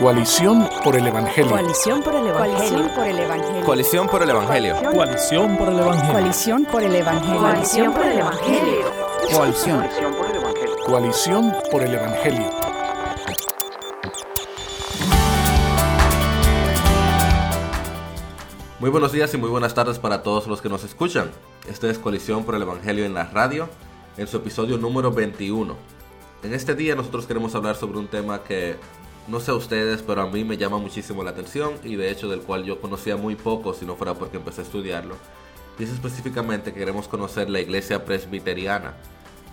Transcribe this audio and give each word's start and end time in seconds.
Coalición 0.00 0.68
por 0.84 0.94
el 0.94 1.06
Evangelio. 1.06 1.52
Coalición 1.52 2.02
por 2.02 2.14
el 2.14 2.26
Evangelio. 2.26 3.64
Coalición 3.64 4.06
por 4.08 4.22
el 4.22 4.28
Evangelio. 4.28 4.76
Coalición 4.92 5.56
por 5.56 5.68
el 5.68 5.78
Evangelio. 5.78 6.12
Coalición 6.12 6.66
por 6.66 6.82
el 6.82 6.96
Evangelio. 6.96 7.40
Coalición 7.40 7.94
por 7.94 8.04
el 8.04 8.18
Evangelio. 8.18 8.92
Coalición. 9.32 9.88
Coalición 10.84 11.54
por 11.70 11.82
el 11.82 11.94
Evangelio. 11.94 12.50
Muy 18.80 18.90
buenos 18.90 19.12
días 19.12 19.32
y 19.32 19.38
muy 19.38 19.48
buenas 19.48 19.72
tardes 19.72 19.98
para 19.98 20.22
todos 20.22 20.46
los 20.46 20.60
que 20.60 20.68
nos 20.68 20.84
escuchan. 20.84 21.30
Este 21.66 21.88
es 21.88 21.98
Coalición 21.98 22.44
por 22.44 22.54
el 22.54 22.60
Evangelio 22.60 23.06
en 23.06 23.14
la 23.14 23.24
radio, 23.24 23.70
en 24.18 24.26
su 24.26 24.36
episodio 24.36 24.76
número 24.76 25.10
21. 25.10 25.74
En 26.42 26.52
este 26.52 26.74
día 26.74 26.94
nosotros 26.94 27.26
queremos 27.26 27.54
hablar 27.54 27.76
sobre 27.76 27.98
un 27.98 28.08
tema 28.08 28.44
que 28.44 28.76
no 29.28 29.40
sé 29.40 29.50
a 29.50 29.54
ustedes, 29.54 30.02
pero 30.02 30.22
a 30.22 30.30
mí 30.30 30.44
me 30.44 30.56
llama 30.56 30.78
muchísimo 30.78 31.24
la 31.24 31.30
atención 31.30 31.74
y 31.82 31.96
de 31.96 32.10
hecho 32.10 32.28
del 32.28 32.40
cual 32.40 32.64
yo 32.64 32.80
conocía 32.80 33.16
muy 33.16 33.34
poco 33.34 33.74
si 33.74 33.84
no 33.84 33.96
fuera 33.96 34.14
porque 34.14 34.36
empecé 34.36 34.60
a 34.60 34.64
estudiarlo. 34.64 35.16
Y 35.78 35.84
es 35.84 35.90
específicamente 35.90 36.72
que 36.72 36.78
queremos 36.78 37.08
conocer 37.08 37.50
la 37.50 37.60
iglesia 37.60 38.04
presbiteriana. 38.04 38.94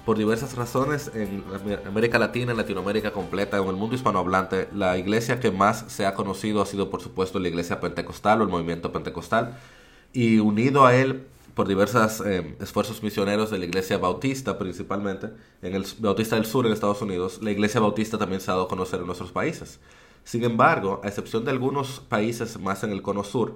Por 0.06 0.18
diversas 0.18 0.56
razones, 0.56 1.12
en 1.16 1.44
América 1.88 2.20
Latina, 2.20 2.52
en 2.52 2.58
Latinoamérica 2.58 3.12
completa, 3.12 3.58
en 3.58 3.68
el 3.68 3.76
mundo 3.76 3.96
hispanohablante, 3.96 4.68
la 4.74 4.98
iglesia 4.98 5.40
que 5.40 5.50
más 5.50 5.86
se 5.88 6.06
ha 6.06 6.14
conocido 6.14 6.62
ha 6.62 6.66
sido 6.66 6.90
por 6.90 7.02
supuesto 7.02 7.40
la 7.40 7.48
iglesia 7.48 7.80
pentecostal 7.80 8.42
o 8.42 8.44
el 8.44 8.50
movimiento 8.50 8.92
pentecostal. 8.92 9.58
Y 10.12 10.40
unido 10.40 10.86
a 10.86 10.94
él 10.94 11.26
por 11.54 11.68
diversos 11.68 12.22
eh, 12.26 12.56
esfuerzos 12.60 13.04
misioneros 13.04 13.52
de 13.52 13.60
la 13.60 13.66
Iglesia 13.66 13.98
Bautista 13.98 14.58
principalmente, 14.58 15.30
en 15.62 15.76
el 15.76 15.86
Bautista 16.00 16.36
del 16.36 16.46
Sur 16.46 16.66
en 16.66 16.74
Estados 16.74 17.02
Unidos, 17.02 17.40
la 17.42 17.52
Iglesia 17.52 17.80
Bautista 17.80 18.18
también 18.18 18.42
se 18.42 18.50
ha 18.50 18.56
dado 18.56 18.66
a 18.66 18.70
conocer 18.70 19.00
en 19.00 19.06
nuestros 19.06 19.32
países. 19.32 19.80
Sin 20.24 20.44
embargo, 20.44 21.02
a 21.04 21.08
excepción 21.08 21.44
de 21.46 21.52
algunos 21.52 22.00
países 22.00 22.60
más 22.60 22.84
en 22.84 22.92
el 22.92 23.02
cono 23.02 23.24
sur 23.24 23.56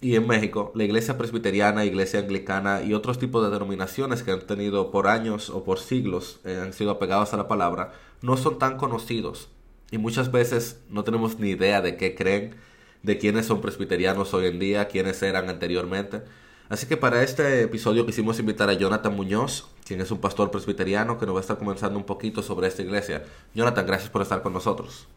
y 0.00 0.14
en 0.14 0.26
México, 0.26 0.72
la 0.74 0.84
Iglesia 0.84 1.18
Presbiteriana, 1.18 1.84
Iglesia 1.84 2.20
Anglicana 2.20 2.82
y 2.82 2.94
otros 2.94 3.18
tipos 3.18 3.42
de 3.42 3.50
denominaciones 3.50 4.22
que 4.22 4.30
han 4.30 4.46
tenido 4.46 4.90
por 4.90 5.08
años 5.08 5.50
o 5.50 5.64
por 5.64 5.78
siglos, 5.78 6.40
eh, 6.44 6.58
han 6.62 6.72
sido 6.72 6.92
apegados 6.92 7.34
a 7.34 7.36
la 7.36 7.48
palabra, 7.48 7.92
no 8.22 8.36
son 8.36 8.58
tan 8.58 8.76
conocidos 8.76 9.48
y 9.90 9.98
muchas 9.98 10.30
veces 10.30 10.80
no 10.88 11.04
tenemos 11.04 11.38
ni 11.38 11.50
idea 11.50 11.80
de 11.80 11.96
qué 11.96 12.14
creen, 12.14 12.54
de 13.02 13.18
quiénes 13.18 13.46
son 13.46 13.60
presbiterianos 13.60 14.32
hoy 14.34 14.46
en 14.46 14.58
día, 14.58 14.88
quiénes 14.88 15.22
eran 15.22 15.48
anteriormente. 15.48 16.22
Así 16.70 16.86
que 16.86 16.96
para 16.96 17.24
este 17.24 17.62
episodio 17.62 18.06
quisimos 18.06 18.38
invitar 18.38 18.70
a 18.70 18.74
Jonathan 18.74 19.16
Muñoz, 19.16 19.66
quien 19.84 20.00
es 20.00 20.12
un 20.12 20.20
pastor 20.20 20.52
presbiteriano 20.52 21.18
que 21.18 21.26
nos 21.26 21.34
va 21.34 21.40
a 21.40 21.42
estar 21.42 21.58
comenzando 21.58 21.98
un 21.98 22.04
poquito 22.04 22.44
sobre 22.44 22.68
esta 22.68 22.82
iglesia. 22.82 23.24
Jonathan, 23.56 23.84
gracias 23.84 24.08
por 24.08 24.22
estar 24.22 24.40
con 24.40 24.52
nosotros. 24.52 25.08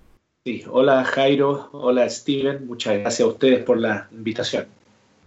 Sí, 0.43 0.63
hola 0.67 1.05
Jairo, 1.05 1.69
hola 1.71 2.09
Steven, 2.09 2.65
muchas 2.65 2.97
gracias 2.97 3.27
a 3.27 3.31
ustedes 3.31 3.63
por 3.63 3.77
la 3.77 4.07
invitación. 4.11 4.65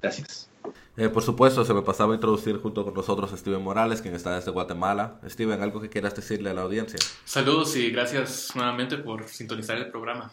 Gracias. 0.02 0.50
Eh, 0.96 1.08
por 1.08 1.22
supuesto, 1.22 1.64
se 1.64 1.72
me 1.72 1.82
pasaba 1.82 2.12
a 2.12 2.16
introducir 2.16 2.56
junto 2.56 2.84
con 2.84 2.94
nosotros 2.94 3.32
a 3.32 3.36
Steven 3.36 3.62
Morales, 3.62 4.02
quien 4.02 4.16
está 4.16 4.34
desde 4.34 4.50
Guatemala. 4.50 5.20
Steven, 5.28 5.62
¿algo 5.62 5.80
que 5.80 5.88
quieras 5.88 6.16
decirle 6.16 6.50
a 6.50 6.54
la 6.54 6.62
audiencia? 6.62 6.98
Saludos 7.24 7.76
y 7.76 7.92
gracias 7.92 8.50
nuevamente 8.56 8.98
por 8.98 9.28
sintonizar 9.28 9.76
el 9.76 9.92
programa. 9.92 10.32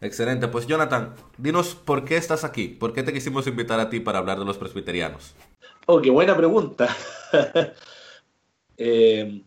Excelente, 0.00 0.48
pues 0.48 0.66
Jonathan, 0.66 1.14
dinos 1.36 1.74
por 1.74 2.04
qué 2.04 2.16
estás 2.16 2.42
aquí, 2.44 2.68
por 2.68 2.94
qué 2.94 3.02
te 3.02 3.12
quisimos 3.12 3.46
invitar 3.46 3.78
a 3.80 3.90
ti 3.90 4.00
para 4.00 4.18
hablar 4.18 4.38
de 4.38 4.46
los 4.46 4.56
presbiterianos. 4.56 5.34
Oh, 5.86 6.00
qué 6.00 6.10
buena 6.10 6.34
pregunta. 6.34 6.88
eh, 8.78 9.42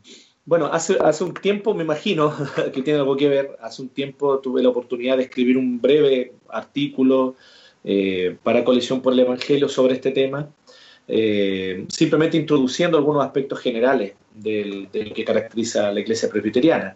bueno, 0.45 0.67
hace, 0.67 0.97
hace 0.99 1.23
un 1.23 1.33
tiempo, 1.33 1.73
me 1.73 1.83
imagino 1.83 2.35
que 2.73 2.81
tiene 2.83 2.99
algo 2.99 3.15
que 3.17 3.29
ver, 3.29 3.57
hace 3.61 3.81
un 3.81 3.89
tiempo 3.89 4.39
tuve 4.39 4.61
la 4.61 4.69
oportunidad 4.69 5.17
de 5.17 5.23
escribir 5.23 5.57
un 5.57 5.81
breve 5.81 6.33
artículo 6.49 7.35
eh, 7.83 8.37
para 8.43 8.63
Coalición 8.63 9.01
por 9.01 9.13
el 9.13 9.19
Evangelio 9.19 9.67
sobre 9.67 9.95
este 9.95 10.11
tema, 10.11 10.49
eh, 11.07 11.85
simplemente 11.89 12.37
introduciendo 12.37 12.97
algunos 12.97 13.25
aspectos 13.25 13.59
generales 13.59 14.13
del, 14.33 14.89
de 14.91 15.05
lo 15.05 15.15
que 15.15 15.25
caracteriza 15.25 15.87
a 15.87 15.91
la 15.91 15.99
iglesia 15.99 16.29
presbiteriana. 16.29 16.95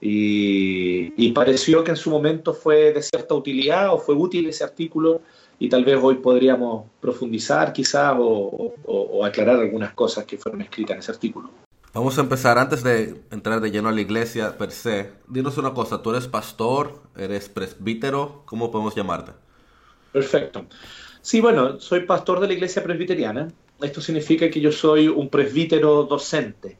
Y, 0.00 1.32
pareció 1.32 1.84
que 1.84 1.90
en 1.90 1.96
su 1.96 2.10
momento 2.10 2.54
fue 2.54 2.92
de 2.92 3.02
cierta 3.02 3.34
utilidad 3.34 3.92
o 3.92 3.98
fue 3.98 4.14
útil 4.14 4.48
ese 4.48 4.64
artículo 4.64 5.20
y 5.58 5.68
tal 5.68 5.84
vez 5.84 5.98
hoy 6.00 6.16
podríamos 6.16 6.86
profundizar 7.00 7.72
quizás 7.72 8.14
o, 8.18 9.24
aclarar 9.24 9.56
algunas 9.56 9.92
cosas 9.94 10.24
que 10.24 10.38
fueron 10.38 10.62
escritas 10.62 10.94
en 10.94 10.98
ese 11.00 11.12
artículo. 11.12 11.50
Vamos 11.92 12.16
a 12.18 12.20
empezar 12.20 12.58
antes 12.58 12.82
de 12.84 13.22
entrar 13.30 13.60
de 13.60 13.70
lleno 13.70 13.88
a 13.88 13.92
la 13.92 14.00
iglesia 14.00 14.56
per 14.56 14.70
se. 14.70 15.10
Dinos 15.26 15.58
una 15.58 15.74
cosa, 15.74 16.00
tú 16.02 16.10
eres 16.10 16.28
pastor, 16.28 17.00
eres 17.16 17.48
presbítero, 17.48 18.42
¿cómo 18.44 18.70
podemos 18.70 18.94
llamarte? 18.94 19.32
Perfecto. 20.12 20.66
Sí, 21.20 21.40
bueno, 21.40 21.80
soy 21.80 22.00
pastor 22.00 22.40
de 22.40 22.46
la 22.46 22.52
iglesia 22.54 22.82
presbiteriana. 22.82 23.48
Esto 23.80 24.00
significa 24.00 24.48
que 24.50 24.60
yo 24.60 24.72
soy 24.72 25.08
un 25.08 25.28
presbítero 25.28 26.04
docente. 26.04 26.78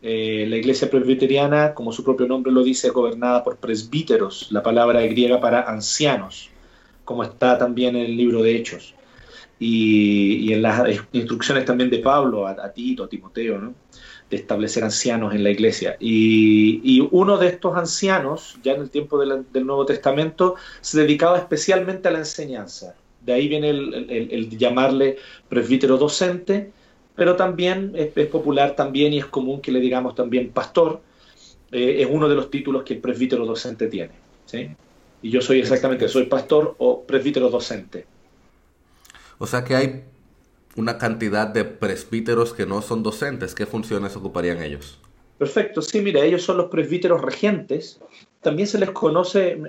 Eh, 0.00 0.46
la 0.48 0.56
iglesia 0.56 0.88
presbiteriana, 0.88 1.74
como 1.74 1.92
su 1.92 2.04
propio 2.04 2.26
nombre 2.28 2.52
lo 2.52 2.62
dice, 2.62 2.88
es 2.88 2.92
gobernada 2.92 3.42
por 3.42 3.56
presbíteros, 3.56 4.48
la 4.52 4.62
palabra 4.62 5.02
griega 5.02 5.40
para 5.40 5.62
ancianos, 5.62 6.50
como 7.04 7.24
está 7.24 7.58
también 7.58 7.96
en 7.96 8.06
el 8.06 8.16
libro 8.16 8.42
de 8.42 8.56
Hechos. 8.56 8.94
Y, 9.60 10.52
en 10.52 10.62
las 10.62 10.88
instrucciones 11.12 11.64
también 11.64 11.90
de 11.90 11.98
Pablo 11.98 12.46
a, 12.46 12.72
Tito, 12.72 13.04
a 13.04 13.08
Timoteo, 13.08 13.58
¿no? 13.58 13.74
de 14.30 14.36
establecer 14.36 14.84
ancianos 14.84 15.34
en 15.34 15.42
la 15.42 15.50
iglesia. 15.50 15.96
Y, 15.98 17.00
uno 17.10 17.38
de 17.38 17.48
estos 17.48 17.76
ancianos, 17.76 18.56
ya 18.62 18.74
en 18.74 18.82
el 18.82 18.90
tiempo 18.90 19.18
del 19.18 19.66
Nuevo 19.66 19.84
Testamento, 19.84 20.54
se 20.80 21.00
dedicaba 21.00 21.38
especialmente 21.38 22.06
a 22.06 22.12
la 22.12 22.18
enseñanza. 22.18 22.94
De 23.20 23.32
ahí 23.32 23.48
viene 23.48 23.70
el 23.70 24.56
llamarle 24.56 25.16
presbítero 25.48 25.98
docente, 25.98 26.70
pero 27.18 27.34
también 27.34 27.94
es, 27.96 28.28
popular 28.28 28.76
también 28.76 29.12
y 29.12 29.18
es 29.18 29.26
común 29.26 29.60
que 29.60 29.72
le 29.72 29.80
digamos 29.80 30.14
también 30.14 30.50
pastor, 30.50 31.00
eh, 31.72 31.96
es 31.98 32.06
uno 32.08 32.28
de 32.28 32.36
los 32.36 32.48
títulos 32.48 32.84
que 32.84 32.94
el 32.94 33.00
presbítero 33.00 33.44
docente 33.44 33.88
tiene. 33.88 34.12
¿sí? 34.46 34.70
Y 35.20 35.30
yo 35.30 35.40
soy 35.40 35.58
exactamente, 35.58 36.08
soy 36.08 36.26
pastor 36.26 36.76
o 36.78 37.02
presbítero 37.02 37.50
docente. 37.50 38.06
O 39.38 39.48
sea 39.48 39.64
que 39.64 39.74
hay 39.74 40.04
una 40.76 40.96
cantidad 40.96 41.48
de 41.48 41.64
presbíteros 41.64 42.52
que 42.52 42.66
no 42.66 42.82
son 42.82 43.02
docentes. 43.02 43.52
¿Qué 43.52 43.66
funciones 43.66 44.14
ocuparían 44.14 44.62
ellos? 44.62 45.00
Perfecto, 45.38 45.82
sí, 45.82 46.00
mira, 46.00 46.24
ellos 46.24 46.44
son 46.44 46.56
los 46.56 46.70
presbíteros 46.70 47.20
regentes. 47.20 47.98
También 48.40 48.68
se 48.68 48.78
les 48.78 48.92
conoce, 48.92 49.60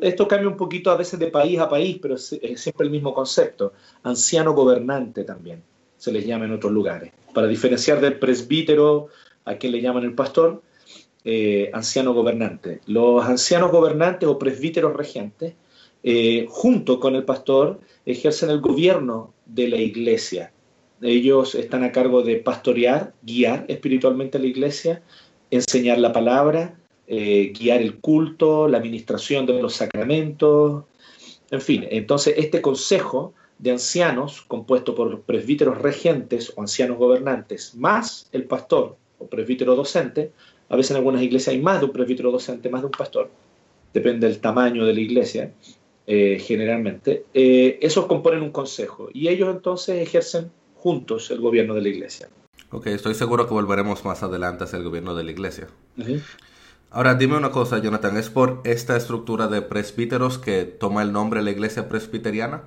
esto 0.00 0.26
cambia 0.26 0.48
un 0.48 0.56
poquito 0.56 0.90
a 0.90 0.96
veces 0.96 1.20
de 1.20 1.28
país 1.28 1.60
a 1.60 1.68
país, 1.68 2.00
pero 2.02 2.16
es 2.16 2.36
siempre 2.56 2.84
el 2.84 2.90
mismo 2.90 3.14
concepto, 3.14 3.74
anciano 4.02 4.54
gobernante 4.54 5.22
también 5.22 5.62
se 5.96 6.12
les 6.12 6.26
llama 6.26 6.44
en 6.44 6.52
otros 6.52 6.72
lugares. 6.72 7.12
Para 7.32 7.46
diferenciar 7.46 8.00
del 8.00 8.18
presbítero, 8.18 9.08
a 9.44 9.56
quien 9.56 9.72
le 9.72 9.80
llaman 9.80 10.04
el 10.04 10.14
pastor, 10.14 10.62
eh, 11.24 11.70
anciano 11.72 12.14
gobernante. 12.14 12.80
Los 12.86 13.24
ancianos 13.24 13.72
gobernantes 13.72 14.28
o 14.28 14.38
presbíteros 14.38 14.94
regentes, 14.94 15.54
eh, 16.02 16.46
junto 16.48 17.00
con 17.00 17.16
el 17.16 17.24
pastor, 17.24 17.80
ejercen 18.04 18.50
el 18.50 18.60
gobierno 18.60 19.34
de 19.44 19.68
la 19.68 19.76
iglesia. 19.78 20.52
Ellos 21.02 21.54
están 21.54 21.84
a 21.84 21.92
cargo 21.92 22.22
de 22.22 22.36
pastorear, 22.36 23.12
guiar 23.22 23.64
espiritualmente 23.68 24.38
a 24.38 24.40
la 24.40 24.46
iglesia, 24.46 25.02
enseñar 25.50 25.98
la 25.98 26.12
palabra, 26.12 26.78
eh, 27.06 27.52
guiar 27.58 27.82
el 27.82 27.98
culto, 27.98 28.68
la 28.68 28.78
administración 28.78 29.46
de 29.46 29.60
los 29.60 29.74
sacramentos, 29.74 30.84
en 31.50 31.60
fin. 31.60 31.86
Entonces, 31.90 32.34
este 32.36 32.60
consejo 32.62 33.34
de 33.58 33.70
ancianos 33.70 34.42
compuesto 34.42 34.94
por 34.94 35.22
presbíteros 35.22 35.78
regentes 35.78 36.52
o 36.56 36.60
ancianos 36.60 36.98
gobernantes, 36.98 37.74
más 37.74 38.28
el 38.32 38.44
pastor 38.44 38.96
o 39.18 39.26
presbítero 39.26 39.74
docente. 39.74 40.32
A 40.68 40.76
veces 40.76 40.92
en 40.92 40.98
algunas 40.98 41.22
iglesias 41.22 41.54
hay 41.54 41.62
más 41.62 41.80
de 41.80 41.86
un 41.86 41.92
presbítero 41.92 42.30
docente, 42.30 42.68
más 42.68 42.82
de 42.82 42.86
un 42.86 42.92
pastor. 42.92 43.30
Depende 43.94 44.26
del 44.26 44.40
tamaño 44.40 44.84
de 44.84 44.92
la 44.92 45.00
iglesia, 45.00 45.52
eh, 46.06 46.38
generalmente. 46.40 47.24
Eh, 47.32 47.78
esos 47.80 48.06
componen 48.06 48.42
un 48.42 48.50
consejo 48.50 49.08
y 49.12 49.28
ellos 49.28 49.48
entonces 49.50 50.02
ejercen 50.02 50.50
juntos 50.74 51.30
el 51.30 51.40
gobierno 51.40 51.74
de 51.74 51.82
la 51.82 51.88
iglesia. 51.88 52.28
Ok, 52.70 52.88
estoy 52.88 53.14
seguro 53.14 53.46
que 53.46 53.54
volveremos 53.54 54.04
más 54.04 54.22
adelante 54.22 54.64
hacia 54.64 54.76
el 54.76 54.84
gobierno 54.84 55.14
de 55.14 55.24
la 55.24 55.30
iglesia. 55.30 55.68
Ahora, 56.90 57.14
dime 57.14 57.36
una 57.36 57.50
cosa, 57.50 57.78
Jonathan, 57.78 58.16
¿es 58.16 58.28
por 58.28 58.60
esta 58.64 58.96
estructura 58.96 59.48
de 59.48 59.62
presbíteros 59.62 60.38
que 60.38 60.64
toma 60.64 61.02
el 61.02 61.12
nombre 61.12 61.42
la 61.42 61.50
iglesia 61.50 61.88
presbiteriana? 61.88 62.62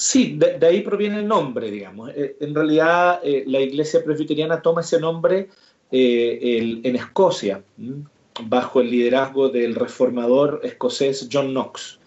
Sí, 0.00 0.38
de, 0.38 0.66
ahí 0.66 0.80
proviene 0.80 1.18
el 1.18 1.28
nombre, 1.28 1.70
digamos. 1.70 2.10
Eh, 2.16 2.34
en 2.40 2.54
realidad, 2.54 3.20
eh, 3.22 3.44
la 3.46 3.60
iglesia 3.60 4.02
presbiteriana 4.02 4.62
toma 4.62 4.80
ese 4.80 4.98
nombre 4.98 5.50
eh, 5.92 6.80
en 6.82 6.96
Escocia, 6.96 7.62
bajo 8.46 8.80
el 8.80 8.90
liderazgo 8.90 9.50
del 9.50 9.74
reformador 9.74 10.62
escocés 10.62 11.28
John 11.30 11.50
Knox. 11.50 11.98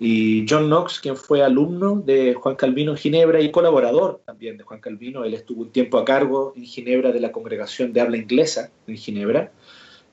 Y 0.00 0.44
John 0.48 0.66
Knox, 0.66 0.98
quien 0.98 1.16
fue 1.16 1.44
alumno 1.44 2.02
de 2.04 2.34
Juan 2.34 2.56
Calvino 2.56 2.90
en 2.90 2.98
Ginebra 2.98 3.40
y 3.40 3.52
colaborador 3.52 4.20
también 4.26 4.56
de 4.56 4.64
Juan 4.64 4.80
Calvino, 4.80 5.24
él 5.24 5.34
estuvo 5.34 5.62
un 5.62 5.70
tiempo 5.70 5.98
a 5.98 6.04
cargo 6.04 6.54
en 6.56 6.64
Ginebra 6.64 7.12
de 7.12 7.20
la 7.20 7.30
congregación 7.30 7.92
de 7.92 8.00
habla 8.00 8.16
inglesa 8.16 8.72
en 8.88 8.96
Ginebra. 8.96 9.52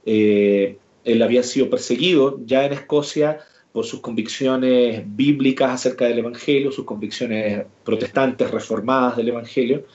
él 0.06 1.24
había 1.24 1.42
sido 1.42 1.72
perseguido 1.72 2.40
ya 2.46 2.66
en 2.66 2.74
Escocia 2.74 3.40
por 3.72 3.86
sus 3.86 4.00
convicciones 4.00 5.04
bíblicas 5.06 5.72
acerca 5.72 6.06
del 6.06 6.20
Evangelio, 6.20 6.72
sus 6.72 6.86
convicciones 6.86 7.66
protestantes 7.84 8.50
reformadas 8.50 9.18
del 9.18 9.30
Evangelio, 9.30 9.86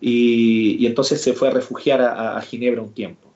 y, 0.00 0.84
entonces 0.84 1.20
se 1.20 1.32
fue 1.32 1.48
a 1.48 1.52
refugiar 1.52 2.02
a, 2.02 2.40
Ginebra 2.42 2.82
un 2.82 2.92
tiempo. 2.92 3.28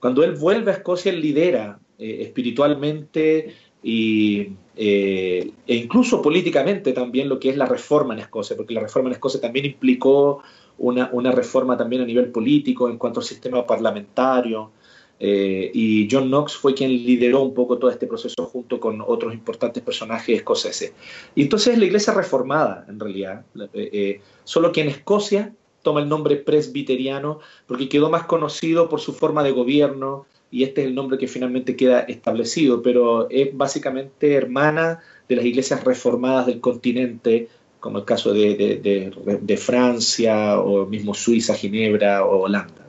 Cuando 0.00 0.24
él 0.24 0.32
vuelve 0.32 0.70
a 0.70 0.74
Escocia, 0.74 1.12
él 1.12 1.20
lidera 1.20 1.78
eh, 1.98 2.18
espiritualmente 2.22 3.54
y, 3.82 4.48
eh, 4.76 5.52
e 5.66 5.74
incluso 5.76 6.20
políticamente 6.22 6.92
también 6.92 7.28
lo 7.28 7.38
que 7.38 7.50
es 7.50 7.56
la 7.56 7.66
reforma 7.66 8.14
en 8.14 8.20
Escocia, 8.20 8.56
porque 8.56 8.74
la 8.74 8.80
reforma 8.80 9.10
en 9.10 9.14
Escocia 9.14 9.40
también 9.40 9.66
implicó 9.66 10.42
una, 10.78 11.10
una 11.12 11.30
reforma 11.30 11.76
también 11.76 12.02
a 12.02 12.06
nivel 12.06 12.30
político 12.32 12.88
en 12.88 12.98
cuanto 12.98 13.20
al 13.20 13.26
sistema 13.26 13.64
parlamentario, 13.66 14.72
eh, 15.20 15.70
y 15.72 16.08
John 16.10 16.28
Knox 16.28 16.56
fue 16.56 16.74
quien 16.74 16.90
lideró 16.90 17.42
un 17.42 17.54
poco 17.54 17.78
todo 17.78 17.90
este 17.90 18.06
proceso 18.06 18.46
junto 18.46 18.80
con 18.80 19.00
otros 19.00 19.32
importantes 19.32 19.82
personajes 19.82 20.36
escoceses. 20.36 20.92
Y 21.34 21.42
entonces 21.42 21.78
la 21.78 21.84
iglesia 21.84 22.12
reformada, 22.12 22.84
en 22.88 22.98
realidad, 22.98 23.44
eh, 23.56 23.68
eh, 23.74 24.20
solo 24.42 24.72
que 24.72 24.80
en 24.80 24.88
Escocia 24.88 25.54
toma 25.82 26.00
el 26.00 26.08
nombre 26.08 26.36
presbiteriano 26.36 27.40
porque 27.66 27.88
quedó 27.88 28.10
más 28.10 28.24
conocido 28.24 28.88
por 28.88 29.00
su 29.00 29.12
forma 29.12 29.42
de 29.42 29.52
gobierno 29.52 30.26
y 30.50 30.62
este 30.62 30.82
es 30.82 30.88
el 30.88 30.94
nombre 30.94 31.18
que 31.18 31.28
finalmente 31.28 31.76
queda 31.76 32.00
establecido, 32.00 32.82
pero 32.82 33.28
es 33.30 33.56
básicamente 33.56 34.34
hermana 34.34 35.00
de 35.28 35.36
las 35.36 35.44
iglesias 35.44 35.82
reformadas 35.84 36.46
del 36.46 36.60
continente, 36.60 37.48
como 37.80 37.98
el 37.98 38.04
caso 38.04 38.32
de, 38.32 38.54
de, 38.54 39.38
de 39.40 39.56
Francia 39.56 40.58
o 40.60 40.86
mismo 40.86 41.12
Suiza, 41.12 41.54
Ginebra 41.54 42.24
o 42.24 42.42
Holanda. 42.42 42.83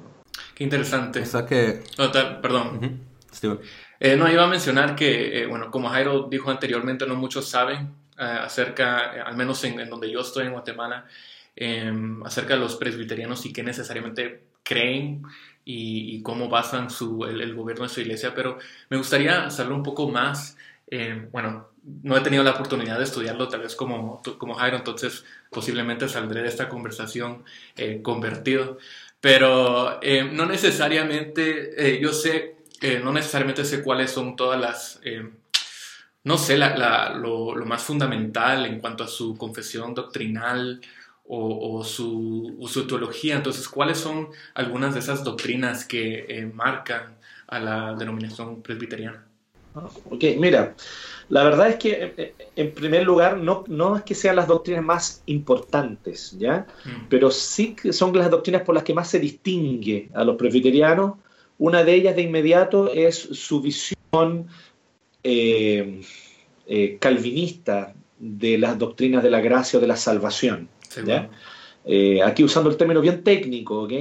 Qué 0.56 0.64
interesante. 0.64 1.20
O 1.20 1.26
sea 1.26 1.46
que... 1.46 1.84
perdón. 2.42 3.02
Eh, 4.00 4.16
no, 4.16 4.32
iba 4.32 4.44
a 4.44 4.48
mencionar 4.48 4.96
que, 4.96 5.42
eh, 5.42 5.46
bueno, 5.46 5.70
como 5.70 5.90
Jairo 5.90 6.28
dijo 6.30 6.50
anteriormente, 6.50 7.06
no 7.06 7.16
muchos 7.16 7.50
saben 7.50 7.94
eh, 8.18 8.24
acerca, 8.24 9.24
al 9.24 9.36
menos 9.36 9.64
en, 9.64 9.90
donde 9.90 10.10
yo 10.10 10.22
estoy 10.22 10.46
en 10.46 10.54
Guatemala, 10.54 11.06
em, 11.56 12.24
acerca 12.24 12.56
de 12.56 12.62
los 12.62 12.76
presbiterianos 12.76 13.46
y 13.46 13.54
qué 13.54 13.64
necesariamente 13.64 14.44
creen 14.64 15.24
y, 15.64 16.22
cómo 16.22 16.50
basan 16.50 16.90
su, 16.90 17.26
el, 17.26 17.54
gobierno 17.56 17.84
de 17.84 17.90
su 17.90 18.02
iglesia, 18.02 18.34
pero 18.34 18.58
me 18.90 18.98
gustaría 18.98 19.50
saber 19.50 19.74
un 19.74 19.84
poco 19.84 20.10
más. 20.10 20.58
Em, 20.88 21.30
bueno, 21.32 21.70
no 22.04 22.18
he 22.18 22.22
tenido 22.22 22.44
la 22.44 22.52
oportunidad 22.52 22.98
de 22.98 23.04
estudiarlo 23.04 23.48
tal 23.48 23.62
vez 23.62 23.76
como, 23.76 24.22
como 24.38 24.56
Jairo, 24.56 24.78
entonces 24.78 25.26
posiblemente 25.50 26.08
saldré 26.10 26.42
de 26.42 26.50
esta 26.50 26.70
conversación 26.70 27.44
convertido. 28.04 28.78
Pero 29.26 29.98
eh, 30.04 30.24
no 30.24 30.46
necesariamente, 30.46 31.74
eh, 31.84 32.00
yo 32.00 32.14
sé, 32.14 32.58
eh, 32.80 33.02
no 33.04 33.12
necesariamente 33.12 33.66
sé 33.66 33.82
cuáles 33.82 34.12
son 34.12 34.36
todas 34.36 34.62
las, 34.62 35.02
no 36.24 36.38
sé, 36.38 36.60
lo, 36.60 37.56
más 37.66 37.82
fundamental 37.82 38.68
en 38.68 38.80
cuanto 38.80 39.04
a 39.04 39.08
su 39.08 39.36
confesión 39.36 39.96
doctrinal 39.96 40.80
o, 41.28 41.84
su, 41.84 42.56
su, 42.72 42.86
teología. 42.86 43.36
Entonces, 43.36 43.68
¿cuáles 43.68 43.98
son 43.98 44.30
algunas 44.54 44.94
de 44.94 45.00
esas 45.00 45.24
doctrinas 45.24 45.86
que 45.86 46.48
marcan 46.54 47.18
a 47.48 47.60
la 47.60 47.96
denominación 47.96 48.62
presbiteriana? 48.62 49.26
Ok, 50.10 50.24
mira, 50.38 50.76
la 51.30 51.44
verdad 51.44 51.70
es 51.70 51.76
que, 51.78 51.92
eh, 51.92 52.14
eh, 52.18 52.34
en 52.56 52.74
primer 52.74 53.04
lugar, 53.04 53.38
no, 53.38 53.64
no 53.68 53.98
es 53.98 54.04
que 54.04 54.16
sean 54.16 54.36
las 54.36 54.48
doctrinas 54.48 54.84
más 54.84 55.24
importantes, 55.26 56.36
¿ya? 56.38 56.68
Mm. 56.86 57.08
Pero 57.10 57.32
sí 57.32 57.76
que 57.76 57.92
son 57.94 58.16
las 58.16 58.30
doctrinas 58.30 58.62
por 58.62 58.76
las 58.76 58.84
que 58.84 58.94
más 58.94 59.10
se 59.10 59.20
distingue 59.20 60.10
a 60.14 60.24
los 60.24 60.36
presbiterianos. 60.36 61.14
Una 61.58 61.84
de 61.84 61.96
ellas 61.96 62.16
de 62.16 62.22
inmediato 62.22 62.92
es 62.92 63.16
su 63.18 63.62
visión 63.62 64.48
eh, 65.24 66.02
calvinista 67.00 67.96
de 68.20 68.58
las 68.58 68.78
doctrinas 68.78 69.24
de 69.24 69.30
la 69.30 69.42
gracia 69.42 69.78
o 69.78 69.82
de 69.82 69.88
la 69.88 69.96
salvación. 69.96 70.70
¿ya? 71.06 71.30
aquí 72.26 72.44
usando 72.44 72.70
el 72.70 72.78
término 72.78 73.02
bien 73.02 73.24
técnico, 73.24 73.84
¿ok? 73.84 73.92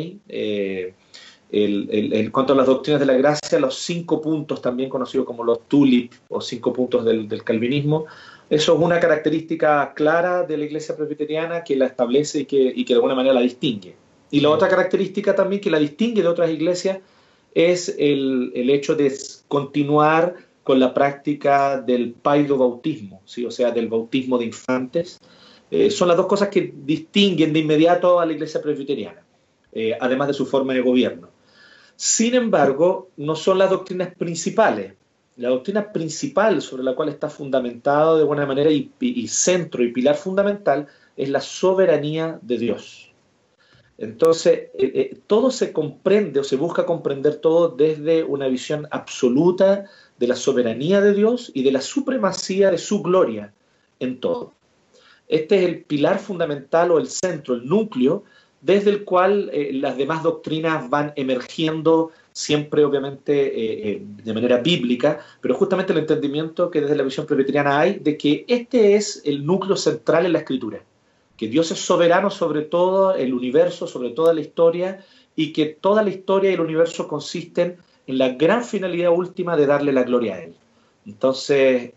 En 1.57 2.31
cuanto 2.31 2.53
a 2.53 2.57
las 2.57 2.67
doctrinas 2.67 2.99
de 2.99 3.07
la 3.07 3.15
gracia, 3.15 3.61
los 3.61 3.77
cinco 3.77 4.21
puntos, 4.21 4.61
también 4.61 4.91
conocidos 4.91 5.25
como 5.25 5.45
los 5.45 5.69
tulip 5.69 6.13
o 6.29 6.41
cinco 6.41 6.73
puntos 6.73 7.05
del, 7.05 7.45
calvinismo, 7.45 8.07
eso 8.51 8.75
es 8.75 8.81
una 8.81 8.99
característica 8.99 9.93
clara 9.95 10.43
de 10.43 10.57
la 10.57 10.65
iglesia 10.65 10.97
presbiteriana 10.97 11.63
que 11.63 11.77
la 11.77 11.87
establece 11.87 12.41
y 12.41 12.45
que, 12.45 12.85
de 12.87 12.95
alguna 12.95 13.15
manera 13.15 13.35
la 13.35 13.41
distingue. 13.41 13.95
Y 14.31 14.41
la 14.41 14.51
otra 14.51 14.69
característica 14.69 15.35
también 15.35 15.61
que 15.61 15.71
la 15.71 15.79
distingue 15.79 16.23
de 16.23 16.29
otras 16.29 16.51
iglesias 16.51 16.99
es 17.55 17.95
el, 17.99 18.51
hecho 18.55 18.97
de 18.97 19.13
continuar 19.47 20.35
con 20.65 20.81
la 20.81 20.93
práctica 20.93 21.81
del 21.81 22.15
paido 22.15 22.59
bautismo, 22.59 23.23
¿sí? 23.27 23.47
o 23.47 23.51
sea, 23.53 23.71
del 23.71 23.87
bautismo 23.87 24.39
de 24.39 24.47
infantes. 24.47 25.21
Eh, 25.71 25.91
son 25.91 26.09
las 26.09 26.17
dos 26.17 26.27
cosas 26.27 26.49
que 26.49 26.73
distinguen 26.85 27.53
de 27.53 27.61
inmediato 27.61 28.19
a 28.19 28.27
la 28.27 28.33
iglesia 28.33 28.61
presbiteriana, 28.61 29.23
eh, 29.73 29.97
además 30.01 30.29
de 30.29 30.35
su 30.35 30.47
forma 30.47 30.73
de 30.75 30.81
gobierno. 30.81 31.34
Sin 31.97 32.35
embargo, 32.35 33.11
no 33.17 33.37
son 33.37 33.59
las 33.59 33.71
doctrinas 33.71 34.15
principales. 34.15 34.95
La 35.37 35.49
doctrina 35.49 35.93
principal 35.93 36.63
sobre 36.63 36.85
la 36.85 36.95
cual 36.95 37.09
está 37.09 37.29
fundamentado 37.29 38.17
de 38.17 38.23
alguna 38.23 38.47
manera 38.47 38.71
y, 38.71 39.29
centro 39.29 39.83
y 39.83 39.93
pilar 39.93 40.17
fundamental 40.17 40.87
es 41.17 41.29
la 41.29 41.41
soberanía 41.41 42.39
de 42.43 42.59
Dios. 42.59 43.13
Entonces, 43.99 44.71
eh, 44.79 44.93
eh, 44.95 45.19
todo 45.27 45.51
se 45.51 45.73
comprende 45.73 46.41
o 46.41 46.45
se 46.45 46.57
busca 46.57 46.85
comprender 46.85 47.37
todo 47.37 47.69
desde 47.69 48.25
una 48.25 48.49
visión 48.49 48.89
absoluta 48.91 49.85
de 50.19 50.27
la 50.27 50.37
soberanía 50.37 51.01
de 51.01 51.15
Dios 51.15 51.51
y 51.55 51.63
de 51.63 51.73
la 51.73 51.81
supremacía 51.81 52.71
de 52.71 52.79
su 52.79 53.03
gloria 53.03 53.53
en 54.01 54.21
todo. 54.21 54.53
Este 55.29 55.59
es 55.59 55.69
el 55.69 55.85
pilar 55.85 56.19
fundamental 56.19 56.91
o 56.91 56.99
el 56.99 57.09
centro, 57.09 57.55
el 57.55 57.67
núcleo 57.67 58.25
desde 58.65 58.89
el 58.89 59.05
cual 59.05 59.51
eh, 59.53 59.73
las 59.75 59.99
demás 59.99 60.23
doctrinas 60.23 60.89
van 60.89 61.13
emergiendo 61.17 62.13
siempre 62.33 62.83
obviamente 62.83 63.33
eh, 63.33 63.91
eh, 63.91 64.03
de 64.03 64.33
manera 64.33 64.57
bíblica, 64.57 65.21
pero 65.43 65.55
justamente 65.55 65.93
el 65.93 65.99
entendimiento 65.99 66.71
que 66.71 66.81
desde 66.81 66.97
la 66.97 67.03
visión 67.03 67.27
presbiteriana 67.27 67.79
hay 67.79 67.99
de 67.99 68.17
que 68.17 68.47
este 68.49 68.97
es 68.97 69.21
el 69.27 69.45
núcleo 69.45 69.77
central 69.77 70.25
en 70.25 70.33
la 70.33 70.39
escritura, 70.39 70.83
que 71.37 71.47
Dios 71.49 71.71
es 71.73 71.79
soberano 71.79 72.31
sobre 72.31 72.63
todo 72.63 73.15
el 73.15 73.35
universo, 73.35 73.87
sobre 73.87 74.11
toda 74.11 74.33
la 74.33 74.41
historia, 74.41 75.05
y 75.37 75.53
que 75.53 75.67
toda 75.67 76.03
la 76.03 76.11
historia 76.11 76.51
y 76.51 76.55
el 76.55 76.61
universo 76.61 77.07
consisten 77.07 77.77
en 78.07 78.19
la 78.19 78.31
gran 78.31 78.65
finalidad 78.65 79.11
última 79.11 79.59
de 79.59 79.67
darle 79.67 79.93
la 79.93 80.05
gloria 80.05 80.37
a 80.37 80.43
Él. 80.43 80.55
Entonces, 81.05 81.93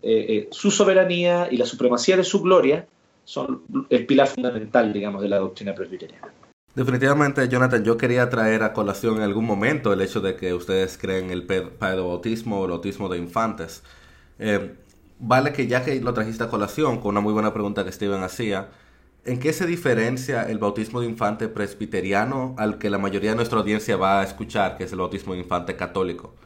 su 0.50 0.70
soberanía 0.70 1.48
y 1.50 1.56
la 1.56 1.64
supremacía 1.64 2.16
de 2.16 2.24
su 2.24 2.42
gloria 2.42 2.86
son 3.24 3.62
el 3.88 4.06
pilar 4.06 4.26
fundamental, 4.26 4.92
digamos, 4.92 5.22
de 5.22 5.28
la 5.28 5.38
doctrina 5.38 5.72
presbiteriana. 5.72 6.28
Definitivamente, 6.78 7.48
Jonathan, 7.48 7.82
yo 7.82 7.96
quería 7.96 8.30
traer 8.30 8.62
a 8.62 8.72
colación 8.72 9.16
en 9.16 9.22
algún 9.22 9.44
momento 9.44 9.92
el 9.92 10.00
hecho 10.00 10.20
de 10.20 10.36
que 10.36 10.54
ustedes 10.54 10.96
creen 10.96 11.32
el 11.32 11.44
pedobautismo 11.44 12.60
o 12.60 12.66
el 12.66 12.70
autismo 12.70 13.08
de 13.08 13.18
infantes. 13.18 13.82
Eh, 14.38 14.76
vale 15.18 15.52
que 15.52 15.66
ya 15.66 15.84
que 15.84 16.00
lo 16.00 16.14
trajiste 16.14 16.44
a 16.44 16.48
colación, 16.48 16.98
con 17.00 17.08
una 17.08 17.20
muy 17.20 17.32
buena 17.32 17.52
pregunta 17.52 17.84
que 17.84 17.90
Steven 17.90 18.22
hacía, 18.22 18.68
¿en 19.24 19.40
qué 19.40 19.52
se 19.52 19.66
diferencia 19.66 20.44
el 20.44 20.58
bautismo 20.58 21.00
de 21.00 21.08
infante 21.08 21.48
presbiteriano 21.48 22.54
al 22.58 22.78
que 22.78 22.90
la 22.90 22.98
mayoría 22.98 23.30
de 23.30 23.36
nuestra 23.36 23.58
audiencia 23.58 23.96
va 23.96 24.20
a 24.20 24.22
escuchar, 24.22 24.76
que 24.76 24.84
es 24.84 24.92
el 24.92 25.00
bautismo 25.00 25.32
de 25.32 25.40
infante 25.40 25.74
católico? 25.74 26.36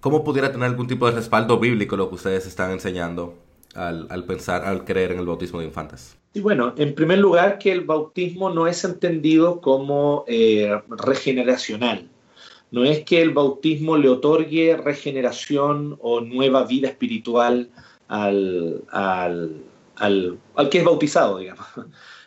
¿Cómo 0.00 0.22
pudiera 0.22 0.52
tener 0.52 0.68
algún 0.68 0.86
tipo 0.86 1.06
de 1.06 1.12
respaldo 1.12 1.58
bíblico 1.58 1.96
lo 1.96 2.10
que 2.10 2.16
ustedes 2.16 2.44
están 2.44 2.72
enseñando 2.72 3.38
al, 3.74 4.06
al 4.10 4.24
pensar, 4.24 4.64
al 4.64 4.84
creer 4.84 5.12
en 5.12 5.18
el 5.18 5.26
bautismo 5.26 5.60
de 5.60 5.66
infantes? 5.66 6.16
Y 6.34 6.40
bueno, 6.40 6.72
en 6.78 6.94
primer 6.94 7.18
lugar 7.18 7.58
que 7.58 7.72
el 7.72 7.82
bautismo 7.82 8.50
no 8.50 8.66
es 8.66 8.84
entendido 8.84 9.60
como 9.60 10.24
eh, 10.26 10.80
regeneracional. 10.88 12.08
No 12.70 12.84
es 12.84 13.04
que 13.04 13.20
el 13.20 13.30
bautismo 13.30 13.98
le 13.98 14.08
otorgue 14.08 14.78
regeneración 14.78 15.98
o 16.00 16.22
nueva 16.22 16.64
vida 16.64 16.88
espiritual 16.88 17.68
al, 18.08 18.82
que 20.70 20.78
es 20.78 20.84
bautizado, 20.84 21.38
digamos. 21.38 21.66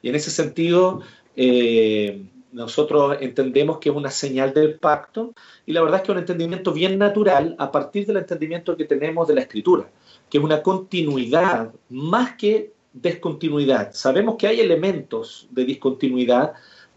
Y 0.04 0.10
en 0.10 0.16
ese 0.16 0.30
sentido, 0.30 1.02
eh, 1.36 2.22
nosotros 2.52 3.18
entendemos 3.22 3.80
que 3.80 3.90
es 3.90 3.96
una 3.96 4.12
señal 4.12 4.54
del 4.54 4.78
pacto 4.78 5.34
y 5.66 5.74
la 5.74 5.82
verdad 5.82 5.98
es 5.98 6.02
que 6.04 6.12
es 6.12 6.16
un 6.16 6.20
entendimiento 6.20 6.74
bien 6.74 7.00
natural 7.00 7.56
a 7.58 7.72
partir 7.72 8.06
del 8.06 8.18
entendimiento 8.18 8.78
que 8.78 8.86
tenemos 8.86 9.28
de 9.28 9.34
la 9.34 9.42
escritura, 9.42 9.90
es 10.38 10.44
una 10.44 10.62
continuidad 10.62 11.74
más 11.90 12.36
que 12.36 12.74
descontinuidad. 12.94 13.94
Sabemos 13.94 14.36
que 14.36 14.48
hay 14.48 14.60
elementos 14.60 15.48
de 15.52 15.66
discontinuidad, 15.66 16.54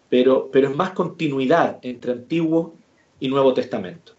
pero, 0.09 0.50
pero 0.50 0.68
es 0.68 0.76
más 0.76 0.90
continuidad 0.90 1.78
entre 1.83 2.12
Antiguo 2.12 2.75
y 3.21 3.28
Nuevo 3.28 3.52
Testamento. 3.52 4.12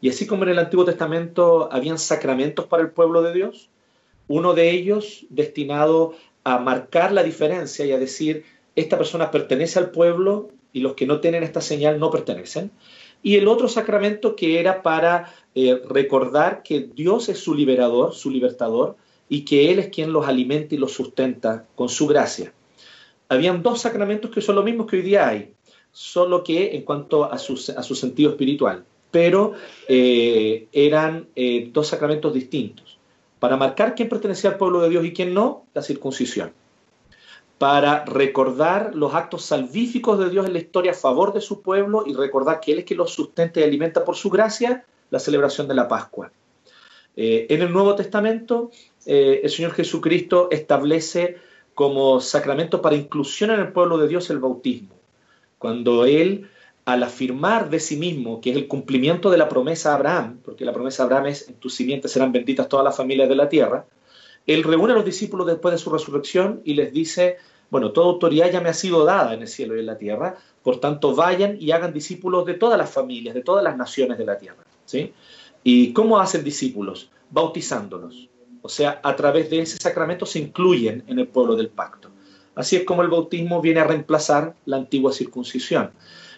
Y 0.00 0.08
así 0.08 0.26
como 0.26 0.44
en 0.44 0.50
el 0.50 0.58
Antiguo 0.58 0.84
Testamento 0.84 1.68
habían 1.72 1.98
sacramentos 1.98 2.66
para 2.66 2.82
el 2.82 2.90
pueblo 2.90 3.22
de 3.22 3.32
Dios, 3.32 3.70
uno 4.28 4.54
de 4.54 4.70
ellos 4.70 5.26
destinado 5.30 6.14
a 6.44 6.58
marcar 6.58 7.12
la 7.12 7.22
diferencia 7.22 7.84
y 7.84 7.92
a 7.92 7.98
decir, 7.98 8.44
esta 8.76 8.98
persona 8.98 9.30
pertenece 9.30 9.78
al 9.78 9.90
pueblo 9.90 10.50
y 10.72 10.80
los 10.80 10.94
que 10.94 11.06
no 11.06 11.20
tienen 11.20 11.42
esta 11.42 11.60
señal 11.60 11.98
no 11.98 12.10
pertenecen. 12.10 12.70
Y 13.24 13.36
el 13.36 13.48
otro 13.48 13.68
sacramento 13.68 14.36
que 14.36 14.60
era 14.60 14.82
para 14.82 15.34
eh, 15.54 15.80
recordar 15.88 16.62
que 16.62 16.80
Dios 16.80 17.30
es 17.30 17.38
su 17.38 17.54
liberador, 17.54 18.14
su 18.14 18.30
libertador, 18.30 18.96
y 19.30 19.46
que 19.46 19.72
Él 19.72 19.78
es 19.78 19.88
quien 19.88 20.12
los 20.12 20.28
alimenta 20.28 20.74
y 20.74 20.78
los 20.78 20.92
sustenta 20.92 21.66
con 21.74 21.88
su 21.88 22.06
gracia. 22.06 22.52
Habían 23.30 23.62
dos 23.62 23.80
sacramentos 23.80 24.30
que 24.30 24.42
son 24.42 24.56
los 24.56 24.64
mismos 24.64 24.86
que 24.86 24.96
hoy 24.96 25.02
día 25.02 25.26
hay, 25.26 25.54
solo 25.90 26.44
que 26.44 26.76
en 26.76 26.82
cuanto 26.82 27.24
a 27.24 27.38
su, 27.38 27.56
sentido 27.56 28.30
espiritual, 28.30 28.84
pero 29.10 29.54
eh, 29.88 30.68
eran 30.72 31.26
eh, 31.34 31.70
dos 31.72 31.88
sacramentos 31.88 32.34
distintos. 32.34 32.98
Para 33.38 33.56
marcar 33.56 33.94
quién 33.94 34.10
pertenecía 34.10 34.50
al 34.50 34.58
pueblo 34.58 34.82
de 34.82 34.90
Dios 34.90 35.04
y 35.04 35.14
quién 35.14 35.32
no, 35.32 35.64
la 35.72 35.80
circuncisión. 35.80 36.52
Para 37.64 38.04
recordar 38.04 38.94
los 38.94 39.14
actos 39.14 39.46
salvíficos 39.46 40.18
de 40.18 40.28
Dios 40.28 40.44
en 40.44 40.52
la 40.52 40.58
historia 40.58 40.92
a 40.92 40.94
favor 40.94 41.32
de 41.32 41.40
su 41.40 41.62
pueblo 41.62 42.04
y 42.06 42.12
recordar 42.12 42.60
que 42.60 42.72
Él 42.72 42.80
es 42.80 42.84
quien 42.84 42.98
los 42.98 43.14
sustenta 43.14 43.58
y 43.58 43.62
alimenta 43.62 44.04
por 44.04 44.16
su 44.16 44.28
gracia, 44.28 44.84
la 45.08 45.18
celebración 45.18 45.66
de 45.66 45.72
la 45.72 45.88
Pascua. 45.88 46.30
Eh, 47.16 47.46
en 47.48 47.62
el 47.62 47.72
Nuevo 47.72 47.94
Testamento, 47.94 48.70
el 49.06 49.48
Señor 49.48 49.72
Jesucristo 49.72 50.48
establece 50.50 51.38
como 51.72 52.20
sacramento 52.20 52.82
para 52.82 52.96
inclusión 52.96 53.50
en 53.50 53.60
el 53.60 53.72
pueblo 53.72 53.96
de 53.96 54.08
Dios 54.08 54.28
el 54.28 54.40
bautismo 54.40 54.94
cuando 55.56 56.04
él, 56.04 56.50
al 56.84 57.02
afirmar 57.02 57.70
de 57.70 57.80
sí 57.80 57.96
mismo 57.96 58.42
que 58.42 58.50
es 58.50 58.56
el 58.56 58.68
cumplimiento 58.68 59.30
de 59.30 59.38
la 59.38 59.48
promesa 59.48 59.92
a 59.92 59.94
Abraham, 59.94 60.38
porque 60.44 60.66
la 60.66 60.74
promesa 60.74 61.02
a 61.02 61.06
Abraham 61.06 61.28
es, 61.28 61.48
en 61.48 61.54
tus 61.54 61.74
simientes 61.74 62.12
serán 62.12 62.30
benditas 62.30 62.68
todas 62.68 62.84
las 62.84 62.94
familias 62.94 63.26
de 63.30 63.36
la 63.36 63.48
tierra, 63.48 63.86
él 64.46 64.62
reúne 64.62 64.92
a 64.92 64.96
los 64.96 65.06
discípulos 65.06 65.46
después 65.46 65.72
de 65.72 65.78
su 65.78 65.88
resurrección 65.88 66.60
y 66.64 66.74
les 66.74 66.92
dice, 66.92 67.38
bueno, 67.70 67.92
toda 67.92 68.06
autoridad 68.06 68.50
ya 68.50 68.60
me 68.60 68.68
ha 68.68 68.74
sido 68.74 69.04
dada 69.04 69.34
en 69.34 69.42
el 69.42 69.48
cielo 69.48 69.76
y 69.76 69.80
en 69.80 69.86
la 69.86 69.98
tierra, 69.98 70.36
por 70.62 70.80
tanto 70.80 71.14
vayan 71.14 71.56
y 71.60 71.72
hagan 71.72 71.92
discípulos 71.92 72.46
de 72.46 72.54
todas 72.54 72.78
las 72.78 72.90
familias, 72.90 73.34
de 73.34 73.42
todas 73.42 73.64
las 73.64 73.76
naciones 73.76 74.18
de 74.18 74.24
la 74.24 74.38
tierra. 74.38 74.64
¿sí? 74.84 75.12
¿Y 75.62 75.92
cómo 75.92 76.18
hacen 76.18 76.44
discípulos? 76.44 77.10
Bautizándolos. 77.30 78.28
O 78.62 78.68
sea, 78.68 79.00
a 79.02 79.14
través 79.14 79.50
de 79.50 79.60
ese 79.60 79.76
sacramento 79.76 80.24
se 80.24 80.38
incluyen 80.38 81.04
en 81.06 81.18
el 81.18 81.26
pueblo 81.26 81.56
del 81.56 81.68
pacto. 81.68 82.10
Así 82.54 82.76
es 82.76 82.84
como 82.84 83.02
el 83.02 83.08
bautismo 83.08 83.60
viene 83.60 83.80
a 83.80 83.84
reemplazar 83.84 84.54
la 84.64 84.76
antigua 84.76 85.12
circuncisión. 85.12 85.90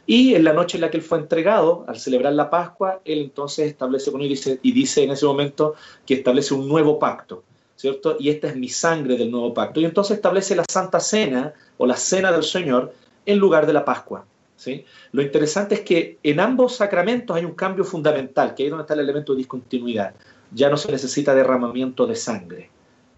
Y 0.07 0.35
en 0.35 0.45
la 0.45 0.53
noche 0.53 0.77
en 0.77 0.83
la 0.83 0.91
que 0.91 0.97
él 0.97 1.03
fue 1.03 1.19
entregado, 1.19 1.85
al 1.89 1.99
celebrar 1.99 2.33
la 2.33 2.49
Pascua, 2.49 3.01
él 3.05 3.19
entonces 3.19 3.67
establece 3.67 4.13
con 4.13 4.23
él 4.23 4.39
y 4.63 4.73
dice, 4.73 5.03
en 5.03 5.11
ese 5.11 5.27
momento 5.27 5.75
que 6.07 6.15
establece 6.15 6.55
un 6.55 6.69
nuevo 6.69 6.99
pacto, 6.99 7.43
¿cierto? 7.77 8.17
Y 8.19 8.31
esta 8.31 8.49
es 8.49 8.57
mi 8.57 8.69
sangre 8.69 9.17
del 9.17 9.31
nuevo 9.31 9.55
pacto. 9.55 9.81
Y 9.81 9.85
entonces 9.85 10.17
establece 10.17 10.57
la 10.57 10.65
Santa 10.69 10.99
Cena 10.99 11.53
o 11.79 11.87
la 11.87 11.97
Cena 11.97 12.33
del 12.33 12.43
Señor 12.43 12.93
en 13.27 13.39
lugar 13.39 13.67
de 13.67 13.73
la 13.73 13.85
Pascua. 13.85 14.25
¿sí? 14.57 14.85
Lo 15.13 15.23
interesante 15.23 15.77
es 15.77 15.81
que 15.83 16.19
en 16.23 16.41
ambos 16.41 16.77
sacramentos 16.77 17.37
hay 17.37 17.45
un 17.45 17.55
cambio 17.55 17.85
fundamental, 17.85 18.55
que 18.55 18.63
ahí 18.63 18.67
es 18.69 18.71
donde 18.71 18.83
está 18.83 18.95
el 18.95 19.01
elemento 19.01 19.33
de 19.33 19.39
discontinuidad. 19.39 20.15
Ya 20.53 20.71
no 20.71 20.77
se 20.77 20.91
necesita 20.91 21.35
derramamiento 21.35 22.07
de 22.07 22.17
sangre. 22.17 22.71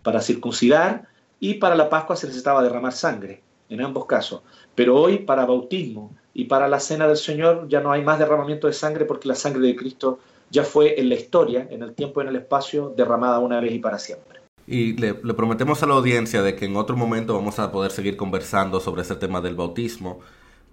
Para 0.03 0.21
circuncidar 0.21 1.07
y 1.41 1.55
para 1.55 1.75
la 1.75 1.89
Pascua 1.89 2.17
se 2.17 2.27
necesitaba 2.27 2.63
derramar 2.63 2.93
sangre, 2.93 3.43
en 3.69 3.81
ambos 3.81 4.07
casos. 4.07 4.43
Pero 4.75 4.97
hoy 4.97 5.19
para 5.19 5.47
bautismo 5.47 6.15
y 6.35 6.45
para 6.45 6.69
la 6.69 6.81
cena 6.81 7.07
del 7.07 7.17
Señor 7.17 7.69
ya 7.69 7.81
no 7.81 7.93
hay 7.93 8.03
más 8.03 8.19
derramamiento 8.19 8.67
de 8.67 8.73
sangre 8.73 9.05
porque 9.05 9.29
la 9.29 9.35
sangre 9.35 9.67
de 9.67 9.77
Cristo 9.77 10.19
ya 10.51 10.65
fue 10.65 10.99
en 10.99 11.09
la 11.09 11.15
historia, 11.15 11.69
en 11.71 11.83
el 11.83 11.95
tiempo 11.95 12.21
y 12.21 12.25
en 12.25 12.31
el 12.31 12.37
espacio, 12.37 12.95
derramada 12.97 13.39
una 13.39 13.61
vez 13.61 13.73
y 13.73 13.79
para 13.79 13.99
siempre. 13.99 14.38
Y 14.71 14.93
le, 14.99 15.15
prometemos 15.15 15.83
a 15.83 15.87
la 15.87 15.95
audiencia 15.95 16.43
de 16.43 16.55
que 16.55 16.67
en 16.67 16.77
otro 16.77 16.95
momento 16.95 17.33
vamos 17.33 17.59
a 17.59 17.73
poder 17.73 17.91
seguir 17.91 18.19
conversando 18.19 18.81
sobre 18.81 19.01
ese 19.01 19.17
tema 19.17 19.41
del 19.41 19.55
bautismo, 19.55 20.21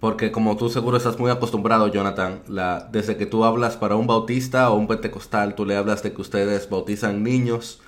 porque 0.00 0.30
como 0.30 0.58
tú 0.58 0.68
seguro 0.68 0.98
estás 0.98 1.18
muy 1.18 1.30
acostumbrado, 1.30 1.88
Jonathan, 1.88 2.42
la, 2.46 2.90
desde 2.92 3.16
que 3.16 3.24
tú 3.24 3.46
hablas 3.46 3.78
para 3.78 3.96
un 3.96 4.06
bautista 4.06 4.68
o 4.68 4.74
un 4.76 4.86
pentecostal, 4.86 5.54
tú 5.54 5.64
le 5.64 5.76
hablas 5.76 6.02
de 6.02 6.12
que 6.12 6.20
ustedes 6.20 6.68
bautizan 6.68 7.22
niños, 7.22 7.80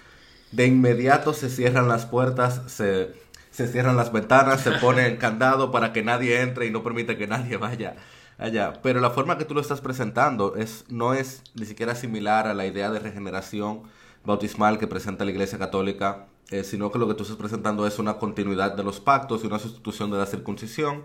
de 0.51 0.67
inmediato 0.67 1.35
se 1.35 1.51
cierran 1.51 1.89
las 1.89 2.07
puertas, 2.07 2.63
se, 2.69 3.13
cierran 3.51 3.99
las 3.99 4.11
ventanas, 4.11 4.63
se 4.63 4.73
pone 4.73 5.05
el 5.05 5.19
candado 5.19 5.71
para 5.71 5.93
que 5.93 6.03
nadie 6.03 6.41
entre 6.41 6.65
y 6.65 6.71
no 6.71 6.83
permite 6.83 7.19
que 7.19 7.27
nadie 7.27 7.59
vaya 7.59 7.97
allá. 8.39 8.81
Pero 8.83 9.01
la 9.01 9.11
forma 9.11 9.37
que 9.37 9.45
tú 9.45 9.53
lo 9.53 9.61
estás 9.61 9.83
presentando 9.83 10.57
es, 10.57 10.87
no 10.89 11.13
es 11.13 11.43
ni 11.55 11.67
siquiera 11.67 11.95
similar 11.95 12.47
a 12.47 12.55
la 12.55 12.65
idea 12.65 12.91
de 12.91 12.99
regeneración 12.99 13.83
bautismal 14.25 14.79
que 14.79 14.87
presenta 14.87 15.25
la 15.25 15.31
Iglesia 15.31 15.59
Católica, 15.59 16.27
eh, 16.51 16.65
sino 16.65 16.91
que 16.91 16.99
lo 16.99 17.09
que 17.09 17.15
tú 17.15 17.23
estás 17.23 17.37
presentando 17.37 17.87
es 17.87 17.99
una 17.99 18.19
continuidad 18.19 18.75
de 18.75 18.85
los 18.85 19.01
pactos 19.01 19.45
y 19.45 19.47
una 19.47 19.59
sustitución 19.59 20.11
de 20.11 20.19
la 20.19 20.27
circuncisión 20.27 21.05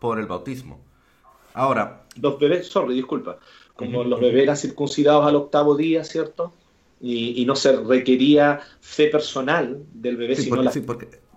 por 0.00 0.18
el 0.18 0.26
bautismo. 0.26 0.80
Ahora... 1.54 2.04
Los 2.20 2.38
bebés, 2.38 2.68
sorry, 2.68 2.94
disculpa, 2.94 3.38
como 3.74 4.04
los 4.04 4.20
bebés 4.20 4.42
eran 4.42 4.56
circuncidados 4.56 5.26
al 5.26 5.36
octavo 5.36 5.76
día, 5.76 6.04
¿cierto? 6.04 6.52
y, 7.00 7.44
no 7.46 7.54
se 7.54 7.76
requería 7.76 8.60
fe 8.80 9.08
personal 9.08 9.84
del 9.92 10.16
bebé, 10.16 10.36
sí, 10.36 10.48
porque, 10.48 10.70
sí, 10.70 10.80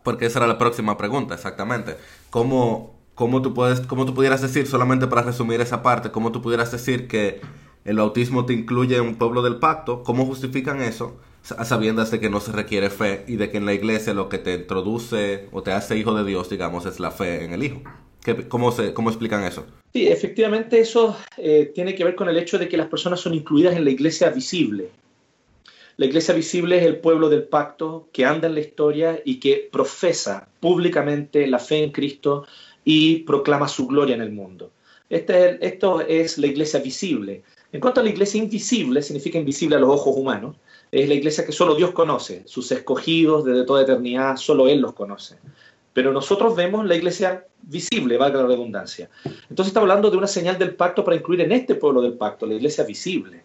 porque, 0.03 0.25
esa 0.25 0.39
era 0.39 0.48
la 0.48 0.58
próxima 0.58 0.98
pregunta, 0.98 1.36
exactamente. 1.36 1.98
¿Cómo, 2.29 2.96
cómo, 3.13 3.41
tú 3.41 3.53
puedes, 3.53 3.81
¿Cómo 3.81 4.05
tú 4.05 4.13
pudieras 4.13 4.41
decir, 4.41 4.65
solamente 4.65 5.08
para 5.08 5.22
resumir 5.22 5.62
esa 5.62 5.84
parte, 5.84 6.12
cómo 6.12 6.31
tú 6.31 6.41
pudieras 6.41 6.72
decir 6.72 7.08
que 7.08 7.41
el 7.85 7.97
bautismo 7.97 8.45
te 8.45 8.53
incluye 8.53 8.97
en 8.97 9.03
un 9.03 9.15
pueblo 9.15 9.41
del 9.41 9.57
pacto? 9.57 10.03
¿Cómo 10.03 10.25
justifican 10.25 10.81
eso? 10.81 11.17
sabiendo 11.43 12.05
de 12.05 12.19
que 12.19 12.29
no 12.29 12.39
se 12.39 12.51
requiere 12.51 12.89
fe 12.89 13.23
y 13.27 13.35
de 13.35 13.50
que 13.50 13.57
en 13.57 13.65
la 13.65 13.73
iglesia 13.73 14.13
lo 14.13 14.29
que 14.29 14.38
te 14.38 14.53
introduce 14.53 15.47
o 15.51 15.63
te 15.63 15.71
hace 15.71 15.97
hijo 15.97 16.13
de 16.13 16.23
Dios, 16.23 16.50
digamos, 16.50 16.85
es 16.85 17.00
la 17.00 17.11
fe 17.11 17.43
en 17.43 17.53
el 17.53 17.63
Hijo. 17.63 17.81
¿Cómo, 18.50 18.71
se, 18.71 18.93
¿Cómo 18.93 19.09
explican 19.09 19.43
eso? 19.43 19.65
Sí, 19.93 20.07
efectivamente 20.07 20.79
eso 20.79 21.17
eh, 21.38 21.71
tiene 21.73 21.95
que 21.95 22.03
ver 22.03 22.15
con 22.15 22.29
el 22.29 22.38
hecho 22.38 22.59
de 22.59 22.69
que 22.69 22.77
las 22.77 22.88
personas 22.88 23.19
son 23.19 23.33
incluidas 23.33 23.75
en 23.75 23.83
la 23.83 23.89
iglesia 23.89 24.29
visible. 24.29 24.89
La 25.97 26.05
iglesia 26.05 26.35
visible 26.35 26.77
es 26.77 26.85
el 26.85 26.97
pueblo 26.97 27.29
del 27.29 27.43
pacto 27.43 28.07
que 28.13 28.25
anda 28.25 28.47
en 28.47 28.53
la 28.53 28.61
historia 28.61 29.19
y 29.25 29.39
que 29.39 29.67
profesa 29.71 30.47
públicamente 30.59 31.47
la 31.47 31.59
fe 31.59 31.83
en 31.83 31.91
Cristo 31.91 32.45
y 32.85 33.17
proclama 33.19 33.67
su 33.67 33.88
gloria 33.88 34.15
en 34.15 34.21
el 34.21 34.31
mundo. 34.31 34.71
Este 35.11 35.57
esto 35.65 35.99
es 35.99 36.37
la 36.37 36.47
iglesia 36.47 36.79
visible. 36.79 37.43
En 37.73 37.81
cuanto 37.81 37.99
a 37.99 38.03
la 38.03 38.09
iglesia 38.09 38.41
invisible, 38.41 39.01
significa 39.01 39.37
invisible 39.37 39.75
a 39.75 39.79
los 39.79 39.89
ojos 39.89 40.15
humanos, 40.15 40.55
es 40.89 41.07
la 41.09 41.15
iglesia 41.15 41.45
que 41.45 41.51
solo 41.51 41.75
Dios 41.75 41.91
conoce, 41.91 42.43
sus 42.45 42.71
escogidos 42.71 43.43
desde 43.43 43.65
toda 43.65 43.81
eternidad, 43.81 44.37
solo 44.37 44.69
Él 44.69 44.79
los 44.79 44.93
conoce. 44.93 45.35
Pero 45.93 46.13
nosotros 46.13 46.55
vemos 46.55 46.85
la 46.85 46.95
iglesia 46.95 47.45
visible, 47.61 48.17
valga 48.17 48.41
la 48.41 48.47
redundancia. 48.47 49.09
Entonces 49.49 49.67
estamos 49.67 49.89
hablando 49.89 50.09
de 50.09 50.17
una 50.17 50.27
señal 50.27 50.57
del 50.57 50.75
pacto 50.75 51.03
para 51.03 51.17
incluir 51.17 51.41
en 51.41 51.51
este 51.51 51.75
pueblo 51.75 52.01
del 52.01 52.13
pacto, 52.13 52.45
la 52.45 52.55
iglesia 52.55 52.85
visible. 52.85 53.43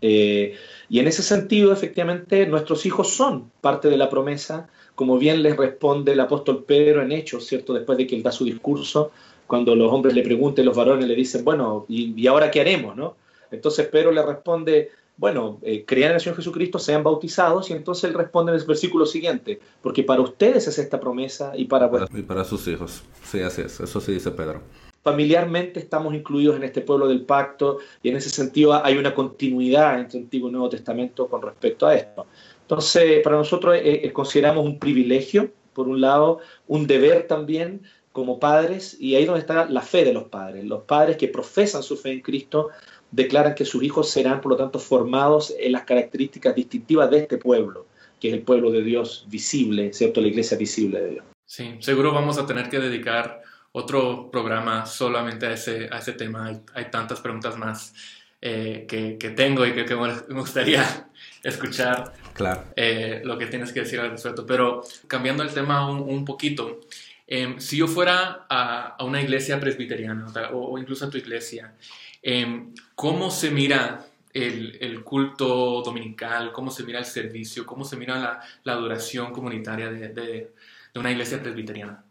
Eh, 0.00 0.54
y 0.88 1.00
en 1.00 1.08
ese 1.08 1.24
sentido, 1.24 1.72
efectivamente, 1.72 2.46
nuestros 2.46 2.86
hijos 2.86 3.08
son 3.08 3.50
parte 3.60 3.90
de 3.90 3.96
la 3.96 4.08
promesa, 4.08 4.68
como 4.94 5.18
bien 5.18 5.42
les 5.42 5.56
responde 5.56 6.12
el 6.12 6.20
apóstol 6.20 6.64
Pedro 6.64 7.02
en 7.02 7.10
Hechos, 7.10 7.46
¿cierto? 7.46 7.74
Después 7.74 7.98
de 7.98 8.06
que 8.06 8.14
él 8.14 8.22
da 8.22 8.30
su 8.30 8.44
discurso, 8.44 9.10
cuando 9.48 9.74
los 9.74 9.92
hombres 9.92 10.14
le 10.14 10.22
preguntan, 10.22 10.64
los 10.64 10.76
varones 10.76 11.08
le 11.08 11.16
dicen, 11.16 11.44
bueno, 11.44 11.86
¿y, 11.88 12.24
ahora 12.28 12.50
qué 12.50 12.60
haremos, 12.60 12.94
no? 12.94 13.16
Entonces 13.50 13.88
Pedro 13.88 14.12
le 14.12 14.22
responde, 14.22 14.90
bueno, 15.16 15.58
eh, 15.62 15.84
crean 15.84 16.10
en 16.10 16.14
el 16.16 16.20
Señor 16.20 16.36
Jesucristo, 16.36 16.78
sean 16.78 17.02
bautizados, 17.02 17.70
y 17.70 17.72
entonces 17.72 18.04
él 18.04 18.14
responde 18.14 18.52
en 18.52 18.58
el 18.60 18.64
versículo 18.64 19.06
siguiente, 19.06 19.58
porque 19.82 20.04
para 20.04 20.20
ustedes 20.20 20.68
es 20.68 20.78
esta 20.78 21.00
promesa 21.00 21.52
y 21.56 21.64
para... 21.64 21.90
Y 22.14 22.22
para 22.22 22.44
sus 22.44 22.68
hijos, 22.68 23.02
sí, 23.24 23.40
así 23.40 23.62
es, 23.62 23.80
eso 23.80 24.00
sí 24.00 24.12
dice 24.12 24.30
Pedro 24.30 24.60
familiarmente 25.08 25.80
estamos 25.80 26.12
incluidos 26.14 26.56
en 26.56 26.64
este 26.64 26.82
pueblo 26.82 27.08
del 27.08 27.22
pacto 27.22 27.78
y 28.02 28.10
en 28.10 28.16
ese 28.16 28.28
sentido 28.28 28.84
hay 28.84 28.98
una 28.98 29.14
continuidad 29.14 29.98
entre 29.98 30.18
Antiguo 30.18 30.50
y 30.50 30.52
Nuevo 30.52 30.68
Testamento 30.68 31.28
con 31.28 31.40
respecto 31.40 31.86
a 31.86 31.94
esto. 31.94 32.26
Entonces, 32.60 33.22
para 33.22 33.36
nosotros 33.36 33.76
eh, 33.76 34.02
eh, 34.04 34.12
consideramos 34.12 34.66
un 34.66 34.78
privilegio, 34.78 35.50
por 35.72 35.88
un 35.88 36.02
lado, 36.02 36.40
un 36.66 36.86
deber 36.86 37.26
también 37.26 37.82
como 38.12 38.40
padres, 38.40 38.96
y 38.98 39.14
ahí 39.14 39.22
es 39.22 39.26
donde 39.26 39.40
está 39.40 39.66
la 39.66 39.82
fe 39.82 40.04
de 40.04 40.12
los 40.12 40.24
padres. 40.24 40.64
Los 40.64 40.82
padres 40.82 41.16
que 41.16 41.28
profesan 41.28 41.82
su 41.82 41.96
fe 41.96 42.12
en 42.12 42.20
Cristo 42.20 42.70
declaran 43.10 43.54
que 43.54 43.64
sus 43.64 43.82
hijos 43.82 44.10
serán, 44.10 44.40
por 44.40 44.52
lo 44.52 44.56
tanto, 44.56 44.78
formados 44.78 45.54
en 45.58 45.72
las 45.72 45.84
características 45.84 46.54
distintivas 46.54 47.10
de 47.10 47.18
este 47.18 47.38
pueblo, 47.38 47.86
que 48.20 48.28
es 48.28 48.34
el 48.34 48.42
pueblo 48.42 48.70
de 48.70 48.82
Dios 48.82 49.26
visible, 49.28 49.92
¿cierto? 49.92 50.20
La 50.20 50.28
iglesia 50.28 50.56
visible 50.56 51.00
de 51.00 51.10
Dios. 51.10 51.24
Sí, 51.46 51.76
seguro 51.80 52.12
vamos 52.12 52.38
a 52.38 52.46
tener 52.46 52.68
que 52.68 52.78
dedicar 52.78 53.42
otro 53.72 54.30
programa 54.30 54.84
solamente 54.86 55.46
a 55.46 55.52
ese, 55.52 55.88
a 55.90 55.98
ese 55.98 56.12
tema. 56.12 56.60
Hay, 56.74 56.90
tantas 56.90 57.20
preguntas 57.20 57.56
más 57.56 57.94
eh, 58.40 58.84
que, 58.88 59.16
que, 59.18 59.30
tengo 59.30 59.64
y 59.66 59.72
que, 59.72 59.84
que, 59.84 59.96
me 59.96 60.18
gustaría 60.40 61.08
escuchar 61.42 62.12
claro. 62.34 62.64
Eh, 62.76 63.22
lo 63.24 63.38
que 63.38 63.46
tienes 63.46 63.72
que 63.72 63.80
decir 63.80 64.00
al 64.00 64.10
respecto. 64.10 64.44
Pero 64.44 64.82
cambiando 65.06 65.42
el 65.42 65.52
tema 65.52 65.88
un, 65.88 66.00
un 66.00 66.24
poquito, 66.24 66.80
em, 67.28 67.60
si 67.60 67.76
yo 67.76 67.86
fuera 67.86 68.46
a, 68.48 68.96
a, 68.96 69.04
una 69.04 69.22
iglesia 69.22 69.60
presbiteriana 69.60 70.26
o, 70.52 70.78
incluso 70.78 71.04
a 71.04 71.10
tu 71.10 71.18
iglesia, 71.18 71.74
em, 72.22 72.74
¿cómo 72.94 73.30
se 73.30 73.50
mira 73.50 74.06
el, 74.32 74.78
el, 74.80 75.04
culto 75.04 75.82
dominical? 75.82 76.52
¿Cómo 76.52 76.70
se 76.70 76.82
mira 76.82 76.98
el 76.98 77.04
servicio? 77.04 77.64
¿Cómo 77.66 77.84
se 77.84 77.96
mira 77.96 78.18
la, 78.18 78.40
la 78.64 78.72
adoración 78.72 79.32
comunitaria 79.32 79.90
de, 79.90 80.08
de, 80.08 80.52
de 80.94 81.00
una 81.00 81.12
iglesia 81.12 81.40
presbiteriana? 81.42 82.04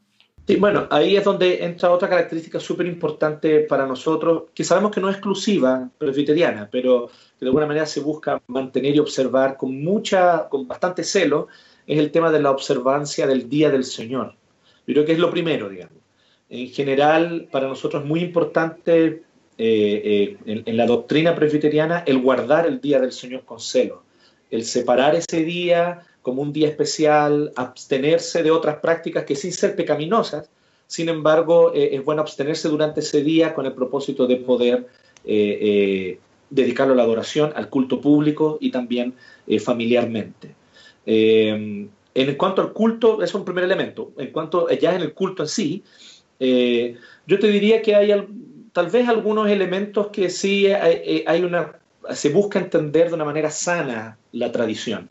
Sí, 0.47 0.55
bueno, 0.55 0.87
ahí 0.91 1.17
es 1.17 1.25
donde 1.25 1.65
entra 1.65 1.91
otra 1.91 2.07
característica 2.07 2.57
súper 2.57 2.85
importante 2.85 3.59
para 3.61 3.85
nosotros, 3.85 4.43
que 4.53 4.63
sabemos 4.63 4.91
que 4.91 5.01
no 5.01 5.09
es 5.09 5.15
exclusiva 5.15 5.89
presbiteriana, 5.97 6.69
pero 6.71 7.07
que 7.37 7.43
de 7.43 7.47
alguna 7.47 7.65
manera 7.65 7.85
se 7.85 7.99
busca 7.99 8.41
mantener 8.47 8.95
y 8.95 8.99
observar 8.99 9.57
con 9.57 9.83
mucha, 9.83 10.47
con 10.47 10.65
bastante 10.65 11.03
celo, 11.03 11.49
es 11.85 11.99
el 11.99 12.11
tema 12.11 12.31
de 12.31 12.39
la 12.39 12.51
observancia 12.51 13.27
del 13.27 13.49
Día 13.49 13.69
del 13.69 13.83
Señor. 13.83 14.35
Yo 14.87 14.93
creo 14.93 15.05
que 15.05 15.11
es 15.11 15.19
lo 15.19 15.29
primero, 15.29 15.67
digamos. 15.67 15.97
En 16.49 16.69
general, 16.69 17.49
para 17.51 17.67
nosotros 17.67 18.03
es 18.03 18.09
muy 18.09 18.21
importante 18.21 19.23
eh, 19.57 20.37
eh, 20.45 20.63
en, 20.65 20.77
la 20.77 20.85
doctrina 20.85 21.35
presbiteriana 21.35 22.03
el 22.05 22.21
guardar 22.21 22.65
el 22.65 22.79
Día 22.79 23.01
del 23.01 23.11
Señor 23.11 23.43
con 23.43 23.59
celo, 23.59 24.03
el 24.49 24.63
separar 24.63 25.13
ese 25.15 25.43
día 25.43 26.03
como 26.21 26.41
un 26.41 26.53
día 26.53 26.69
especial, 26.69 27.51
abstenerse 27.55 28.43
de 28.43 28.51
otras 28.51 28.77
prácticas 28.77 29.25
que 29.25 29.35
sin 29.35 29.51
ser 29.51 29.75
pecaminosas, 29.75 30.49
sin 30.87 31.09
embargo, 31.09 31.73
eh, 31.73 31.89
es 31.93 32.05
bueno 32.05 32.21
abstenerse 32.21 32.69
durante 32.69 33.01
ese 33.01 33.21
día 33.23 33.53
con 33.53 33.65
el 33.65 33.73
propósito 33.73 34.25
de 34.25 34.37
poder 34.37 34.87
dedicarlo 36.49 36.93
a 36.93 36.95
la 36.95 37.03
adoración, 37.03 37.51
al 37.53 37.69
culto 37.69 37.99
público 37.99 38.57
y 38.61 38.71
también 38.71 39.13
familiarmente. 39.59 40.55
En 42.21 42.35
cuanto 42.35 42.61
al 42.61 42.73
culto, 42.73 43.21
es 43.21 43.33
un 43.33 43.45
primer 43.45 43.63
elemento. 43.63 44.11
En 44.17 44.31
cuanto 44.31 44.69
ya 44.69 44.95
en 44.95 45.01
el 45.01 45.13
culto 45.13 45.43
en 45.43 45.49
sí, 45.49 45.83
yo 46.39 47.39
te 47.39 47.47
diría 47.47 47.81
que 47.81 47.95
hay 47.95 48.11
tal 48.73 48.89
vez 48.89 49.07
algunos 49.07 49.49
elementos 49.49 50.07
que 50.07 50.29
sí 50.29 50.67
hay 50.67 51.43
una, 51.43 51.79
se 52.11 52.29
busca 52.29 52.59
entender 52.59 53.09
de 53.09 53.15
una 53.15 53.25
manera 53.25 53.51
sana 53.51 54.17
la 54.31 54.51
tradición. 54.51 55.09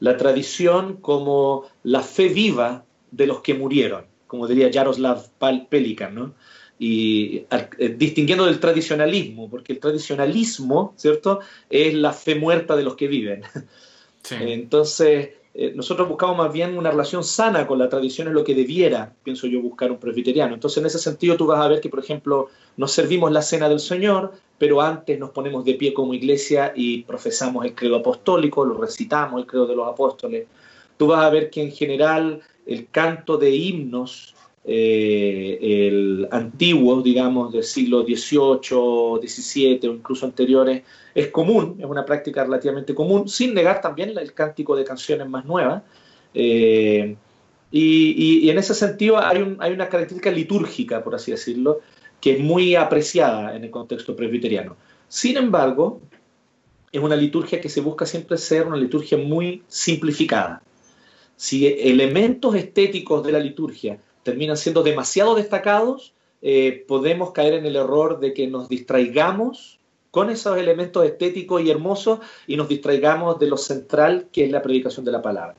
La 0.00 0.16
tradición 0.16 0.96
como 0.96 1.64
la 1.82 2.02
fe 2.02 2.28
viva 2.28 2.84
de 3.10 3.26
los 3.26 3.40
que 3.40 3.54
murieron, 3.54 4.04
como 4.26 4.46
diría 4.46 4.70
Jaroslav 4.72 5.28
Pelikan, 5.68 6.14
¿no? 6.14 6.34
y 6.78 7.44
eh, 7.50 7.94
distinguiendo 7.96 8.46
del 8.46 8.60
tradicionalismo, 8.60 9.50
porque 9.50 9.72
el 9.72 9.80
tradicionalismo, 9.80 10.94
¿cierto?, 10.96 11.40
es 11.68 11.94
la 11.94 12.12
fe 12.12 12.36
muerta 12.36 12.76
de 12.76 12.84
los 12.84 12.94
que 12.94 13.08
viven. 13.08 13.42
Entonces, 14.30 15.30
eh, 15.60 15.72
nosotros 15.74 16.08
buscamos 16.08 16.38
más 16.38 16.52
bien 16.52 16.78
una 16.78 16.92
relación 16.92 17.24
sana 17.24 17.66
con 17.66 17.80
la 17.80 17.88
tradición, 17.88 18.28
es 18.28 18.34
lo 18.34 18.44
que 18.44 18.54
debiera, 18.54 19.12
pienso 19.24 19.48
yo, 19.48 19.60
buscar 19.60 19.90
un 19.90 19.98
presbiteriano. 19.98 20.54
Entonces, 20.54 20.78
en 20.78 20.86
ese 20.86 21.00
sentido, 21.00 21.36
tú 21.36 21.46
vas 21.46 21.60
a 21.60 21.66
ver 21.66 21.80
que, 21.80 21.88
por 21.88 21.98
ejemplo, 21.98 22.48
nos 22.76 22.92
servimos 22.92 23.32
la 23.32 23.42
cena 23.42 23.68
del 23.68 23.80
Señor, 23.80 24.34
pero 24.56 24.80
antes 24.80 25.18
nos 25.18 25.30
ponemos 25.30 25.64
de 25.64 25.74
pie 25.74 25.92
como 25.92 26.14
iglesia 26.14 26.72
y 26.76 27.02
profesamos 27.02 27.64
el 27.64 27.74
credo 27.74 27.96
apostólico, 27.96 28.64
lo 28.64 28.74
recitamos, 28.74 29.40
el 29.40 29.48
credo 29.48 29.66
de 29.66 29.74
los 29.74 29.88
apóstoles. 29.88 30.46
Tú 30.96 31.08
vas 31.08 31.24
a 31.24 31.30
ver 31.30 31.50
que 31.50 31.62
en 31.62 31.72
general 31.72 32.40
el 32.64 32.86
canto 32.88 33.36
de 33.36 33.50
himnos 33.50 34.36
eh, 34.64 35.86
el 35.88 36.28
antiguo, 36.30 37.00
digamos, 37.02 37.52
del 37.52 37.64
siglo 37.64 38.02
XVIII, 38.02 39.26
XVII 39.26 39.88
o 39.88 39.92
incluso 39.94 40.26
anteriores, 40.26 40.82
es 41.14 41.28
común, 41.28 41.76
es 41.78 41.86
una 41.86 42.04
práctica 42.04 42.44
relativamente 42.44 42.94
común, 42.94 43.28
sin 43.28 43.54
negar 43.54 43.80
también 43.80 44.16
el 44.16 44.32
cántico 44.34 44.76
de 44.76 44.84
canciones 44.84 45.28
más 45.28 45.44
nuevas. 45.44 45.82
Eh, 46.34 47.16
y, 47.70 48.48
en 48.48 48.58
ese 48.58 48.74
sentido 48.74 49.18
hay, 49.18 49.56
hay, 49.58 49.72
una 49.72 49.88
característica 49.88 50.30
litúrgica, 50.30 51.02
por 51.02 51.14
así 51.14 51.30
decirlo, 51.30 51.80
que 52.20 52.32
es 52.32 52.40
muy 52.40 52.74
apreciada 52.74 53.56
en 53.56 53.64
el 53.64 53.70
contexto 53.70 54.16
presbiteriano. 54.16 54.76
Sin 55.08 55.36
embargo, 55.36 56.00
es 56.92 57.00
una 57.00 57.16
liturgia 57.16 57.60
que 57.60 57.68
se 57.68 57.80
busca 57.80 58.06
siempre 58.06 58.36
ser 58.38 58.66
una 58.66 58.76
liturgia 58.76 59.18
muy 59.18 59.62
simplificada. 59.68 60.62
Si 61.36 61.66
elementos 61.66 62.54
estéticos 62.54 63.24
de 63.24 63.32
la 63.32 63.38
liturgia 63.38 64.00
terminan 64.22 64.56
siendo 64.56 64.82
demasiado 64.82 65.34
destacados, 65.34 66.14
eh, 66.42 66.84
podemos 66.86 67.32
caer 67.32 67.54
en 67.54 67.66
el 67.66 67.76
error 67.76 68.20
de 68.20 68.32
que 68.32 68.46
nos 68.46 68.68
distraigamos 68.68 69.78
con 70.10 70.30
esos 70.30 70.56
elementos 70.56 71.04
estéticos 71.04 71.62
y 71.62 71.70
hermosos 71.70 72.20
y 72.46 72.56
nos 72.56 72.68
distraigamos 72.68 73.38
de 73.38 73.48
lo 73.48 73.56
central 73.56 74.28
que 74.32 74.44
es 74.44 74.50
la 74.50 74.62
predicación 74.62 75.04
de 75.04 75.12
la 75.12 75.22
palabra. 75.22 75.56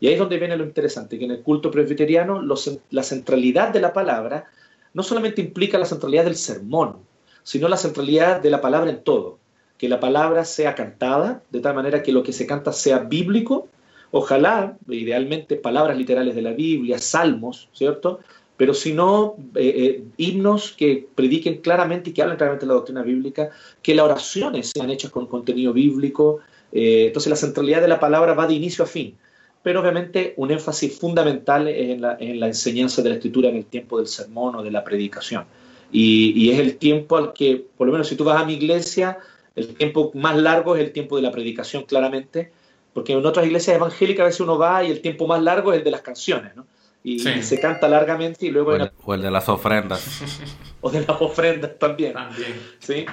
Y 0.00 0.06
ahí 0.06 0.14
es 0.14 0.18
donde 0.18 0.38
viene 0.38 0.56
lo 0.56 0.64
interesante, 0.64 1.18
que 1.18 1.26
en 1.26 1.32
el 1.32 1.42
culto 1.42 1.70
presbiteriano 1.70 2.42
la 2.90 3.02
centralidad 3.02 3.68
de 3.68 3.80
la 3.80 3.92
palabra 3.92 4.46
no 4.94 5.02
solamente 5.02 5.42
implica 5.42 5.78
la 5.78 5.84
centralidad 5.84 6.24
del 6.24 6.36
sermón, 6.36 6.96
sino 7.42 7.68
la 7.68 7.76
centralidad 7.76 8.40
de 8.40 8.50
la 8.50 8.60
palabra 8.60 8.90
en 8.90 9.04
todo. 9.04 9.38
Que 9.76 9.88
la 9.88 10.00
palabra 10.00 10.44
sea 10.44 10.74
cantada, 10.74 11.42
de 11.50 11.60
tal 11.60 11.74
manera 11.74 12.02
que 12.02 12.12
lo 12.12 12.22
que 12.22 12.32
se 12.32 12.46
canta 12.46 12.72
sea 12.72 12.98
bíblico, 12.98 13.68
Ojalá, 14.12 14.76
idealmente, 14.88 15.56
palabras 15.56 15.96
literales 15.96 16.34
de 16.34 16.42
la 16.42 16.52
Biblia, 16.52 16.98
salmos, 16.98 17.68
¿cierto? 17.72 18.20
Pero 18.60 18.74
si 18.74 18.92
no, 18.92 19.36
eh, 19.54 19.72
eh, 19.74 20.04
himnos 20.18 20.72
que 20.72 21.06
prediquen 21.14 21.62
claramente 21.62 22.10
y 22.10 22.12
que 22.12 22.20
hablen 22.20 22.36
claramente 22.36 22.66
de 22.66 22.68
la 22.68 22.74
doctrina 22.74 23.02
bíblica, 23.02 23.48
que 23.82 23.94
las 23.94 24.04
oraciones 24.04 24.72
sean 24.74 24.90
hechas 24.90 25.10
con 25.10 25.26
contenido 25.26 25.72
bíblico. 25.72 26.40
Eh, 26.70 27.06
entonces 27.06 27.30
la 27.30 27.36
centralidad 27.36 27.80
de 27.80 27.88
la 27.88 27.98
palabra 27.98 28.34
va 28.34 28.46
de 28.46 28.52
inicio 28.52 28.84
a 28.84 28.86
fin. 28.86 29.16
Pero 29.62 29.80
obviamente 29.80 30.34
un 30.36 30.50
énfasis 30.50 30.98
fundamental 30.98 31.68
es 31.68 31.88
en 31.90 32.02
la, 32.02 32.18
enseñanza 32.20 33.00
de 33.00 33.08
la 33.08 33.14
escritura 33.14 33.48
en 33.48 33.56
el 33.56 33.64
tiempo 33.64 33.96
del 33.96 34.08
sermón 34.08 34.56
o 34.56 34.62
de 34.62 34.70
la 34.70 34.84
predicación. 34.84 35.46
Y, 35.90 36.32
y, 36.36 36.50
es 36.50 36.58
el 36.58 36.76
tiempo 36.76 37.16
al 37.16 37.32
que, 37.32 37.64
por 37.78 37.86
lo 37.86 37.94
menos 37.94 38.08
si 38.08 38.14
tú 38.16 38.24
vas 38.24 38.42
a 38.42 38.44
mi 38.44 38.54
iglesia, 38.54 39.18
el 39.56 39.68
tiempo 39.74 40.10
más 40.14 40.36
largo 40.36 40.76
es 40.76 40.82
el 40.82 40.92
tiempo 40.92 41.16
de 41.16 41.22
la 41.22 41.32
predicación, 41.32 41.84
claramente, 41.84 42.52
porque 42.92 43.12
en 43.12 43.24
otras 43.24 43.46
iglesias 43.46 43.76
evangélicas 43.76 44.22
a 44.22 44.26
veces 44.26 44.40
uno 44.40 44.58
va 44.58 44.84
y 44.84 44.90
el 44.90 45.00
tiempo 45.00 45.26
más 45.26 45.42
largo 45.42 45.72
es 45.72 45.78
el 45.78 45.84
de 45.84 45.90
las 45.90 46.02
canciones, 46.02 46.54
¿no? 46.56 46.66
Y, 47.02 47.18
se 47.20 47.58
canta 47.58 47.88
largamente 47.88 48.44
y 48.46 48.50
luego... 48.50 48.72
O 49.04 49.14
el, 49.14 49.22
de 49.22 49.30
las 49.30 49.48
ofrendas. 49.48 50.20
o 50.82 50.90
de 50.90 51.00
las 51.00 51.20
ofrendas 51.20 51.78
también. 51.78 52.12
También. 52.12 52.52
¿sí? 52.78 53.06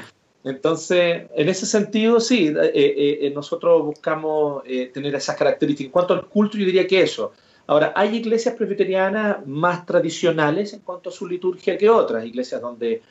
Entonces, 0.44 1.24
en 1.36 1.50
ese 1.50 1.66
sentido, 1.66 2.20
sí, 2.20 2.48
eh, 2.48 2.72
eh, 2.74 3.18
eh, 3.22 3.32
nosotros 3.34 3.84
buscamos 3.84 4.64
tener 4.94 5.16
esas 5.16 5.38
características. 5.38 5.88
En 5.88 5.92
cuanto 5.92 6.14
al 6.14 6.26
culto, 6.26 6.58
yo 6.58 6.66
diría 6.66 6.86
que 6.86 7.02
eso. 7.02 7.32
Ahora, 7.66 7.94
hay 7.96 8.16
iglesias 8.18 8.56
presbiterianas 8.56 9.46
más 9.48 9.86
tradicionales 9.86 10.74
en 10.74 10.82
cuanto 10.82 11.10
a 11.10 11.14
su 11.14 11.26
liturgia 11.26 11.78
que 11.78 11.90
otras, 11.90 12.26
iglesias 12.26 12.60
donde 12.60 13.02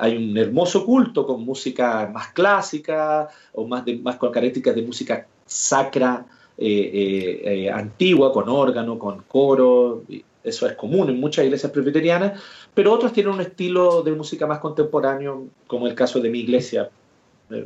hay 0.00 0.16
un 0.16 0.36
hermoso 0.36 0.84
culto 0.84 1.26
con 1.26 1.44
música 1.44 2.10
más 2.12 2.28
clásica 2.28 3.28
o 3.52 3.66
más, 3.66 3.84
de, 3.84 3.98
más 3.98 4.16
con 4.16 4.30
características 4.30 4.74
de 4.74 4.82
música 4.82 5.26
sacra 5.46 6.26
eh, 6.56 6.66
eh, 6.66 7.64
eh, 7.64 7.70
antigua, 7.70 8.32
con 8.32 8.48
órgano, 8.48 8.98
con 8.98 9.22
coro. 9.22 10.04
Eso 10.42 10.66
es 10.66 10.74
común 10.74 11.08
en 11.08 11.18
muchas 11.18 11.44
iglesias 11.44 11.72
presbiterianas, 11.72 12.40
pero 12.74 12.92
otras 12.92 13.12
tienen 13.12 13.32
un 13.32 13.40
estilo 13.40 14.02
de 14.02 14.12
música 14.12 14.46
más 14.46 14.58
contemporáneo, 14.58 15.46
como 15.66 15.86
el 15.86 15.94
caso 15.94 16.20
de 16.20 16.30
mi 16.30 16.40
iglesia 16.40 16.90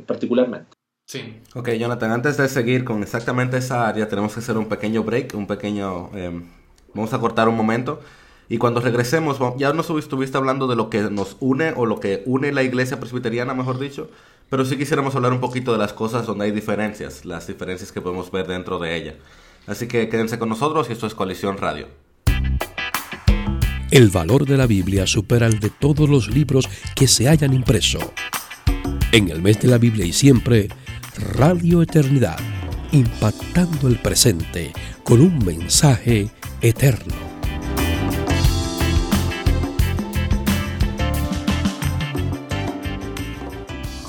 particularmente. 0.05 0.71
Sí. 1.05 1.41
Ok, 1.55 1.71
Jonathan, 1.71 2.11
antes 2.11 2.37
de 2.37 2.47
seguir 2.47 2.85
con 2.85 3.01
exactamente 3.03 3.57
esa 3.57 3.87
área, 3.87 4.07
tenemos 4.07 4.33
que 4.33 4.39
hacer 4.39 4.57
un 4.57 4.69
pequeño 4.69 5.03
break, 5.03 5.33
un 5.35 5.47
pequeño... 5.47 6.09
vamos 6.93 7.13
a 7.13 7.19
cortar 7.19 7.49
un 7.49 7.57
momento. 7.57 7.99
Y 8.49 8.57
cuando 8.57 8.81
regresemos, 8.81 9.37
ya 9.57 9.73
nos 9.73 9.91
estuviste 9.91 10.35
hablando 10.35 10.65
de 10.65 10.75
lo 10.75 10.89
que 10.89 11.01
nos 11.03 11.37
une 11.39 11.71
o 11.75 11.85
lo 11.85 11.99
que 11.99 12.23
une 12.25 12.51
la 12.51 12.63
iglesia 12.63 12.99
presbiteriana, 12.99 13.53
mejor 13.53 13.77
dicho, 13.77 14.09
pero 14.49 14.65
sí 14.65 14.75
quisiéramos 14.75 15.13
hablar 15.13 15.31
un 15.31 15.39
poquito 15.39 15.71
de 15.71 15.77
las 15.77 15.93
cosas 15.93 16.25
donde 16.25 16.45
hay 16.45 16.51
diferencias, 16.51 17.25
las 17.25 17.45
diferencias 17.45 17.91
que 17.91 18.01
podemos 18.01 18.31
ver 18.31 18.47
dentro 18.47 18.79
de 18.79 18.95
ella. 18.95 19.15
Así 19.67 19.87
que 19.87 20.09
quédense 20.09 20.39
con 20.39 20.49
nosotros 20.49 20.89
y 20.89 20.93
esto 20.93 21.05
es 21.05 21.13
Coalición 21.13 21.59
Radio. 21.59 21.87
El 23.91 24.09
valor 24.09 24.45
de 24.45 24.57
la 24.57 24.65
Biblia 24.65 25.05
supera 25.05 25.45
el 25.45 25.59
de 25.59 25.69
todos 25.69 26.09
los 26.09 26.27
libros 26.27 26.67
que 26.95 27.07
se 27.07 27.29
hayan 27.29 27.53
impreso. 27.53 27.99
En 29.11 29.29
el 29.29 29.43
mes 29.43 29.59
de 29.61 29.67
la 29.67 29.77
Biblia 29.77 30.05
y 30.05 30.13
siempre, 30.13 30.69
Radio 31.33 31.83
Eternidad, 31.83 32.39
impactando 32.91 33.87
el 33.87 33.99
presente 33.99 34.73
con 35.03 35.21
un 35.21 35.37
mensaje 35.45 36.29
eterno. 36.61 37.38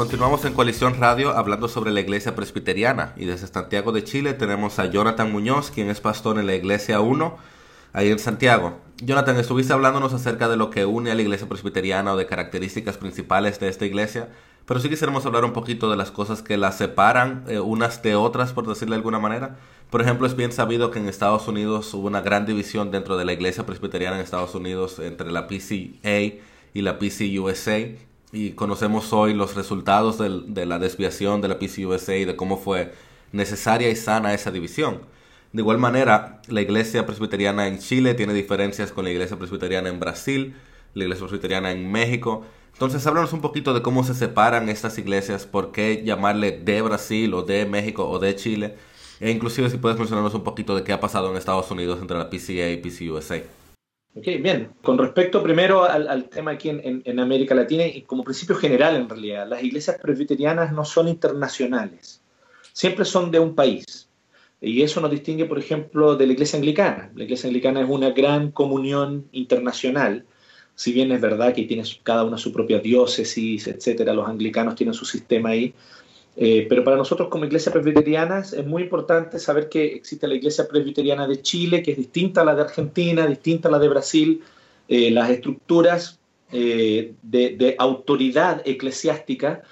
Continuamos 0.01 0.47
en 0.47 0.55
Coalición 0.55 0.99
Radio 0.99 1.37
hablando 1.37 1.69
sobre 1.69 1.91
la 1.91 2.01
iglesia 2.01 2.35
presbiteriana 2.35 3.13
y 3.19 3.27
desde 3.27 3.47
Santiago 3.47 3.93
de 3.93 4.03
Chile 4.03 4.33
tenemos 4.33 4.79
a 4.79 4.87
Jonathan 4.87 5.31
Muñoz, 5.31 5.71
quien 5.71 5.91
es 5.91 6.01
pastor 6.01 6.39
en 6.39 6.47
la 6.47 6.55
iglesia 6.55 7.01
1, 7.01 7.37
ahí 7.93 8.09
en 8.09 8.19
Santiago. 8.19 8.79
Jonathan, 9.03 9.37
estuviste 9.37 9.75
hablándonos 9.75 10.15
acerca 10.15 10.49
de 10.49 10.57
lo 10.57 10.71
que 10.71 10.87
une 10.87 11.11
a 11.11 11.15
la 11.15 11.21
iglesia 11.21 11.51
presbiteriana 11.51 12.15
o 12.15 12.17
de 12.17 12.25
características 12.25 12.97
principales 12.97 13.61
de 13.61 13.69
esta 13.69 13.85
iglesia, 13.85 14.31
pero 14.65 14.81
sí 14.81 14.89
quisiéramos 14.89 15.27
hablar 15.27 15.45
un 15.45 15.53
poquito 15.53 15.91
de 15.91 15.99
las 15.99 16.11
cosas 16.11 16.41
que 16.41 16.57
la 16.57 16.73
separan 16.73 17.45
eh, 17.47 17.61
unas 17.61 18.03
de 18.03 18.15
otras, 18.15 18.55
por 18.55 18.67
decirlo 18.67 18.95
de 18.95 19.01
alguna 19.01 19.19
manera. 19.19 19.59
Por 19.91 20.01
ejemplo, 20.01 20.27
es 20.27 20.35
bien 20.35 20.53
sabido 20.53 20.91
que 20.91 20.99
en 20.99 21.11
Estados 21.11 21.47
Unidos 21.47 21.93
hubo 21.93 22.07
una 22.07 22.23
gran 22.23 22.47
división 22.47 22.91
dentro 22.91 23.19
de 23.19 23.27
la 23.27 23.35
iglesia 23.35 23.67
presbiteriana 23.67 24.17
en 24.17 24.23
Estados 24.23 24.55
Unidos 24.55 24.99
entre 24.99 25.31
la 25.31 25.47
PCA 25.47 26.41
y 26.73 26.81
la 26.81 26.99
PCUSA 26.99 28.10
y 28.33 28.51
conocemos 28.53 29.13
hoy 29.13 29.35
los 29.35 29.55
resultados 29.55 30.19
de 30.19 30.67
la 30.67 30.79
desviación 30.79 31.41
de 31.41 31.49
la 31.49 31.59
PCUSA 31.59 32.17
y 32.17 32.25
de 32.25 32.37
cómo 32.37 32.57
fue 32.59 32.93
necesaria 33.33 33.91
y 33.91 33.97
sana 33.97 34.35
esa 34.35 34.51
división. 34.51 35.01
De 35.53 35.63
igual 35.63 35.79
manera, 35.79 36.41
la 36.49 36.61
iglesia 36.61 37.07
presbiteriana 37.07 37.67
en 37.67 37.79
Chile 37.79 38.15
tiene 38.15 38.33
diferencias 38.33 38.93
con 38.93 39.05
la 39.05 39.11
iglesia 39.11 39.37
presbiteriana 39.37 39.89
en 39.89 39.99
Brasil, 39.99 40.55
la 40.95 41.05
iglesia 41.05 41.27
presbiteriana 41.27 41.73
en 41.73 41.91
México. 41.91 42.45
Entonces, 42.73 43.05
háblanos 43.07 43.33
un 43.33 43.41
poquito 43.41 43.75
de 43.75 43.83
cómo 43.83 44.05
se 44.05 44.15
separan 44.15 44.69
estas 44.69 44.97
iglesias, 44.99 45.47
por 45.47 45.73
qué 45.73 46.03
llamarle 46.05 46.53
de 46.53 46.83
Brasil 46.83 47.35
o 47.35 47.43
de 47.43 47.67
México 47.67 48.09
o 48.09 48.19
de 48.19 48.37
Chile 48.37 48.77
E 49.21 49.31
inclusive 49.31 49.69
si 49.69 49.77
puedes 49.77 49.99
mencionarnos 49.99 50.33
un 50.35 50.45
poquito 50.45 50.75
de 50.75 50.83
qué 50.83 50.95
ha 50.95 51.01
pasado 51.01 51.31
en 51.31 51.37
Estados 51.37 51.71
Unidos 51.71 51.99
entre 52.01 52.17
la 52.17 52.31
PCA 52.31 52.71
y 52.71 52.79
PCUSA. 52.79 53.43
Ok, 54.15 54.27
bien. 54.43 54.73
Con 54.83 54.99
respecto 54.99 55.43
primero 55.43 55.85
al, 55.85 56.29
tema 56.29 56.53
aquí 56.53 56.69
en, 56.69 57.21
América 57.21 57.55
Latina 57.55 57.87
y 57.87 58.03
como 58.03 58.25
principio 58.25 58.57
general 58.57 58.97
en 58.97 59.09
realidad, 59.09 59.49
las 59.49 59.63
iglesias 59.63 59.99
presbiterianas 60.03 60.73
no 60.73 60.85
son 60.85 61.07
internacionales, 61.07 62.21
siempre 62.73 63.05
son 63.05 63.31
de 63.31 63.39
un 63.39 63.55
país. 63.55 64.09
Y 64.61 64.83
eso 64.83 65.01
nos 65.01 65.11
distingue, 65.11 65.47
por 65.47 65.59
ejemplo, 65.59 66.17
de 66.17 66.27
la 66.27 66.33
iglesia 66.33 66.59
anglicana. 66.59 67.11
La 67.15 67.25
iglesia 67.25 67.47
anglicana 67.47 67.81
es 67.81 67.89
una 67.89 68.11
gran 68.11 68.51
comunión 68.51 69.29
internacional, 69.33 70.27
si 70.75 70.93
bien 70.93 71.13
es 71.13 71.21
verdad 71.21 71.55
que 71.55 71.65
tiene 71.65 71.85
cada 72.03 72.25
una 72.25 72.37
su 72.37 72.53
propia 72.53 72.81
diócesis, 72.81 73.69
etcétera, 73.69 74.13
los 74.13 74.29
anglicanos 74.29 74.75
tienen 74.75 74.95
su 74.95 75.05
sistema 75.05 75.51
ahí, 75.51 75.73
eh, 76.37 76.67
pero 76.69 76.85
para 76.85 76.97
nosotros 76.97 77.29
como 77.29 77.45
iglesia 77.45 77.73
presbiteriana 77.73 78.41
es 78.41 78.65
muy 78.65 78.83
importante 78.83 79.39
saber 79.39 79.69
que 79.69 79.85
existe 79.85 80.29
la 80.29 80.35
iglesia 80.35 80.67
presbiteriana 80.69 81.27
de 81.27 81.43
Chile, 81.43 81.83
que 81.83 81.93
es 81.93 81.97
distinta 81.97 82.43
a 82.43 82.45
la 82.45 82.55
de 82.55 82.63
Argentina, 82.63 83.27
distinta 83.27 83.69
a 83.69 83.73
la 83.73 83.79
de 83.79 83.89
Brasil. 83.89 84.43
Eh, 84.89 85.11
las 85.11 85.31
estructuras 85.31 86.19
eh, 86.53 87.15
de, 87.23 87.77
autoridad 87.79 88.63
eclesiástica 88.65 89.63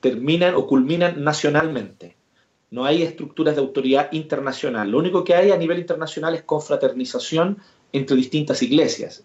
terminan 0.00 0.56
o 0.56 0.66
culminan 0.66 1.22
nacionalmente. 1.22 2.16
No 2.70 2.84
hay 2.84 3.02
estructuras 3.02 3.54
de 3.54 3.60
autoridad 3.60 4.10
internacional. 4.10 4.90
Lo 4.90 4.98
único 4.98 5.22
que 5.22 5.34
hay 5.34 5.52
a 5.52 5.56
nivel 5.56 5.78
internacional 5.78 6.34
es 6.34 6.42
confraternización 6.42 7.58
entre 7.92 8.16
distintas 8.16 8.62
iglesias. 8.62 9.24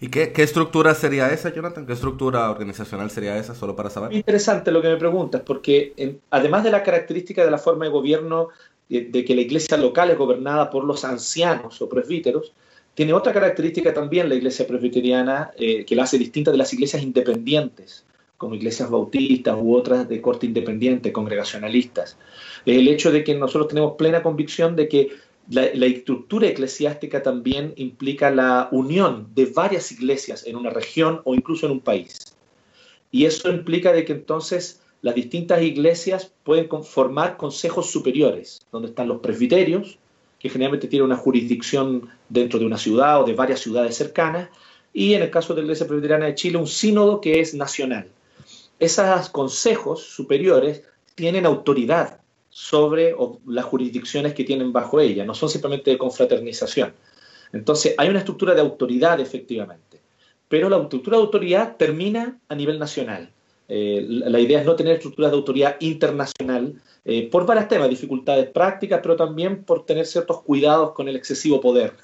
¿Y, 0.00 0.08
qué, 0.08 0.32
estructura 0.36 0.94
sería 0.94 1.32
esa, 1.32 1.52
Jonathan? 1.52 1.86
¿Qué 1.86 1.94
estructura 1.94 2.50
organizacional 2.50 3.10
sería 3.10 3.38
esa, 3.38 3.54
solo 3.54 3.74
para 3.74 3.88
saber? 3.88 4.12
Interesante 4.12 4.70
lo 4.70 4.82
que 4.82 4.88
me 4.88 4.96
preguntas, 4.96 5.40
porque 5.44 6.18
además 6.30 6.62
de 6.62 6.70
la 6.70 6.82
característica 6.82 7.42
de 7.44 7.50
la 7.50 7.58
forma 7.58 7.86
de 7.86 7.90
gobierno 7.90 8.48
de, 8.88 9.24
que 9.24 9.34
la 9.34 9.40
iglesia 9.40 9.78
local 9.78 10.10
es 10.10 10.18
gobernada 10.18 10.68
por 10.68 10.84
los 10.84 11.04
ancianos 11.04 11.80
o 11.80 11.88
presbíteros, 11.88 12.52
tiene 12.94 13.14
otra 13.14 13.32
característica 13.32 13.94
también 13.94 14.28
la 14.28 14.34
iglesia 14.34 14.66
presbiteriana 14.66 15.52
eh, 15.56 15.84
que 15.86 15.96
la 15.96 16.02
hace 16.02 16.18
distinta 16.18 16.50
de 16.50 16.58
las 16.58 16.72
iglesias 16.74 17.02
independientes, 17.02 18.04
como 18.36 18.54
iglesias 18.54 18.90
bautistas 18.90 19.56
u 19.58 19.74
otras 19.74 20.08
de 20.08 20.20
corte 20.20 20.44
independiente, 20.44 21.12
congregacionalistas. 21.12 22.18
El 22.66 22.88
hecho 22.88 23.10
de 23.10 23.24
que 23.24 23.34
nosotros 23.34 23.68
tenemos 23.68 23.94
plena 23.96 24.22
convicción 24.22 24.76
de 24.76 24.88
que 24.88 25.10
la, 25.50 25.86
estructura 25.86 26.46
eclesiástica 26.46 27.24
también 27.24 27.72
implica 27.76 28.30
la 28.30 28.68
unión 28.70 29.28
de 29.34 29.46
varias 29.46 29.90
iglesias 29.90 30.46
en 30.46 30.54
una 30.54 30.70
región 30.70 31.22
o 31.24 31.34
incluso 31.34 31.66
en 31.66 31.72
un 31.72 31.80
país. 31.80 32.36
Y 33.10 33.24
eso 33.24 33.50
implica 33.50 33.92
de 33.92 34.04
que 34.04 34.12
entonces 34.12 34.80
las 35.02 35.16
distintas 35.16 35.60
iglesias 35.62 36.32
pueden 36.44 36.68
formar 36.84 37.36
consejos 37.36 37.90
superiores, 37.90 38.60
donde 38.70 38.88
están 38.88 39.08
los 39.08 39.20
presbiterios, 39.20 39.98
que 40.38 40.48
generalmente 40.48 40.86
tienen 40.86 41.06
una 41.06 41.16
jurisdicción 41.16 42.08
dentro 42.28 42.60
de 42.60 42.66
una 42.66 42.78
ciudad 42.78 43.20
o 43.20 43.24
de 43.24 43.34
varias 43.34 43.58
ciudades 43.58 43.96
cercanas, 43.96 44.50
y 44.92 45.14
en 45.14 45.22
el 45.22 45.30
caso 45.30 45.52
de 45.52 45.62
la 45.62 45.64
Iglesia 45.66 45.86
Presbiteriana 45.86 46.26
de 46.26 46.36
Chile, 46.36 46.58
un 46.58 46.68
sínodo 46.68 47.20
que 47.20 47.40
es 47.40 47.54
nacional. 47.54 48.08
Esos 48.78 49.28
consejos 49.30 50.04
superiores 50.04 50.84
tienen 51.16 51.44
autoridad 51.44 52.19
sobre 52.50 53.14
las 53.46 53.64
jurisdicciones 53.64 54.34
que 54.34 54.44
tienen 54.44 54.72
bajo 54.72 55.00
ella, 55.00 55.24
no 55.24 55.34
son 55.34 55.48
simplemente 55.48 55.92
de 55.92 55.98
confraternización. 55.98 56.92
Entonces, 57.52 57.94
hay 57.96 58.08
una 58.08 58.18
estructura 58.18 58.54
de 58.54 58.60
autoridad, 58.60 59.20
efectivamente, 59.20 60.00
pero 60.48 60.68
la 60.68 60.78
estructura 60.78 61.16
de 61.16 61.22
autoridad 61.22 61.76
termina 61.76 62.38
a 62.48 62.54
nivel 62.54 62.78
nacional. 62.78 63.32
Eh, 63.68 64.04
la 64.04 64.40
idea 64.40 64.60
es 64.60 64.66
no 64.66 64.74
tener 64.74 64.94
estructuras 64.94 65.30
de 65.30 65.36
autoridad 65.36 65.76
internacional 65.78 66.74
eh, 67.04 67.28
por 67.30 67.46
varios 67.46 67.68
temas, 67.68 67.88
dificultades 67.88 68.50
prácticas, 68.50 68.98
pero 69.00 69.14
también 69.14 69.62
por 69.64 69.86
tener 69.86 70.06
ciertos 70.06 70.42
cuidados 70.42 70.90
con 70.90 71.08
el 71.08 71.14
excesivo 71.14 71.60
poder. 71.60 71.94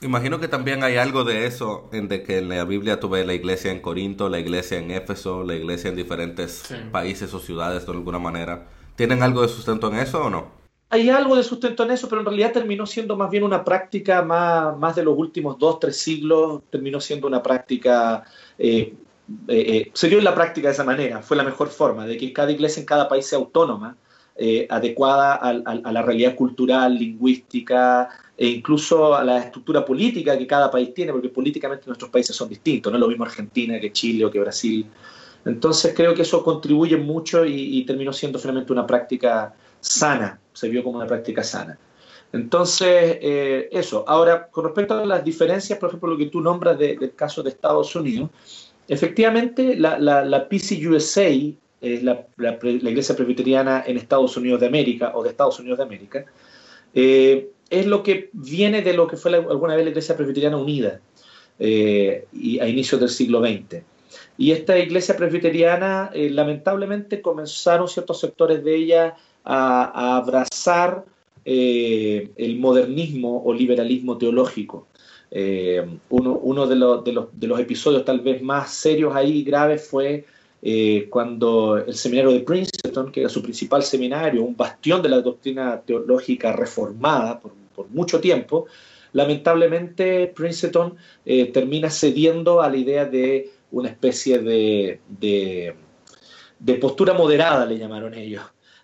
Imagino 0.00 0.38
que 0.40 0.48
también 0.48 0.82
hay 0.84 0.96
algo 0.96 1.24
de 1.24 1.46
eso, 1.46 1.90
en 1.92 2.08
de 2.08 2.22
que 2.22 2.38
en 2.38 2.48
la 2.48 2.64
Biblia 2.64 3.00
tuve 3.00 3.24
la 3.26 3.34
iglesia 3.34 3.70
en 3.72 3.80
Corinto, 3.80 4.28
la 4.28 4.38
iglesia 4.38 4.78
en 4.78 4.92
Éfeso, 4.92 5.42
la 5.42 5.56
iglesia 5.56 5.90
en 5.90 5.96
diferentes 5.96 6.72
países 6.90 7.34
o 7.34 7.40
ciudades 7.40 7.84
de 7.84 7.92
alguna 7.92 8.18
manera 8.18 8.68
¿Tienen 9.00 9.22
algo 9.22 9.40
de 9.40 9.48
sustento 9.48 9.88
en 9.88 9.94
eso 9.94 10.26
o 10.26 10.28
no? 10.28 10.50
Hay 10.90 11.08
algo 11.08 11.34
de 11.34 11.42
sustento 11.42 11.84
en 11.84 11.92
eso, 11.92 12.06
pero 12.06 12.20
en 12.20 12.26
realidad 12.26 12.52
terminó 12.52 12.84
siendo 12.84 13.16
más 13.16 13.30
bien 13.30 13.44
una 13.44 13.64
práctica 13.64 14.20
más, 14.20 14.94
de 14.94 15.02
los 15.02 15.16
últimos 15.16 15.58
dos, 15.58 15.80
tres 15.80 15.96
siglos, 15.96 16.60
terminó 16.68 17.00
siendo 17.00 17.26
una 17.26 17.42
práctica, 17.42 18.24
eh, 18.58 18.92
eh, 19.48 19.64
eh, 19.68 19.90
se 19.94 20.10
dio 20.10 20.18
en 20.18 20.24
la 20.24 20.34
práctica 20.34 20.68
de 20.68 20.74
esa 20.74 20.84
manera, 20.84 21.22
fue 21.22 21.38
la 21.38 21.44
mejor 21.44 21.68
forma, 21.68 22.04
de 22.04 22.18
que 22.18 22.30
cada 22.34 22.52
iglesia 22.52 22.80
en 22.80 22.84
cada 22.84 23.08
país 23.08 23.24
sea 23.24 23.38
autónoma, 23.38 23.96
adecuada 24.68 25.36
a, 25.36 25.48
a, 25.48 25.92
la 25.92 26.02
realidad 26.02 26.34
cultural, 26.34 26.94
lingüística 26.94 28.06
e 28.36 28.48
incluso 28.48 29.14
a 29.14 29.24
la 29.24 29.38
estructura 29.38 29.82
política 29.82 30.36
que 30.36 30.46
cada 30.46 30.70
país 30.70 30.92
tiene, 30.92 31.12
porque 31.12 31.30
políticamente 31.30 31.86
nuestros 31.86 32.10
países 32.10 32.36
son 32.36 32.50
distintos, 32.50 32.92
no 32.92 32.98
es 32.98 33.00
lo 33.00 33.08
mismo 33.08 33.24
Argentina 33.24 33.80
que 33.80 33.92
Chile 33.92 34.26
o 34.26 34.30
que 34.30 34.40
Brasil. 34.40 34.86
Entonces 35.44 35.94
creo 35.96 36.14
que 36.14 36.22
eso 36.22 36.44
contribuye 36.44 36.96
mucho 36.96 37.44
y, 37.44 37.84
terminó 37.84 38.12
siendo 38.12 38.38
finalmente 38.38 38.72
una 38.72 38.86
práctica 38.86 39.54
sana, 39.80 40.38
se 40.52 40.68
vio 40.68 40.84
como 40.84 40.98
una 40.98 41.06
práctica 41.06 41.42
sana. 41.42 41.78
Entonces, 42.32 43.18
eh, 43.20 43.68
eso. 43.72 44.04
Ahora, 44.06 44.48
con 44.48 44.64
respecto 44.64 44.94
a 44.94 45.04
las 45.04 45.24
diferencias, 45.24 45.78
por 45.78 45.88
ejemplo, 45.88 46.10
lo 46.10 46.18
que 46.18 46.26
tú 46.26 46.40
nombras 46.40 46.78
del 46.78 47.14
caso 47.14 47.42
de 47.42 47.50
Estados 47.50 47.94
Unidos, 47.96 48.30
efectivamente 48.86 49.76
la, 49.76 49.98
la, 49.98 50.48
PCUSA, 50.48 51.22
es 51.80 52.02
la, 52.02 52.26
Iglesia 52.62 53.16
Presbiteriana 53.16 53.82
en 53.86 53.96
Estados 53.96 54.36
Unidos 54.36 54.60
de 54.60 54.66
América 54.66 55.12
o 55.14 55.22
de 55.22 55.30
Estados 55.30 55.58
Unidos 55.58 55.78
de 55.78 55.84
América, 55.84 56.24
eh, 56.94 57.50
es 57.70 57.86
lo 57.86 58.02
que 58.02 58.30
viene 58.32 58.82
de 58.82 58.92
lo 58.92 59.06
que 59.06 59.16
fue 59.16 59.34
alguna 59.34 59.76
vez 59.76 59.84
la 59.84 59.90
Iglesia 59.90 60.16
Presbiteriana 60.16 60.56
Unida 60.56 61.00
eh, 61.58 62.26
y 62.32 62.58
a 62.58 62.68
inicios 62.68 63.00
del 63.00 63.10
siglo 63.10 63.40
XX. 63.40 63.82
Y 64.36 64.52
esta 64.52 64.78
iglesia 64.78 65.16
presbiteriana, 65.16 66.10
eh, 66.14 66.30
lamentablemente, 66.30 67.20
comenzaron 67.20 67.88
ciertos 67.88 68.20
sectores 68.20 68.64
de 68.64 68.74
ella 68.74 69.16
a, 69.44 70.16
abrazar 70.16 71.04
eh, 71.44 72.30
el 72.36 72.58
modernismo 72.58 73.42
o 73.44 73.52
liberalismo 73.52 74.18
teológico. 74.18 74.86
Eh, 75.30 75.86
uno, 76.08 76.66
de, 76.66 76.76
los, 76.76 77.04
de, 77.04 77.46
los, 77.46 77.60
episodios 77.60 78.04
tal 78.04 78.20
vez 78.20 78.42
más 78.42 78.72
serios 78.72 79.14
ahí 79.14 79.44
graves 79.44 79.86
fue 79.86 80.24
cuando 81.08 81.78
el 81.78 81.94
seminario 81.94 82.32
de 82.32 82.40
Princeton, 82.40 83.12
que 83.12 83.20
era 83.20 83.28
su 83.30 83.42
principal 83.42 83.82
seminario, 83.82 84.42
un 84.42 84.56
bastión 84.56 85.00
de 85.00 85.08
la 85.08 85.20
doctrina 85.20 85.80
teológica 85.80 86.52
reformada 86.52 87.40
por, 87.40 87.52
por 87.74 87.88
mucho 87.88 88.20
tiempo, 88.20 88.66
lamentablemente 89.12 90.26
Princeton 90.34 90.96
termina 91.24 91.88
cediendo 91.88 92.60
a 92.60 92.68
la 92.68 92.76
idea 92.76 93.06
de 93.06 93.50
una 93.72 93.88
especie 93.88 94.38
de, 94.38 95.00
de, 95.08 96.74
postura 96.74 97.14
moderada, 97.14 97.66
le 97.66 97.78
llamaron 97.78 98.14
ellos. 98.14 98.42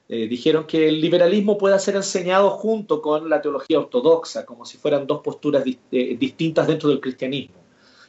Eh, 0.08 0.28
dijeron 0.28 0.66
que 0.66 0.88
el 0.88 1.00
liberalismo 1.00 1.58
puede 1.58 1.78
ser 1.78 1.96
enseñado 1.96 2.50
junto 2.50 3.02
con 3.02 3.28
la 3.28 3.42
teología 3.42 3.78
ortodoxa, 3.78 4.44
como 4.44 4.64
si 4.64 4.78
fueran 4.78 5.06
dos 5.06 5.20
posturas 5.20 5.64
eh, 5.66 6.16
distintas 6.18 6.66
dentro 6.66 6.88
del 6.88 7.00
cristianismo. 7.00 7.56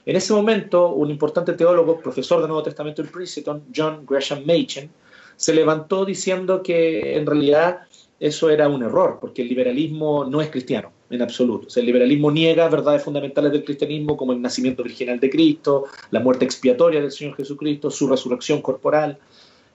En 0.05 0.15
ese 0.15 0.33
momento, 0.33 0.89
un 0.89 1.09
importante 1.09 1.53
teólogo, 1.53 1.99
profesor 1.99 2.39
del 2.39 2.47
Nuevo 2.47 2.63
Testamento 2.63 3.01
en 3.01 3.09
Princeton, 3.09 3.65
John 3.75 4.05
Gresham 4.05 4.45
Machen, 4.45 4.91
se 5.35 5.53
levantó 5.53 6.05
diciendo 6.05 6.63
que 6.63 7.17
en 7.17 7.25
realidad 7.25 7.79
eso 8.19 8.49
era 8.49 8.69
un 8.69 8.83
error, 8.83 9.17
porque 9.19 9.41
el 9.41 9.49
liberalismo 9.49 10.25
no 10.25 10.41
es 10.41 10.49
cristiano 10.49 10.91
en 11.09 11.21
absoluto. 11.21 11.67
el 11.79 11.85
liberalismo 11.85 12.31
niega 12.31 12.67
verdades 12.69 13.03
fundamentales 13.03 13.51
del 13.51 13.63
cristianismo 13.63 14.17
como 14.17 14.33
el 14.33 14.41
nacimiento 14.41 14.83
virginal 14.83 15.19
de 15.19 15.29
Cristo, 15.29 15.85
la 16.11 16.19
muerte 16.19 16.45
expiatoria 16.45 17.01
del 17.01 17.11
Señor 17.11 17.35
Jesucristo, 17.35 17.89
su 17.89 18.07
resurrección 18.07 18.61
corporal. 18.61 19.17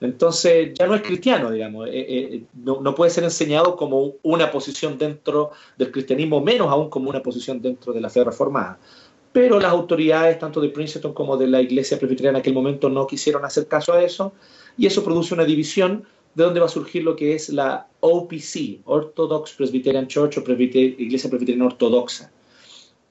Entonces 0.01 0.73
ya 0.77 0.85
no 0.85 0.95
es 0.95 1.01
cristiano, 1.01 1.49
digamos, 1.49 1.87
eh, 1.87 1.91
eh, 1.93 2.43
no, 2.55 2.93
puede 2.93 3.09
ser 3.09 3.23
enseñado 3.23 3.77
como 3.77 4.15
una 4.21 4.51
posición 4.51 4.97
dentro 4.97 5.51
del 5.77 5.91
cristianismo, 5.91 6.41
menos 6.41 6.67
aún 6.69 6.89
como 6.89 7.09
una 7.09 7.23
posición 7.23 7.61
dentro 7.61 7.93
de 7.93 8.01
la 8.01 8.09
fe 8.09 8.23
reformada. 8.23 8.77
Pero 9.31 9.59
las 9.59 9.71
autoridades, 9.71 10.37
tanto 10.37 10.59
de 10.59 10.69
Princeton 10.69 11.13
como 11.13 11.37
de 11.37 11.47
la 11.47 11.61
iglesia 11.61 11.97
presbiteriana 11.97 12.37
en 12.37 12.41
aquel 12.41 12.53
momento, 12.53 12.89
no 12.89 13.07
quisieron 13.07 13.45
hacer 13.45 13.67
caso 13.67 13.93
a 13.93 14.03
eso, 14.03 14.33
y 14.77 14.87
eso 14.87 15.03
produce 15.03 15.33
una 15.33 15.45
división 15.45 16.03
de 16.35 16.43
dónde 16.43 16.59
va 16.59 16.65
a 16.65 16.69
surgir 16.69 17.03
lo 17.03 17.15
que 17.15 17.35
es 17.35 17.49
la 17.49 17.87
OPC, 17.99 18.81
Orthodox 18.85 19.53
Presbyterian 19.53 20.07
Church 20.07 20.37
o 20.37 20.41
Iglesia 20.41 21.29
Presbiteriana 21.29 21.65
Ortodoxa. 21.65 22.31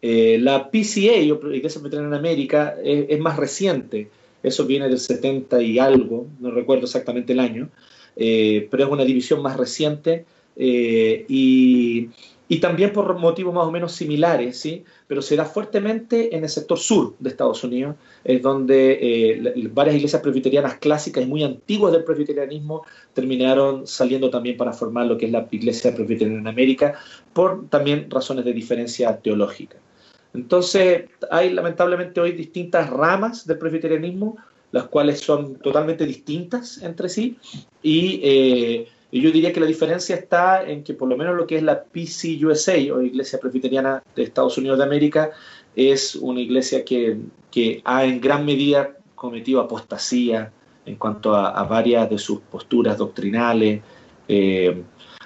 Eh, 0.01 0.39
la 0.41 0.71
PCA, 0.71 1.15
o 1.33 1.55
Iglesia 1.55 1.81
Presbiteriana 1.81 2.09
en 2.09 2.15
América, 2.15 2.77
es, 2.83 3.19
más 3.21 3.37
reciente. 3.37 4.09
Eso 4.43 4.67
viene 4.67 4.89
del 4.89 4.99
70 4.99 5.63
y 5.63 5.79
algo, 5.79 6.27
no 6.41 6.51
recuerdo 6.51 6.85
exactamente 6.85 7.33
el 7.33 7.41
año, 7.41 7.69
eh, 8.17 8.67
pero 8.71 8.85
es 8.85 8.91
una 8.91 9.05
división 9.05 9.41
más 9.41 9.57
reciente 9.57 10.25
eh, 10.57 11.25
y, 11.29 12.09
y 12.49 12.61
también 12.61 12.93
por 12.93 13.17
motivos 13.19 13.55
más 13.55 13.67
o 13.67 13.71
menos 13.71 13.93
similares, 13.93 14.59
¿sí? 14.59 14.85
pero 15.07 15.23
se 15.23 15.37
da 15.37 15.45
fuertemente 15.45 16.37
en 16.37 16.43
el 16.43 16.51
sector 16.51 16.79
sur 16.79 17.15
de 17.19 17.31
Estados 17.31 17.65
Unidos, 17.65 17.97
es 18.25 18.43
donde 18.43 18.99
eh, 19.01 19.69
varias 19.73 19.97
iglesias 19.97 20.21
presbiterianas 20.21 20.75
clásicas 20.75 21.25
y 21.25 21.27
muy 21.27 21.45
antiguas 21.45 21.93
del 21.93 22.05
presbiterianismo 22.05 22.85
terminaron 23.15 23.87
saliendo 23.87 24.29
también 24.29 24.57
para 24.57 24.73
formar 24.73 25.07
lo 25.07 25.17
que 25.17 25.27
es 25.27 25.33
la 25.33 25.47
iglesia 25.51 25.95
presbiteriana 25.95 26.41
en 26.41 26.49
América, 26.49 26.95
por 27.33 27.69
también 27.69 28.11
razones 28.11 28.45
de 28.45 28.53
diferencia 28.53 29.17
teológica. 29.17 29.79
Entonces, 30.35 31.05
hay 31.31 31.51
lamentablemente 31.51 32.21
hoy 32.21 32.33
distintas 32.33 32.91
ramas 32.91 33.47
del 33.47 33.59
presbiterianismo, 33.59 34.37
las 34.73 34.85
cuales 34.89 35.21
son 35.21 35.57
totalmente 35.57 36.07
distintas 36.07 36.83
entre 36.83 37.09
sí, 37.09 37.37
y 37.83 38.21
eh, 38.23 38.89
y 39.15 39.21
yo 39.21 39.31
diría 39.31 39.53
que 39.53 39.61
la 39.61 39.67
diferencia 39.67 40.17
está 40.17 40.65
en 40.65 40.83
que 40.83 40.95
por 40.95 41.07
lo 41.07 41.19
menos 41.19 41.37
lo 41.37 41.47
que 41.47 41.57
es 41.57 41.63
la 41.63 41.85
PCUSA 41.85 42.73
o 42.95 43.03
Iglesia 43.03 43.39
Presbiteriana 43.39 44.03
de 44.17 44.23
Estados 44.23 44.57
Unidos 44.57 44.79
de 44.79 44.85
América 44.85 45.33
es 45.77 46.17
una 46.17 46.41
iglesia 46.41 46.83
que, 46.83 47.21
ha 47.85 48.05
en 48.07 48.21
gran 48.23 48.47
medida 48.47 48.97
cometido 49.15 49.61
apostasía 49.61 50.51
en 50.87 50.97
cuanto 50.97 51.37
a, 51.37 51.63
varias 51.65 52.09
de 52.09 52.17
sus 52.17 52.41
posturas 52.41 52.97
doctrinales. 52.97 53.83
Eh, 54.29 54.83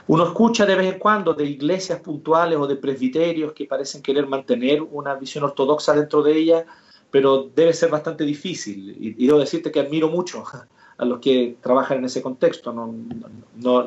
uno 0.08 0.24
escucha 0.24 0.66
de 0.66 0.74
vez 0.74 0.92
en 0.92 0.98
cuando 0.98 1.32
de 1.32 1.44
iglesias 1.44 2.00
puntuales 2.00 2.58
o 2.58 2.66
de 2.66 2.74
presbiterios 2.74 3.52
que 3.52 3.66
parecen 3.66 4.02
querer 4.02 4.26
mantener 4.26 4.82
una 4.82 5.14
visión 5.14 5.44
ortodoxa 5.44 5.94
dentro 5.94 6.24
de 6.24 6.36
ella, 6.36 6.66
pero 7.08 7.48
debe 7.54 7.72
ser 7.72 7.90
bastante 7.90 8.24
difícil. 8.24 8.96
Y, 8.98 9.24
y 9.24 9.26
debo 9.28 9.38
decirte 9.38 9.70
que 9.70 9.78
admiro 9.78 10.08
mucho 10.08 10.42
a 10.98 11.04
los 11.04 11.20
que 11.20 11.56
trabajan 11.62 11.98
en 11.98 12.06
ese 12.06 12.22
contexto. 12.22 12.72
No, 12.72 12.94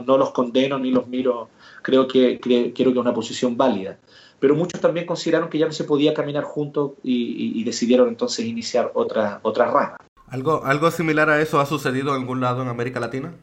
no, 0.01 0.17
los 0.17 0.31
condeno 0.31 0.77
ni 0.79 0.91
los 0.91 1.07
miro, 1.07 1.49
creo 1.81 2.07
que, 2.07 2.39
creo, 2.39 2.73
que 2.73 2.83
es 2.83 2.97
una 2.97 3.13
posición 3.13 3.57
válida. 3.57 3.97
Pero 4.39 4.55
muchos 4.55 4.79
también 4.79 5.05
consideraron 5.05 5.49
que 5.49 5.57
ya 5.57 5.65
no 5.65 5.73
se 5.73 5.83
podía 5.83 6.13
caminar 6.13 6.43
juntos 6.43 6.93
y, 7.03 7.63
decidieron 7.63 8.07
entonces 8.07 8.45
iniciar 8.45 8.91
otra, 8.93 9.39
otra 9.43 9.65
rama. 9.65 9.97
¿Algo, 10.27 10.63
¿Algo 10.63 10.91
similar 10.91 11.29
a 11.29 11.41
eso 11.41 11.59
ha 11.59 11.65
sucedido 11.65 12.15
en 12.15 12.21
algún 12.21 12.39
lado 12.39 12.61
en 12.61 12.67
América 12.67 12.99
Latina? 12.99 13.33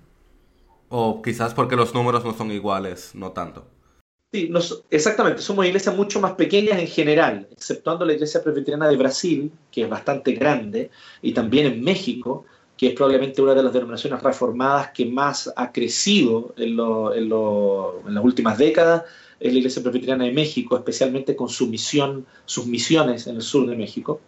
¿O 0.89 1.21
quizás 1.21 1.53
porque 1.53 1.77
los 1.77 1.95
números 1.95 2.25
no 2.25 2.33
son 2.33 2.53
iguales, 2.53 3.11
no 3.15 3.33
tanto? 3.33 3.67
Sí, 4.33 4.53
exactamente. 4.91 5.41
Somos 5.41 5.67
iglesias 5.67 5.97
mucho 5.97 6.21
más 6.21 6.33
pequeñas 6.33 6.79
en 6.79 6.87
general, 6.87 7.49
exceptuando 7.51 8.05
la 8.05 8.13
iglesia 8.13 8.43
presbiteriana 8.43 8.89
de 8.89 8.97
Brasil, 8.97 9.53
que 9.71 9.83
es 9.83 9.89
bastante 9.89 10.33
grande, 10.33 10.91
y 11.23 11.33
también 11.33 11.67
en 11.67 11.83
México, 11.83 12.45
que 12.77 12.89
es 12.89 12.95
probablemente 12.95 13.41
una 13.41 13.55
de 13.55 13.63
las 13.63 13.73
denominaciones 13.73 14.23
reformadas 14.23 14.91
que 14.91 15.07
más 15.07 15.53
ha 15.57 15.73
crecido 15.73 16.55
en, 16.59 16.77
las 16.77 18.25
últimas 18.25 18.59
décadas, 18.59 19.05
es 19.41 19.53
la 19.53 19.59
Iglesia 19.59 19.83
Presbiteriana 19.83 20.25
de 20.25 20.33
México, 20.33 20.77
especialmente 20.77 21.35
con 21.35 21.49
su 21.49 21.69
misión, 21.69 22.27
sus 22.45 22.67
misiones 22.67 23.27
en 23.27 23.37
el 23.37 23.43
sur 23.43 23.67
de 23.67 23.77
México. 23.77 24.21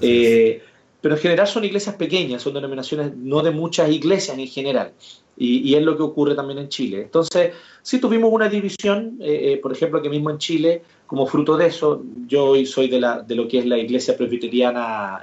Eh, 0.00 0.62
pero 1.00 1.14
en 1.14 1.20
general 1.20 1.46
son 1.46 1.64
iglesias 1.64 1.96
pequeñas, 1.96 2.42
son 2.42 2.54
denominaciones 2.54 3.16
no 3.16 3.42
de 3.42 3.50
muchas 3.50 3.90
iglesias 3.90 4.36
en 4.36 4.46
general. 4.46 4.92
Y, 5.42 5.74
es 5.74 5.82
lo 5.82 5.96
que 5.96 6.02
ocurre 6.02 6.34
también 6.34 6.58
en 6.58 6.68
Chile. 6.68 7.00
Entonces, 7.00 7.54
sí 7.80 7.98
tuvimos 7.98 8.30
una 8.30 8.50
división, 8.50 9.16
eh, 9.22 9.52
eh, 9.52 9.56
por 9.56 9.72
ejemplo, 9.72 9.98
aquí 9.98 10.10
mismo 10.10 10.28
en 10.28 10.36
Chile, 10.36 10.82
como 11.06 11.26
fruto 11.26 11.56
de 11.56 11.66
eso, 11.66 12.02
yo 12.26 12.44
hoy 12.44 12.66
soy 12.66 12.88
de, 12.88 13.00
la, 13.00 13.22
de 13.22 13.34
lo 13.34 13.48
que 13.48 13.60
es 13.60 13.64
la 13.64 13.78
iglesia 13.78 14.18
presbiteriana 14.18 15.22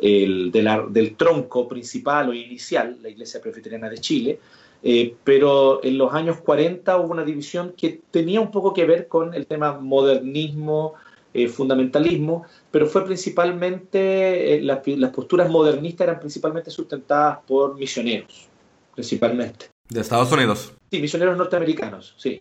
el, 0.00 0.52
del 0.52 1.16
tronco 1.16 1.68
principal 1.68 2.28
o 2.28 2.34
inicial, 2.34 2.98
la 3.02 3.08
Iglesia 3.08 3.40
Presbiteriana 3.40 3.90
de 3.90 3.98
Chile, 3.98 4.38
eh, 4.82 5.14
pero 5.24 5.82
en 5.82 5.98
los 5.98 6.12
años 6.14 6.38
40 6.38 6.96
hubo 6.98 7.12
una 7.12 7.24
división 7.24 7.74
que 7.76 8.00
tenía 8.10 8.40
un 8.40 8.50
poco 8.50 8.72
que 8.72 8.84
ver 8.84 9.08
con 9.08 9.34
el 9.34 9.46
tema 9.46 9.78
modernismo, 9.78 10.94
eh, 11.34 11.48
fundamentalismo, 11.48 12.46
pero 12.70 12.86
fue 12.86 13.04
principalmente, 13.04 14.54
eh, 14.54 14.62
las, 14.62 14.86
las, 14.86 15.10
posturas 15.10 15.50
modernistas 15.50 16.06
eran 16.06 16.20
principalmente 16.20 16.70
sustentadas 16.70 17.38
por 17.46 17.76
misioneros, 17.76 18.46
principalmente. 18.94 19.66
¿De 19.88 20.00
Estados 20.00 20.30
Unidos? 20.32 20.72
Sí, 20.90 21.00
misioneros 21.00 21.36
norteamericanos, 21.36 22.14
sí. 22.16 22.40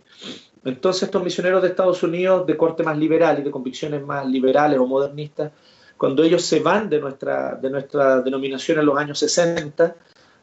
Entonces 0.64 1.04
estos 1.04 1.24
misioneros 1.24 1.62
de 1.62 1.70
Estados 1.70 2.04
Unidos 2.04 2.46
de 2.46 2.58
corte 2.58 2.84
más 2.84 2.98
liberal 2.98 3.40
y 3.40 3.44
de 3.44 3.52
convicciones 3.52 4.04
más 4.04 4.28
liberales 4.28 4.80
o 4.80 4.86
modernistas, 4.86 5.52
cuando 5.98 6.24
ellos 6.24 6.44
se 6.44 6.60
van 6.60 6.90
de 6.90 7.00
nuestra, 7.00 7.56
de 7.56 7.70
nuestra 7.70 8.22
denominación 8.22 8.80
en 8.80 8.86
los 8.86 8.98
años 8.98 9.20
60, 9.20 9.96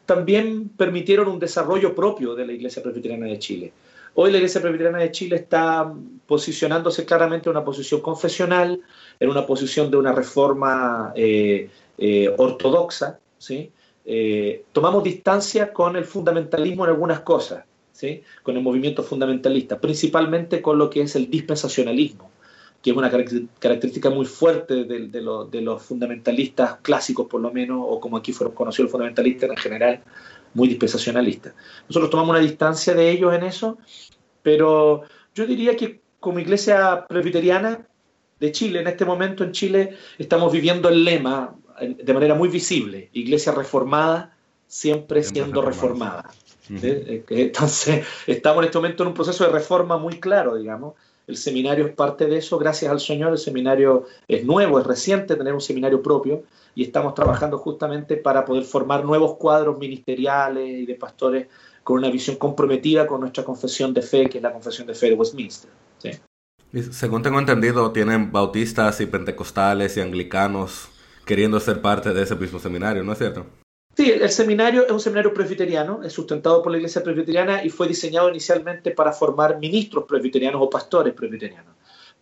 también 0.05 0.69
permitieron 0.71 1.29
un 1.29 1.39
desarrollo 1.39 1.95
propio 1.95 2.35
de 2.35 2.47
la 2.47 2.53
Iglesia 2.53 2.83
Presbiteriana 2.83 3.27
de 3.27 3.39
Chile. 3.39 3.73
Hoy 4.15 4.31
la 4.31 4.39
Iglesia 4.39 4.61
Presbiteriana 4.61 4.99
de 4.99 5.11
Chile 5.11 5.37
está 5.37 5.93
posicionándose 6.27 7.05
claramente 7.05 7.49
en 7.49 7.57
una 7.57 7.65
posición 7.65 8.01
confesional, 8.01 8.81
en 9.19 9.31
una 9.31 9.47
posición 9.47 9.91
de 9.91 9.97
una 9.97 10.13
reforma 10.13 11.13
eh, 11.17 11.71
eh, 11.99 12.35
ortodoxa. 12.37 13.19
¿sí? 13.39 13.71
Eh, 14.05 14.65
tomamos 14.73 15.03
distancia 15.03 15.73
con 15.73 15.97
el 15.97 16.05
fundamentalismo 16.05 16.85
en 16.85 16.91
algunas 16.91 17.21
cosas, 17.21 17.65
¿sí? 17.93 18.23
con 18.43 18.57
el 18.57 18.63
movimiento 18.63 19.03
fundamentalista, 19.03 19.81
principalmente 19.81 20.61
con 20.61 20.79
lo 20.79 20.91
que 20.91 21.03
es 21.03 21.17
el 21.17 21.31
dispensacionalismo 21.31 22.34
que 22.85 22.91
es 22.91 22.97
una 22.99 23.11
característica 23.11 24.11
muy 24.11 24.27
fuerte 24.27 24.85
de, 24.85 25.63
los 25.63 25.83
fundamentalistas 25.83 26.81
clásicos, 26.83 27.27
por 27.27 27.41
lo 27.41 27.51
menos, 27.51 27.79
o 27.81 27.99
como 27.99 28.19
aquí 28.19 28.35
fueron 28.35 28.55
conocidos 28.55 28.85
los 28.85 28.93
fundamentalistas 28.93 29.49
en 29.49 29.57
general, 29.57 30.03
muy 30.53 30.69
dispensacionalistas. 30.69 31.55
Nosotros 31.89 32.11
tomamos 32.11 32.37
una 32.37 32.41
distancia 32.41 32.93
de 32.93 33.11
ellos 33.11 33.33
en 33.33 33.45
eso, 33.45 33.79
pero 34.43 35.05
yo 35.35 35.47
diría 35.47 35.75
que 35.77 36.03
como 36.21 36.41
iglesia 36.41 37.07
presbiteriana 37.09 37.89
de 38.39 38.53
Chile, 38.53 38.81
en 38.81 38.89
este 38.89 39.07
momento 39.07 39.45
en 39.45 39.53
Chile 39.53 39.97
estamos 40.19 40.53
viviendo 40.53 40.91
el 40.91 41.07
lema 41.07 41.57
de 41.81 42.13
manera 42.13 42.35
muy 42.35 42.51
visible, 42.51 43.09
iglesia 43.15 43.53
reformada, 43.53 44.37
siempre 44.67 45.23
siendo 45.23 45.63
reformada. 45.63 46.31
¿Eh? 46.69 47.25
Entonces, 47.31 48.07
estamos 48.27 48.59
en 48.59 48.67
este 48.67 48.79
momento 48.79 49.05
en 49.05 49.09
un 49.09 49.15
proceso 49.15 49.45
de 49.45 49.53
reforma 49.53 49.97
muy 49.97 50.21
claro, 50.21 50.57
digamos, 50.57 50.97
el 51.27 51.37
seminario 51.37 51.87
es 51.87 51.95
parte 51.95 52.27
de 52.27 52.39
eso, 52.39 52.59
gracias 52.59 52.91
al 52.91 53.01
Señor. 53.01 53.33
El 53.33 53.39
seminario 53.39 54.05
es 54.29 54.45
nuevo, 54.45 54.79
es 54.79 54.87
reciente 54.87 55.37
tener 55.37 55.55
un 55.55 55.61
seminario 55.61 56.03
propio 56.03 56.43
y 56.75 56.83
estamos 56.83 57.15
trabajando 57.15 57.59
justamente 57.59 58.17
para 58.17 58.45
poder 58.45 58.65
formar 58.65 59.05
nuevos 59.05 59.37
cuadros 59.37 59.79
ministeriales 59.79 60.69
y 60.69 60.87
de 60.87 60.95
pastores 60.97 61.49
con 61.83 61.99
una 61.99 62.11
visión 62.11 62.37
comprometida 62.37 63.07
con 63.07 63.21
nuestra 63.21 63.45
confesión 63.45 63.95
de 63.95 64.03
fe, 64.03 64.29
que 64.29 64.39
es 64.39 64.43
la 64.43 64.53
confesión 64.53 64.87
de 64.87 64.95
fe 64.95 65.11
de 65.11 65.15
Westminster. 65.15 65.71
según 66.91 67.23
tengo 67.23 67.39
entendido, 67.39 67.93
tienen 67.93 68.33
bautistas 68.33 69.01
y 69.01 69.07
pentecostales 69.07 69.97
y 69.97 70.01
anglicanos 70.01 70.89
queriendo 71.25 71.59
ser 71.59 71.81
parte 71.81 72.13
de 72.13 72.23
ese 72.23 72.37
mismo 72.37 72.59
seminario, 72.59 73.03
¿no 73.03 73.13
es 73.13 73.19
cierto? 73.19 73.47
Sí, 73.97 74.11
el 74.11 74.29
seminario 74.31 74.85
es 74.87 74.91
un 74.91 74.99
seminario 74.99 75.33
presbiteriano, 75.33 76.03
es 76.03 76.13
sustentado 76.13 76.63
por 76.63 76.73
la 76.73 76.79
Iglesia 76.79 77.03
Presbiteriana 77.03 77.65
y 77.65 77.71
fue 77.71 77.87
diseñado 77.87 78.29
inicialmente 78.29 78.91
para 78.91 79.13
formar 79.13 79.59
ministros 79.59 80.05
presbiterianos 80.05 80.61
o 80.61 80.69
pastores 80.69 81.15
presbiterianos. 81.15 81.75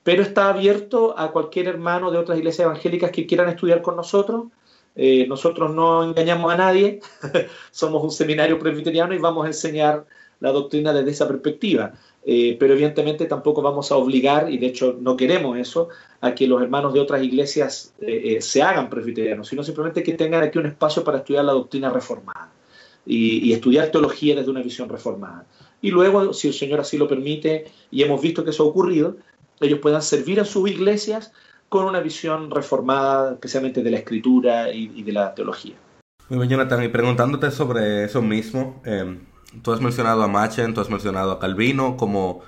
Pero 0.03 0.23
está 0.23 0.51
abierto 0.51 1.19
a 1.19 1.33
cualquier 1.33 1.69
hermano 1.69 2.11
de 2.11 2.19
otras 2.19 2.37
iglesias 2.37 2.67
evangélicas 2.67 3.11
que 3.11 3.27
quieran 3.27 3.49
estudiar 3.49 3.81
con 3.81 3.97
nosotros. 3.97 4.47
Eh, 4.95 5.27
nosotros 5.27 5.75
no 5.75 6.05
engañamos 6.05 6.53
a 6.53 6.57
nadie, 6.57 7.01
somos 7.71 8.05
un 8.05 8.11
seminario 8.11 8.59
presbiteriano 8.59 9.15
y 9.15 9.19
vamos 9.19 9.45
a 9.45 9.49
enseñar 9.49 10.05
la 10.43 10.51
doctrina 10.51 10.93
desde 10.93 11.13
esa 11.13 11.29
perspectiva. 11.29 11.95
Eh, 12.25 12.57
pero 12.59 12.75
evidentemente 12.75 13.27
tampoco 13.27 13.63
vamos 13.63 13.91
a 13.91 13.97
obligar, 13.97 14.53
y 14.53 14.59
de 14.59 14.67
hecho 14.67 14.97
no 15.01 15.17
queremos 15.17 15.59
eso, 15.59 15.89
a 16.21 16.35
que 16.35 16.47
los 16.47 16.63
hermanos 16.63 16.93
de 16.93 17.01
otras 17.01 17.23
iglesias 17.23 17.95
eh, 18.01 18.37
eh, 18.37 18.43
se 18.43 18.63
hagan 18.63 18.89
presbiterianos, 18.89 19.49
sino 19.49 19.65
simplemente 19.65 20.03
que 20.03 20.13
tengan 20.13 20.43
aquí 20.43 20.59
un 20.59 20.67
espacio 20.67 21.03
para 21.03 21.19
estudiar 21.19 21.45
la 21.45 21.53
doctrina 21.53 21.91
reformada 21.91 22.53
y, 23.05 23.53
estudiar 23.53 23.91
teología 23.91 24.37
desde 24.37 24.51
una 24.51 24.63
visión 24.63 24.89
reformada. 24.89 25.47
Y 25.81 25.91
luego, 25.91 26.33
si 26.33 26.49
el 26.49 26.55
Señor 26.55 26.79
así 26.79 26.97
lo 26.97 27.09
permite, 27.09 27.67
y 27.91 28.03
hemos 28.03 28.21
visto 28.21 28.45
que 28.45 28.51
eso 28.51 28.63
ha 28.63 28.67
ocurrido, 28.67 29.17
ellos 29.61 29.81
puedan 29.81 30.03
servir 30.03 30.39
a 30.41 30.45
sus 30.45 30.71
iglesias 30.71 31.33
con 31.69 31.87
una 31.87 32.01
visión 32.01 32.53
reformada, 32.53 33.33
especialmente 33.33 33.83
de 33.83 33.91
la 33.91 33.99
escritura 33.99 34.73
y, 34.73 35.03
de 35.03 35.13
la 35.13 35.35
teología. 35.35 35.75
Muy 36.29 36.39
bien, 36.39 36.51
Jonathan, 36.51 36.85
y 36.85 36.89
preguntándote 36.89 37.51
sobre 37.51 38.05
eso 38.05 38.23
mismo, 38.23 38.81
tú 39.63 39.73
has 39.73 39.81
mencionado 39.81 40.23
a 40.23 40.29
Machen, 40.29 40.75
tú 40.75 40.81
has 40.81 40.91
mencionado 40.91 41.33
a 41.33 41.39
Calvino, 41.39 41.97
como 41.97 42.43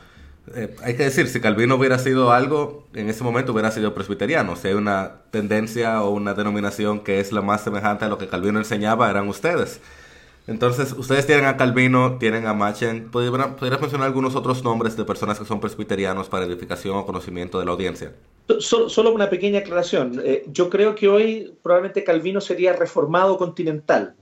eh, 0.54 0.74
hay 0.82 0.96
que 0.96 1.04
decir, 1.04 1.28
si 1.28 1.40
Calvino 1.40 1.76
hubiera 1.76 1.98
sido 1.98 2.32
algo, 2.32 2.86
en 2.94 3.08
ese 3.08 3.24
momento 3.24 3.52
hubiera 3.52 3.70
sido 3.70 3.94
presbiteriano. 3.94 4.56
Si 4.56 4.68
hay 4.68 4.74
una 4.74 5.22
tendencia 5.30 6.02
o 6.02 6.10
una 6.10 6.34
denominación 6.34 7.00
que 7.00 7.20
es 7.20 7.32
la 7.32 7.40
más 7.40 7.62
semejante 7.62 8.04
a 8.04 8.08
lo 8.08 8.18
que 8.18 8.28
Calvino 8.28 8.58
enseñaba, 8.58 9.10
eran 9.10 9.28
ustedes. 9.28 9.80
Entonces, 10.46 10.92
ustedes 10.92 11.26
tienen 11.26 11.46
a 11.46 11.56
Calvino, 11.56 12.18
tienen 12.18 12.46
a 12.46 12.52
Machen. 12.52 13.10
¿Podrías 13.10 13.80
mencionar 13.80 14.06
algunos 14.06 14.36
otros 14.36 14.62
nombres 14.62 14.94
de 14.94 15.04
personas 15.04 15.38
que 15.38 15.46
son 15.46 15.58
presbiterianos 15.58 16.28
para 16.28 16.44
edificación 16.44 16.98
o 16.98 17.06
conocimiento 17.06 17.58
de 17.58 17.64
la 17.64 17.70
audiencia? 17.70 18.12
Solo, 18.58 19.14
una 19.14 19.30
pequeña 19.30 19.60
aclaración. 19.60 20.20
Eh, 20.22 20.44
yo 20.48 20.68
creo 20.68 20.94
que 20.94 21.08
hoy 21.08 21.54
probablemente 21.62 22.04
Calvino 22.04 22.42
sería 22.42 22.74
reformado 22.74 23.38
continental. 23.38 24.16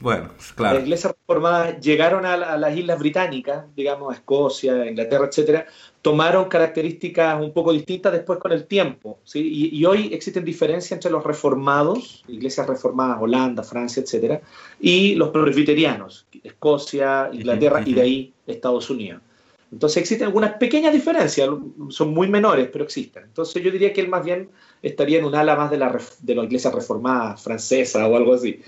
Bueno, 0.00 0.28
claro. 0.54 0.74
Las 0.74 0.84
iglesias 0.84 1.14
reformadas 1.18 1.80
llegaron 1.80 2.24
a, 2.24 2.56
las 2.56 2.76
islas 2.76 2.98
británicas, 2.98 3.64
digamos, 3.74 4.12
a 4.12 4.16
Escocia, 4.16 4.86
Inglaterra, 4.86 5.26
etcétera, 5.26 5.66
tomaron 6.02 6.48
características 6.48 7.40
un 7.40 7.52
poco 7.52 7.72
distintas 7.72 8.12
después 8.12 8.38
con 8.38 8.52
el 8.52 8.66
tiempo. 8.66 9.18
¿sí? 9.24 9.70
Y, 9.72 9.84
hoy 9.84 10.10
existen 10.12 10.44
diferencias 10.44 10.92
entre 10.92 11.10
los 11.10 11.24
reformados, 11.24 12.24
iglesias 12.28 12.66
reformadas, 12.66 13.18
Holanda, 13.20 13.62
Francia, 13.62 14.02
etcétera, 14.02 14.40
y 14.80 15.16
los 15.16 15.30
presbiterianos, 15.30 16.26
Escocia, 16.44 17.28
Inglaterra 17.32 17.82
y 17.84 17.94
de 17.94 18.00
ahí 18.00 18.32
Estados 18.46 18.88
Unidos. 18.90 19.22
Entonces 19.70 19.98
existen 19.98 20.28
algunas 20.28 20.54
pequeñas 20.54 20.94
diferencias, 20.94 21.50
son 21.90 22.14
muy 22.14 22.28
menores, 22.28 22.68
pero 22.72 22.84
existen. 22.84 23.24
Entonces 23.24 23.62
yo 23.62 23.70
diría 23.70 23.92
que 23.92 24.00
él 24.00 24.08
más 24.08 24.24
bien 24.24 24.48
estaría 24.80 25.18
en 25.18 25.26
un 25.26 25.34
ala 25.34 25.56
más 25.56 25.70
de 25.70 25.76
la, 25.76 25.98
de 26.20 26.34
la 26.34 26.44
iglesia 26.44 26.70
reformada 26.70 27.36
francesa 27.36 28.06
o 28.08 28.16
algo 28.16 28.32
así. 28.32 28.62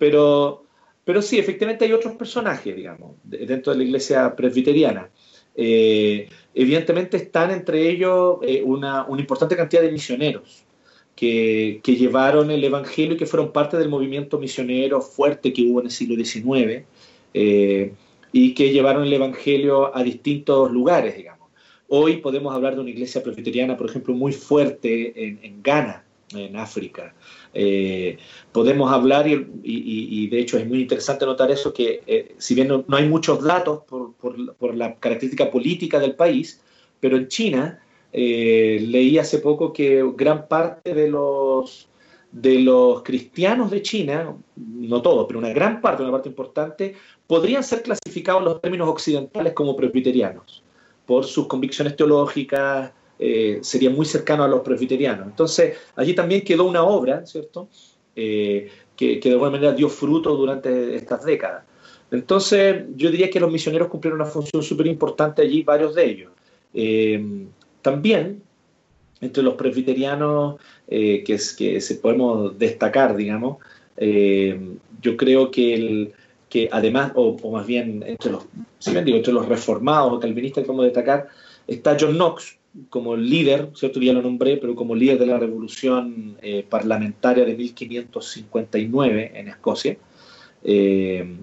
Pero, 0.00 0.64
pero 1.04 1.20
sí, 1.20 1.38
efectivamente 1.38 1.84
hay 1.84 1.92
otros 1.92 2.14
personajes, 2.14 2.74
digamos, 2.74 3.16
dentro 3.22 3.70
de 3.70 3.78
la 3.78 3.84
iglesia 3.84 4.34
presbiteriana. 4.34 5.10
Eh, 5.54 6.26
evidentemente 6.54 7.18
están 7.18 7.50
entre 7.50 7.86
ellos 7.90 8.38
eh, 8.40 8.62
una, 8.64 9.06
importante 9.18 9.56
cantidad 9.56 9.82
de 9.82 9.92
misioneros 9.92 10.64
que, 11.14 11.82
llevaron 11.84 12.50
el 12.50 12.64
Evangelio 12.64 13.12
y 13.12 13.16
que 13.18 13.26
fueron 13.26 13.52
parte 13.52 13.76
del 13.76 13.90
movimiento 13.90 14.38
misionero 14.38 15.02
fuerte 15.02 15.52
que 15.52 15.62
hubo 15.62 15.80
en 15.80 15.86
el 15.86 15.92
siglo 15.92 16.16
XIX 16.16 16.86
eh, 17.34 17.92
y 18.32 18.54
que 18.54 18.72
llevaron 18.72 19.04
el 19.04 19.12
Evangelio 19.12 19.94
a 19.94 20.02
distintos 20.02 20.72
lugares, 20.72 21.14
digamos. 21.14 21.50
Hoy 21.88 22.18
podemos 22.18 22.54
hablar 22.54 22.74
de 22.74 22.80
una 22.80 22.90
iglesia 22.90 23.22
presbiteriana, 23.22 23.76
por 23.76 23.90
ejemplo, 23.90 24.14
muy 24.14 24.32
fuerte 24.32 25.12
en 25.44 25.62
Ghana, 25.62 26.04
en 26.34 26.56
África. 26.56 27.14
Eh, 27.52 28.18
podemos 28.52 28.92
hablar, 28.92 29.26
y, 29.28 30.28
de 30.28 30.38
hecho 30.38 30.58
es 30.58 30.66
muy 30.66 30.80
interesante 30.82 31.26
notar 31.26 31.50
eso, 31.50 31.72
que 31.72 32.02
eh, 32.06 32.34
si 32.38 32.54
bien 32.54 32.68
no, 32.68 32.84
hay 32.90 33.08
muchos 33.08 33.42
datos 33.42 33.82
por, 33.86 34.76
la 34.76 34.94
característica 34.96 35.50
política 35.50 35.98
del 35.98 36.14
país, 36.14 36.60
pero 37.00 37.16
en 37.16 37.28
China 37.28 37.80
eh, 38.12 38.84
leí 38.88 39.18
hace 39.18 39.38
poco 39.38 39.72
que 39.72 40.04
gran 40.16 40.48
parte 40.48 40.94
de 40.94 41.08
los, 41.08 41.88
de 42.30 42.60
los 42.60 43.02
cristianos 43.02 43.70
de 43.70 43.82
China, 43.82 44.36
no 44.56 45.02
todos, 45.02 45.26
pero 45.26 45.38
una 45.38 45.52
gran 45.52 45.80
parte, 45.80 46.02
una 46.02 46.12
parte 46.12 46.28
importante, 46.28 46.94
podrían 47.26 47.64
ser 47.64 47.82
clasificados 47.82 48.42
en 48.42 48.48
los 48.48 48.60
términos 48.60 48.88
occidentales 48.88 49.52
como 49.54 49.76
presbiterianos, 49.76 50.62
por 51.06 51.24
sus 51.24 51.46
convicciones 51.46 51.96
teológicas, 51.96 52.92
eh, 53.22 53.58
sería 53.60 53.90
muy 53.90 54.06
cercano 54.06 54.44
a 54.44 54.48
los 54.48 54.62
presbiterianos. 54.62 55.26
Entonces, 55.26 55.76
allí 55.94 56.14
también 56.14 56.40
quedó 56.40 56.64
una 56.64 56.82
obra, 56.82 57.26
¿cierto?, 57.26 57.68
eh, 58.16 58.70
que, 58.96 59.20
de 59.22 59.30
alguna 59.32 59.50
manera 59.50 59.72
dio 59.72 59.90
fruto 59.90 60.34
durante 60.36 60.96
estas 60.96 61.22
décadas. 61.26 61.64
Entonces, 62.10 62.84
yo 62.96 63.10
diría 63.10 63.28
que 63.28 63.38
los 63.38 63.52
misioneros 63.52 63.88
cumplieron 63.88 64.22
una 64.22 64.30
función 64.30 64.62
súper 64.62 64.86
importante 64.86 65.42
allí, 65.42 65.62
varios 65.62 65.94
de 65.94 66.04
ellos. 66.06 66.32
Eh, 66.72 67.46
también, 67.82 68.42
entre 69.20 69.42
los 69.42 69.54
presbiterianos 69.54 70.56
que, 70.88 71.24
que 71.24 71.80
se 71.80 71.94
podemos 71.96 72.58
destacar, 72.58 73.16
digamos, 73.16 73.58
yo 75.02 75.16
creo 75.18 75.50
que, 75.50 76.10
además, 76.72 77.12
o, 77.14 77.36
más 77.50 77.66
bien 77.66 78.02
entre 78.06 78.32
los, 78.32 78.44
digo, 79.04 79.18
entre 79.18 79.32
los 79.34 79.46
reformados 79.46 80.14
o 80.14 80.20
calvinistas 80.20 80.62
que 80.62 80.66
podemos 80.66 80.86
destacar, 80.86 81.28
está 81.66 81.96
John 82.00 82.14
Knox, 82.14 82.59
como 82.88 83.16
líder, 83.16 83.70
¿cierto? 83.74 84.00
Ya 84.00 84.12
lo 84.12 84.22
nombré, 84.22 84.56
pero 84.56 84.74
como 84.74 84.94
líder 84.94 85.18
de 85.18 85.26
la 85.26 85.38
revolución 85.38 86.36
eh, 86.42 86.64
parlamentaria 86.68 87.44
de 87.44 87.54
1559 87.54 89.32
en 89.34 89.48
Escocia, 89.48 89.96
eh, 90.62 91.36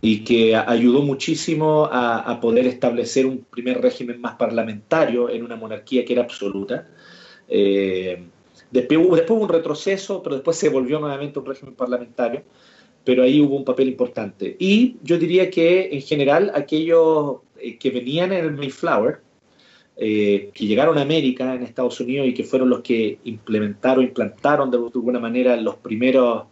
y 0.00 0.24
que 0.24 0.54
ayudó 0.54 1.02
muchísimo 1.02 1.88
a, 1.90 2.38
poder 2.40 2.66
establecer 2.66 3.26
un 3.26 3.44
primer 3.50 3.80
régimen 3.80 4.20
más 4.20 4.36
parlamentario 4.36 5.28
en 5.28 5.42
una 5.42 5.56
monarquía 5.56 6.04
que 6.04 6.12
era 6.12 6.22
absoluta. 6.22 6.86
Eh, 7.48 8.22
después, 8.70 9.00
después 9.00 9.30
hubo 9.30 9.42
un 9.42 9.48
retroceso, 9.48 10.22
pero 10.22 10.36
después 10.36 10.56
se 10.56 10.68
volvió 10.68 11.00
nuevamente 11.00 11.40
un 11.40 11.46
régimen 11.46 11.74
parlamentario, 11.74 12.44
pero 13.02 13.24
ahí 13.24 13.40
hubo 13.40 13.56
un 13.56 13.64
papel 13.64 13.88
importante. 13.88 14.54
Y 14.60 14.98
yo 15.02 15.18
diría 15.18 15.50
que 15.50 15.88
en 15.90 16.02
general 16.02 16.52
aquellos 16.54 17.38
que 17.80 17.90
venían 17.90 18.32
en 18.32 18.44
el 18.44 18.52
Mayflower, 18.52 19.20
eh, 20.00 20.50
que 20.54 20.66
llegaron 20.66 20.96
a 20.96 21.02
América, 21.02 21.56
en 21.56 21.64
Estados 21.64 21.98
Unidos, 21.98 22.28
y 22.28 22.32
que 22.32 22.44
fueron 22.44 22.70
los 22.70 22.82
que 22.82 23.18
implementaron, 23.24 24.04
implantaron 24.04 24.70
de 24.70 24.76
alguna 24.76 25.18
manera 25.18 25.56
los 25.56 25.74
primeros 25.74 26.44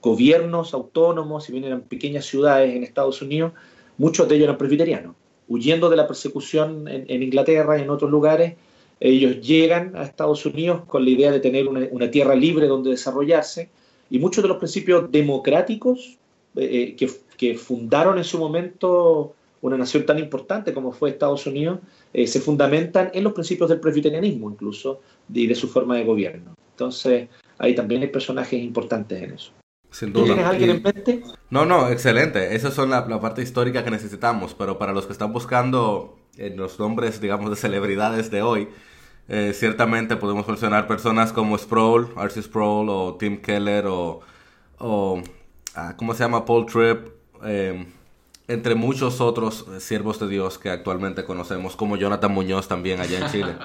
gobiernos 0.00 0.72
autónomos, 0.72 1.44
si 1.44 1.52
bien 1.52 1.64
eran 1.64 1.82
pequeñas 1.82 2.24
ciudades 2.24 2.74
en 2.74 2.82
Estados 2.82 3.20
Unidos, 3.20 3.52
muchos 3.98 4.26
de 4.26 4.36
ellos 4.36 4.44
eran 4.44 4.56
presbiterianos. 4.56 5.16
Huyendo 5.48 5.90
de 5.90 5.96
la 5.96 6.06
persecución 6.06 6.88
en, 6.88 7.22
Inglaterra 7.22 7.78
y 7.78 7.82
en 7.82 7.90
otros 7.90 8.10
lugares, 8.10 8.54
ellos 9.00 9.38
llegan 9.46 9.94
a 9.96 10.04
Estados 10.04 10.46
Unidos 10.46 10.84
con 10.86 11.04
la 11.04 11.10
idea 11.10 11.30
de 11.30 11.40
tener 11.40 11.68
una, 11.68 12.10
tierra 12.10 12.34
libre 12.34 12.68
donde 12.68 12.88
desarrollarse, 12.88 13.68
y 14.08 14.18
muchos 14.18 14.42
de 14.42 14.48
los 14.48 14.56
principios 14.56 15.12
democráticos 15.12 16.16
eh, 16.56 16.96
eh, 16.98 17.08
que 17.36 17.54
fundaron 17.54 18.16
en 18.16 18.24
su 18.24 18.38
momento 18.38 19.34
una 19.64 19.78
nación 19.78 20.04
tan 20.04 20.18
importante 20.18 20.74
como 20.74 20.92
fue 20.92 21.08
Estados 21.08 21.46
Unidos, 21.46 21.80
eh, 22.12 22.26
se 22.26 22.38
fundamentan 22.38 23.10
en 23.14 23.24
los 23.24 23.32
principios 23.32 23.70
del 23.70 23.80
presbiterianismo 23.80 24.50
incluso 24.50 25.00
y 25.32 25.46
de 25.46 25.54
su 25.54 25.68
forma 25.68 25.96
de 25.96 26.04
gobierno. 26.04 26.54
Entonces, 26.72 27.28
ahí 27.56 27.74
también 27.74 28.02
hay 28.02 28.08
personajes 28.08 28.62
importantes 28.62 29.22
en 29.22 29.32
eso. 29.32 29.52
Sin 29.90 30.12
duda. 30.12 30.26
¿Tienes 30.26 30.44
alguien 30.44 30.70
en 30.70 30.82
mente? 30.82 31.22
No, 31.48 31.64
no, 31.64 31.88
excelente. 31.88 32.54
Esas 32.54 32.74
son 32.74 32.90
la, 32.90 33.06
parte 33.20 33.40
histórica 33.40 33.82
que 33.82 33.90
necesitamos, 33.90 34.52
pero 34.52 34.76
para 34.76 34.92
los 34.92 35.06
que 35.06 35.12
están 35.12 35.32
buscando 35.32 36.18
en 36.36 36.52
eh, 36.52 36.56
los 36.56 36.78
nombres, 36.78 37.22
digamos, 37.22 37.48
de 37.48 37.56
celebridades 37.56 38.30
de 38.30 38.42
hoy, 38.42 38.68
eh, 39.28 39.52
ciertamente 39.54 40.16
podemos 40.16 40.46
mencionar 40.46 40.86
personas 40.86 41.32
como 41.32 41.56
Sproul, 41.56 42.08
Archie 42.16 42.42
Sproul, 42.42 42.90
o 42.90 43.14
Tim 43.14 43.40
Keller, 43.40 43.86
o, 43.86 44.20
o 44.78 45.22
ah, 45.74 45.94
¿cómo 45.96 46.12
se 46.12 46.24
llama? 46.24 46.44
Paul 46.44 46.66
Tripp, 46.66 47.08
eh, 47.44 47.86
entre 48.48 48.74
muchos 48.74 49.20
otros 49.20 49.66
eh, 49.72 49.80
siervos 49.80 50.20
de 50.20 50.28
Dios 50.28 50.58
que 50.58 50.70
actualmente 50.70 51.24
conocemos, 51.24 51.76
como 51.76 51.96
Jonathan 51.96 52.32
Muñoz 52.32 52.68
también 52.68 53.00
allá 53.00 53.18
en 53.18 53.30
Chile. 53.30 53.56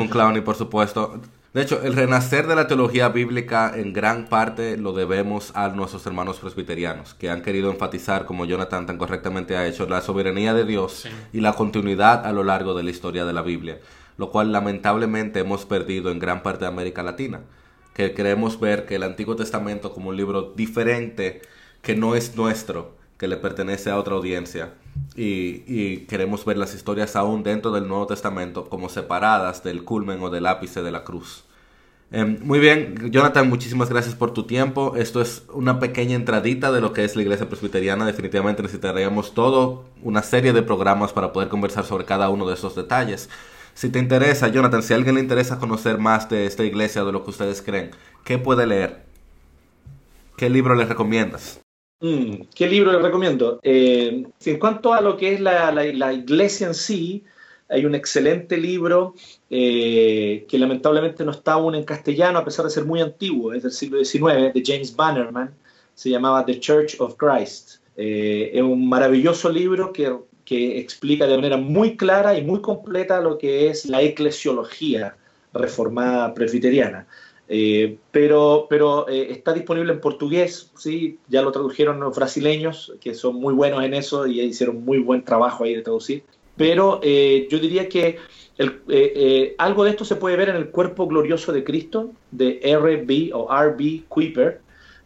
un 0.00 0.08
clown, 0.08 0.36
y 0.36 0.40
por 0.40 0.56
supuesto. 0.56 1.20
De 1.52 1.62
hecho, 1.62 1.80
el 1.82 1.94
renacer 1.94 2.46
de 2.46 2.54
la 2.54 2.66
teología 2.66 3.08
bíblica 3.08 3.72
en 3.74 3.94
gran 3.94 4.26
parte 4.26 4.76
lo 4.76 4.92
debemos 4.92 5.52
a 5.56 5.68
nuestros 5.68 6.04
hermanos 6.06 6.38
presbiterianos, 6.38 7.14
que 7.14 7.30
han 7.30 7.40
querido 7.40 7.70
enfatizar, 7.70 8.26
como 8.26 8.44
Jonathan 8.44 8.84
tan 8.84 8.98
correctamente 8.98 9.56
ha 9.56 9.66
hecho, 9.66 9.86
la 9.88 10.02
soberanía 10.02 10.52
de 10.52 10.66
Dios 10.66 11.08
y 11.32 11.40
la 11.40 11.54
continuidad 11.54 12.26
a 12.26 12.32
lo 12.32 12.44
largo 12.44 12.74
de 12.74 12.82
la 12.82 12.90
historia 12.90 13.24
de 13.24 13.32
la 13.32 13.40
Biblia, 13.40 13.80
lo 14.18 14.30
cual 14.30 14.52
lamentablemente 14.52 15.40
hemos 15.40 15.64
perdido 15.64 16.10
en 16.10 16.18
gran 16.18 16.42
parte 16.42 16.66
de 16.66 16.68
América 16.68 17.02
Latina, 17.02 17.40
que 17.94 18.12
queremos 18.12 18.60
ver 18.60 18.84
que 18.84 18.96
el 18.96 19.02
Antiguo 19.02 19.34
Testamento 19.34 19.94
como 19.94 20.10
un 20.10 20.16
libro 20.18 20.52
diferente, 20.54 21.40
que 21.80 21.96
no 21.96 22.14
es 22.14 22.36
nuestro, 22.36 22.96
que 23.18 23.28
le 23.28 23.36
pertenece 23.36 23.90
a 23.90 23.98
otra 23.98 24.14
audiencia 24.14 24.74
y, 25.14 25.98
queremos 26.06 26.44
ver 26.44 26.58
las 26.58 26.74
historias 26.74 27.16
aún 27.16 27.42
dentro 27.42 27.70
del 27.70 27.88
Nuevo 27.88 28.06
Testamento 28.06 28.68
como 28.68 28.88
separadas 28.88 29.62
del 29.62 29.84
culmen 29.84 30.22
o 30.22 30.30
del 30.30 30.46
ápice 30.46 30.82
de 30.82 30.90
la 30.90 31.04
cruz. 31.04 31.44
Em, 32.12 32.38
muy 32.42 32.60
bien, 32.60 33.10
Jonathan, 33.10 33.48
muchísimas 33.48 33.88
gracias 33.88 34.14
por 34.14 34.32
tu 34.32 34.44
tiempo. 34.44 34.94
Esto 34.96 35.20
es 35.20 35.44
una 35.52 35.80
pequeña 35.80 36.14
entradita 36.14 36.70
de 36.70 36.80
lo 36.80 36.92
que 36.92 37.04
es 37.04 37.16
la 37.16 37.22
iglesia 37.22 37.48
presbiteriana. 37.48 38.06
Definitivamente 38.06 38.62
necesitaríamos 38.62 39.34
todo, 39.34 39.84
una 40.02 40.22
serie 40.22 40.52
de 40.52 40.62
programas 40.62 41.12
para 41.12 41.32
poder 41.32 41.48
conversar 41.48 41.84
sobre 41.84 42.04
cada 42.04 42.28
uno 42.30 42.46
de 42.46 42.54
esos 42.54 42.76
detalles. 42.76 43.28
Si 43.74 43.90
te 43.90 43.98
interesa, 43.98 44.48
Jonathan, 44.48 44.82
si 44.82 44.92
a 44.92 44.96
alguien 44.96 45.16
le 45.16 45.20
interesa 45.20 45.58
conocer 45.58 45.98
más 45.98 46.28
de 46.28 46.46
esta 46.46 46.64
iglesia, 46.64 47.04
de 47.04 47.12
lo 47.12 47.24
que 47.24 47.30
ustedes 47.30 47.60
creen, 47.60 47.90
¿qué 48.24 48.38
puede 48.38 48.66
leer? 48.66 49.04
¿Qué 50.36 50.48
libro 50.48 50.74
le 50.74 50.84
recomiendas? 50.84 51.60
Mm, 52.00 52.42
¿Qué 52.54 52.68
libro 52.68 52.92
le 52.92 52.98
recomiendo? 52.98 53.58
Eh, 53.62 54.26
en 54.44 54.58
cuanto 54.58 54.92
a 54.92 55.00
lo 55.00 55.16
que 55.16 55.32
es 55.34 55.40
la, 55.40 56.12
iglesia 56.12 56.66
en 56.66 56.74
sí, 56.74 57.24
hay 57.68 57.86
un 57.86 57.94
excelente 57.94 58.58
libro 58.58 59.14
eh, 59.48 60.44
que 60.48 60.58
lamentablemente 60.58 61.24
no 61.24 61.30
está 61.30 61.54
aún 61.54 61.74
en 61.74 61.84
castellano, 61.84 62.38
a 62.38 62.44
pesar 62.44 62.66
de 62.66 62.70
ser 62.70 62.84
muy 62.84 63.00
antiguo, 63.00 63.52
es 63.54 63.62
del 63.62 63.72
siglo 63.72 64.04
XIX, 64.04 64.52
de 64.52 64.62
James 64.64 64.94
Bannerman, 64.94 65.54
se 65.94 66.10
llamaba 66.10 66.44
The 66.44 66.60
Church 66.60 67.00
of 67.00 67.16
Christ. 67.16 67.80
Eh, 67.96 68.50
es 68.52 68.62
un 68.62 68.86
maravilloso 68.88 69.48
libro 69.50 69.92
que, 69.92 70.14
que 70.44 70.78
explica 70.78 71.26
de 71.26 71.36
manera 71.36 71.56
muy 71.56 71.96
clara 71.96 72.38
y 72.38 72.44
muy 72.44 72.60
completa 72.60 73.22
lo 73.22 73.38
que 73.38 73.68
es 73.68 73.86
la 73.86 74.02
eclesiología 74.02 75.16
reformada 75.54 76.34
presbiteriana. 76.34 77.06
Eh, 77.48 77.98
pero 78.10 78.66
pero 78.68 79.08
eh, 79.08 79.28
está 79.30 79.52
disponible 79.52 79.92
en 79.92 80.00
portugués, 80.00 80.72
¿sí? 80.76 81.18
ya 81.28 81.42
lo 81.42 81.52
tradujeron 81.52 82.00
los 82.00 82.16
brasileños, 82.16 82.92
que 83.00 83.14
son 83.14 83.36
muy 83.36 83.54
buenos 83.54 83.84
en 83.84 83.94
eso 83.94 84.26
y 84.26 84.40
hicieron 84.40 84.84
muy 84.84 84.98
buen 84.98 85.22
trabajo 85.24 85.64
ahí 85.64 85.74
de 85.74 85.82
traducir. 85.82 86.24
Pero 86.56 87.00
eh, 87.02 87.46
yo 87.50 87.58
diría 87.58 87.88
que 87.88 88.18
algo 89.58 89.84
de 89.84 89.90
esto 89.90 90.04
se 90.04 90.16
puede 90.16 90.36
ver 90.36 90.48
en 90.48 90.56
el 90.56 90.70
cuerpo 90.70 91.06
glorioso 91.06 91.52
de 91.52 91.62
Cristo, 91.62 92.10
de 92.30 92.60
R.B. 92.62 93.30
o 93.34 93.48
R.B. 93.52 94.04
Kuiper, 94.08 94.60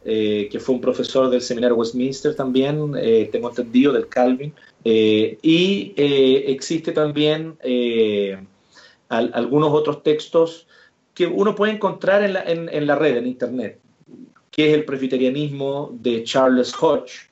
eh, 0.04 0.48
que 0.50 0.60
fue 0.60 0.76
un 0.76 0.80
profesor 0.80 1.28
del 1.28 1.42
seminario 1.42 1.76
Westminster 1.76 2.34
también, 2.34 2.92
eh, 2.96 3.28
tengo 3.32 3.48
entendido, 3.50 3.92
del 3.92 4.08
Calvin. 4.08 4.52
y 4.84 5.92
existe 5.96 6.92
también 6.92 7.56
algunos 9.08 9.72
otros 9.72 10.02
textos 10.04 10.68
que 11.20 11.26
uno 11.26 11.54
puede 11.54 11.74
encontrar 11.74 12.22
en 12.22 12.32
la, 12.32 12.42
en 12.44 12.86
la 12.86 12.96
red, 12.96 13.18
en 13.18 13.26
Internet, 13.26 13.78
que 14.50 14.70
es 14.70 14.74
el 14.74 14.86
presbiterianismo 14.86 15.90
de 15.92 16.24
Charles 16.24 16.72
Hodge, 16.80 17.28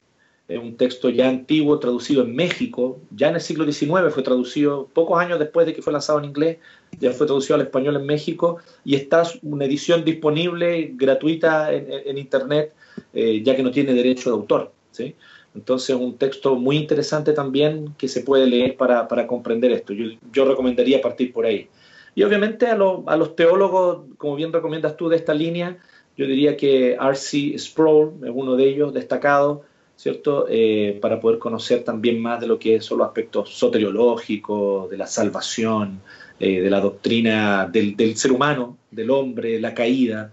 un 0.51 0.77
texto 0.77 1.09
ya 1.09 1.27
antiguo, 1.27 1.79
traducido 1.79 2.23
en 2.23 2.37
México, 2.37 3.01
ya 3.17 3.31
en 3.31 3.37
el 3.37 3.41
siglo 3.41 3.65
XIX 3.65 4.13
fue 4.13 4.23
traducido, 4.23 4.91
pocos 4.93 5.19
años 5.19 5.39
después 5.39 5.67
de 5.67 5.73
que 5.73 5.81
fue 5.81 5.95
lanzado 5.95 6.19
en 6.19 6.27
inglés, 6.27 6.59
ya 7.01 7.13
fue 7.13 7.27
traducido 7.27 7.55
al 7.55 7.63
español 7.63 7.97
en 7.97 8.05
México 8.05 8.59
y 8.85 8.95
está 8.95 9.23
una 9.41 9.65
edición 9.65 10.05
disponible 10.05 10.93
gratuita 10.95 11.73
en, 11.73 12.19
Internet, 12.19 12.75
eh, 13.15 13.41
ya 13.43 13.57
que 13.57 13.63
no 13.63 13.71
tiene 13.71 13.95
derecho 13.95 14.29
de 14.29 14.37
autor. 14.37 14.71
¿sí? 14.91 15.15
Entonces, 15.55 15.97
un 15.97 16.19
texto 16.19 16.57
muy 16.57 16.77
interesante 16.77 17.33
también 17.33 17.95
que 17.97 18.07
se 18.07 18.21
puede 18.21 18.47
leer 18.47 18.77
para, 18.77 19.27
comprender 19.27 19.73
esto. 19.73 19.95
Yo, 19.95 20.45
recomendaría 20.45 21.01
partir 21.01 21.33
por 21.33 21.47
ahí. 21.47 21.69
Y 22.15 22.23
obviamente 22.23 22.67
a, 22.67 22.73
a 22.73 23.17
los 23.17 23.37
teólogos, 23.37 24.07
como 24.17 24.37
bien 24.37 24.53
recomiendas 24.53 24.97
tú 24.97 25.09
de 25.09 25.17
esta 25.17 25.35
línea, 25.35 25.79
yo 26.17 26.27
diría 26.27 26.57
que 26.57 26.95
R.C. 26.95 27.57
Sproul 27.57 28.15
es 28.25 28.31
uno 28.35 28.57
de 28.57 28.69
ellos, 28.69 28.93
destacado, 28.93 29.63
¿cierto? 29.95 30.47
Eh, 30.49 30.99
para 31.01 31.21
poder 31.21 31.39
conocer 31.39 31.85
también 31.85 32.21
más 32.21 32.41
de 32.41 32.49
lo 32.49 32.59
que 32.59 32.81
son 32.81 32.99
los 32.99 33.07
aspectos 33.07 33.51
soteriológicos, 33.51 34.91
de 34.91 34.97
la 34.97 35.07
salvación, 35.07 36.01
eh, 36.41 36.61
de 36.61 36.71
la 36.71 36.81
doctrina 36.81 37.69
del, 37.71 38.17
ser 38.17 38.33
humano, 38.33 38.79
del 38.91 39.11
hombre, 39.11 39.61
la 39.61 39.75
caída. 39.75 40.33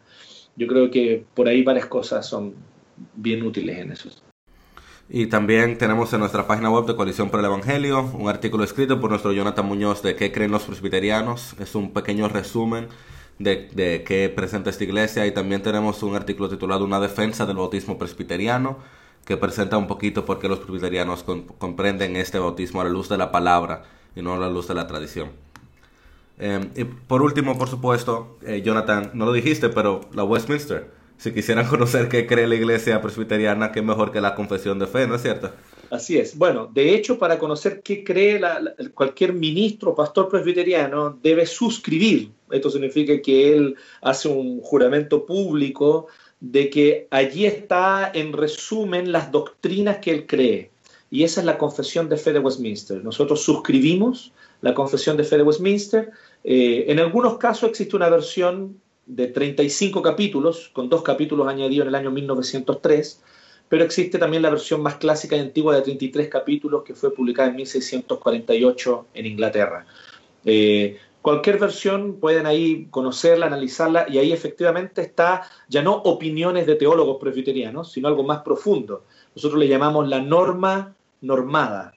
Yo 0.55 0.67
creo 0.67 0.89
que 0.89 1.23
por 1.33 1.47
ahí 1.47 1.63
varias 1.63 1.85
cosas 1.85 2.27
son 2.27 2.53
bien 3.15 3.43
útiles 3.43 3.77
en 3.77 3.91
eso. 3.91 4.09
Y 5.07 5.27
también 5.27 5.77
tenemos 5.77 6.11
en 6.13 6.19
nuestra 6.19 6.47
página 6.47 6.71
web 6.71 6.85
de 6.85 6.95
Coalición 6.95 7.29
por 7.29 7.39
el 7.39 7.45
Evangelio 7.45 8.01
un 8.13 8.27
artículo 8.27 8.63
escrito 8.63 8.99
por 8.99 9.11
nuestro 9.11 9.31
Jonathan 9.33 9.65
Muñoz 9.65 10.01
de 10.01 10.15
qué 10.15 10.31
creen 10.31 10.51
los 10.51 10.63
presbiterianos. 10.63 11.55
Es 11.59 11.75
un 11.75 11.93
pequeño 11.93 12.27
resumen 12.27 12.87
de, 13.37 13.69
de 13.73 14.03
qué 14.03 14.33
presenta 14.35 14.71
esta 14.71 14.83
iglesia 14.83 15.27
y 15.27 15.31
también 15.31 15.61
tenemos 15.61 16.01
un 16.01 16.15
artículo 16.15 16.49
titulado 16.49 16.85
Una 16.85 16.99
defensa 16.99 17.45
del 17.45 17.57
bautismo 17.57 17.99
presbiteriano 17.99 18.79
que 19.25 19.37
presenta 19.37 19.77
un 19.77 19.87
poquito 19.87 20.25
por 20.25 20.39
qué 20.39 20.47
los 20.47 20.59
presbiterianos 20.59 21.23
comprenden 21.23 22.15
este 22.15 22.39
bautismo 22.39 22.81
a 22.81 22.85
la 22.85 22.89
luz 22.89 23.07
de 23.07 23.17
la 23.17 23.31
palabra 23.31 23.83
y 24.15 24.23
no 24.23 24.33
a 24.33 24.37
la 24.37 24.49
luz 24.49 24.67
de 24.67 24.73
la 24.73 24.87
tradición. 24.87 25.29
Em, 26.37 26.69
y 26.75 26.83
por 26.83 27.21
último, 27.21 27.57
por 27.57 27.69
supuesto, 27.69 28.37
eh, 28.43 28.61
Jonathan, 28.63 29.11
no 29.13 29.25
lo 29.25 29.33
dijiste, 29.33 29.69
pero 29.69 30.01
la 30.13 30.23
Westminster. 30.23 30.91
Si 31.17 31.33
quisieran 31.33 31.67
conocer 31.69 32.09
qué 32.09 32.27
cree 32.27 32.47
la 32.47 32.55
iglesia 32.55 33.01
presbiteriana, 33.01 33.71
qué 33.71 33.81
mejor 33.81 34.11
que 34.11 34.21
la 34.21 34.35
confesión 34.35 34.79
de 34.79 34.87
fe, 34.87 35.07
¿no 35.07 35.15
es 35.15 35.21
cierto? 35.21 35.51
Así 35.89 36.17
es. 36.17 36.37
Bueno, 36.37 36.69
de 36.73 36.95
hecho, 36.95 37.17
para 37.17 37.37
conocer 37.37 37.81
qué 37.81 38.03
cree 38.03 38.41
cualquier 38.93 39.33
ministro 39.33 39.91
o 39.91 39.95
pastor 39.95 40.29
presbiteriano, 40.29 41.17
debe 41.21 41.45
suscribir. 41.45 42.31
Esto 42.51 42.69
significa 42.69 43.21
que 43.21 43.53
él 43.55 43.75
hace 44.01 44.27
un 44.27 44.61
juramento 44.61 45.25
público 45.25 46.07
de 46.39 46.69
que 46.69 47.07
allí 47.11 47.45
está 47.45 48.11
en 48.13 48.33
resumen 48.33 49.11
las 49.11 49.31
doctrinas 49.31 49.97
que 49.97 50.11
él 50.11 50.25
cree. 50.25 50.71
Y 51.09 51.23
esa 51.23 51.39
es 51.39 51.45
la 51.45 51.57
confesión 51.57 52.09
de 52.09 52.17
fe 52.17 52.33
de 52.33 52.39
Westminster. 52.39 53.03
Nosotros 53.03 53.41
suscribimos 53.41 54.33
la 54.61 54.73
confesión 54.73 55.17
de 55.17 55.23
fe 55.23 55.37
de 55.37 55.43
Westminster. 55.43 56.11
Eh, 56.43 56.85
en 56.87 56.99
algunos 56.99 57.37
casos 57.37 57.69
existe 57.69 57.95
una 57.95 58.09
versión 58.09 58.81
de 59.05 59.27
35 59.27 60.01
capítulos, 60.01 60.69
con 60.73 60.89
dos 60.89 61.03
capítulos 61.03 61.47
añadidos 61.47 61.83
en 61.83 61.89
el 61.89 61.95
año 61.95 62.11
1903, 62.11 63.21
pero 63.69 63.83
existe 63.83 64.17
también 64.17 64.43
la 64.43 64.49
versión 64.49 64.81
más 64.81 64.95
clásica 64.95 65.35
y 65.35 65.39
antigua 65.39 65.75
de 65.75 65.81
33 65.81 66.27
capítulos 66.27 66.83
que 66.83 66.93
fue 66.93 67.13
publicada 67.13 67.49
en 67.49 67.55
1648 67.55 69.07
en 69.13 69.25
Inglaterra. 69.25 69.85
Eh, 70.45 70.97
cualquier 71.21 71.57
versión 71.57 72.19
pueden 72.19 72.45
ahí 72.45 72.87
conocerla, 72.91 73.47
analizarla 73.47 74.05
y 74.07 74.19
ahí 74.19 74.31
efectivamente 74.31 75.01
está 75.01 75.43
ya 75.67 75.81
no 75.81 75.93
opiniones 75.95 76.67
de 76.67 76.75
teólogos 76.75 77.17
presbiterianos, 77.19 77.91
sino 77.91 78.07
algo 78.07 78.23
más 78.23 78.41
profundo. 78.43 79.03
Nosotros 79.35 79.59
le 79.59 79.67
llamamos 79.67 80.07
la 80.07 80.21
norma 80.21 80.95
normada, 81.21 81.95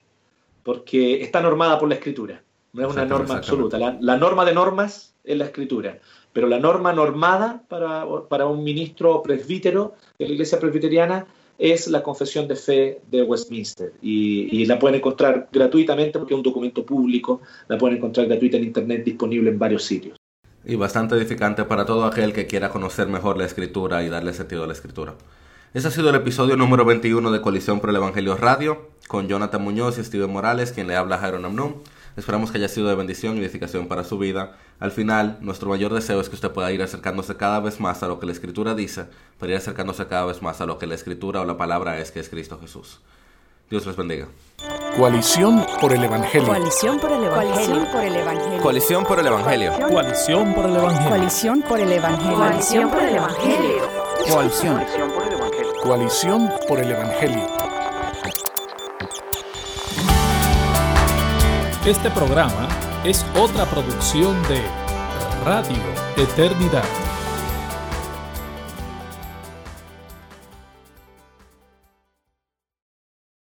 porque 0.63 1.23
está 1.23 1.41
normada 1.43 1.79
por 1.79 1.89
la 1.89 1.97
escritura, 1.97 2.43
no 2.73 2.89
es 2.89 2.93
una 2.93 3.05
norma 3.05 3.37
absoluta. 3.37 3.79
La, 3.79 4.17
norma 4.17 4.45
de 4.45 4.55
normas 4.55 5.15
es 5.25 5.37
la 5.37 5.45
escritura, 5.45 5.99
pero 6.33 6.47
la 6.47 6.59
norma 6.59 6.93
normada 6.93 7.63
para, 7.69 8.07
para 8.29 8.47
un 8.47 8.65
ministro 8.65 9.23
presbítero 9.23 9.95
de 10.19 10.27
la 10.27 10.33
iglesia 10.33 10.59
presbiteriana 10.59 11.27
es 11.59 11.89
la 11.89 12.03
confesión 12.03 12.47
de 12.47 12.55
fe 12.55 13.01
de 13.11 13.23
Westminster 13.23 13.93
y, 14.01 14.65
la 14.67 14.79
pueden 14.79 14.97
encontrar 14.97 15.49
gratuitamente 15.53 16.19
porque 16.19 16.35
es 16.35 16.39
un 16.39 16.43
documento 16.43 16.87
público, 16.87 17.41
la 17.67 17.77
pueden 17.77 17.97
encontrar 17.97 18.27
gratuita 18.27 18.57
en 18.57 18.65
Internet 18.65 19.05
disponible 19.05 19.51
en 19.51 19.59
varios 19.59 19.83
sitios. 19.83 20.17
Y 20.65 20.77
bastante 20.77 21.17
edificante 21.17 21.65
para 21.65 21.85
todo 21.85 22.05
aquel 22.05 22.33
que 22.33 22.47
quiera 22.47 22.69
conocer 22.69 23.09
mejor 23.09 23.39
la 23.39 23.47
escritura 23.47 24.05
y 24.05 24.09
darle 24.09 24.33
sentido 24.35 24.65
a 24.65 24.67
la 24.67 24.73
escritura. 24.73 25.15
Este 25.75 25.89
ha 25.89 25.91
sido 25.91 26.11
el 26.11 26.17
episodio 26.17 26.57
número 26.57 26.85
21 26.85 27.31
de 27.31 27.41
Colisión 27.41 27.81
por 27.81 27.91
el 27.91 27.97
Evangelio 27.97 28.37
Radio, 28.37 28.89
con 29.07 29.29
Jonathan 29.29 29.63
Muñoz 29.63 29.99
y 29.99 30.05
Steven 30.05 30.31
Morales, 30.31 30.73
quien 30.73 30.87
le 30.87 30.97
habla 30.97 31.19
Jairo 31.19 31.39
Namnum. 31.39 31.75
Esperamos 32.19 32.51
que 32.51 32.59
haya 32.59 32.67
sido 32.67 32.89
de 32.89 32.97
bendición 32.97 33.37
y 33.37 33.41
edificación 33.43 33.87
para 33.87 34.03
su 34.03 34.19
vida. 34.19 34.57
Al 34.81 34.91
final, 34.91 35.39
nuestro 35.41 35.69
mayor 35.69 35.95
deseo 35.95 36.21
es 36.21 36.29
que 36.29 36.35
usted 36.35 36.51
pueda 36.51 36.73
ir 36.73 36.83
acercándose 36.83 37.37
cada 37.37 37.61
vez 37.61 37.79
más 37.79 38.03
a 38.03 38.09
lo 38.09 38.19
que 38.19 38.27
la 38.27 38.33
Escritura 38.33 38.75
dice, 38.75 39.05
para 39.39 39.53
ir 39.53 39.59
acercándose 39.59 40.05
cada 40.09 40.27
vez 40.27 40.43
más 40.43 40.61
a 40.61 40.67
lo 40.67 40.79
que 40.79 40.89
la 40.89 40.97
Escritura 40.97 41.41
o 41.41 41.45
la 41.45 41.57
palabra 41.57 42.01
es, 42.01 42.11
que 42.11 42.19
es 42.19 42.29
Cristo 42.29 42.59
Jesús. 42.61 42.99
Dios 43.71 43.87
les 43.87 43.95
bendiga. 43.95 44.27
Coalición 44.97 45.65
por 45.81 45.93
el 45.93 46.03
Evangelio. 46.03 46.49
Coalición 46.49 46.99
por 46.99 47.13
el 47.13 47.23
Evangelio. 47.23 47.55
Coalición 47.55 47.87
por 47.93 48.03
el 48.03 48.17
Evangelio. 48.17 48.63
Coalición 48.63 49.05
por 49.05 49.21
el 49.21 49.27
Evangelio. 49.29 49.73
Coalición 49.89 50.53
por 50.53 50.67
el 51.79 51.93
Evangelio. 51.93 52.29
Coalición 52.37 52.91
por 52.91 53.05
el 53.05 53.13
Evangelio. 53.15 53.89
Coalición 54.29 54.81
por 54.81 55.23
el 55.23 55.31
Evangelio. 55.35 55.79
Coalición 55.85 56.51
por 56.67 56.81
el 56.81 56.91
Evangelio. 56.91 57.58
Este 61.89 62.11
programa 62.11 62.69
es 63.03 63.25
otra 63.35 63.65
producción 63.65 64.37
de 64.43 64.61
Radio 65.43 65.83
Eternidad. 66.19 67.08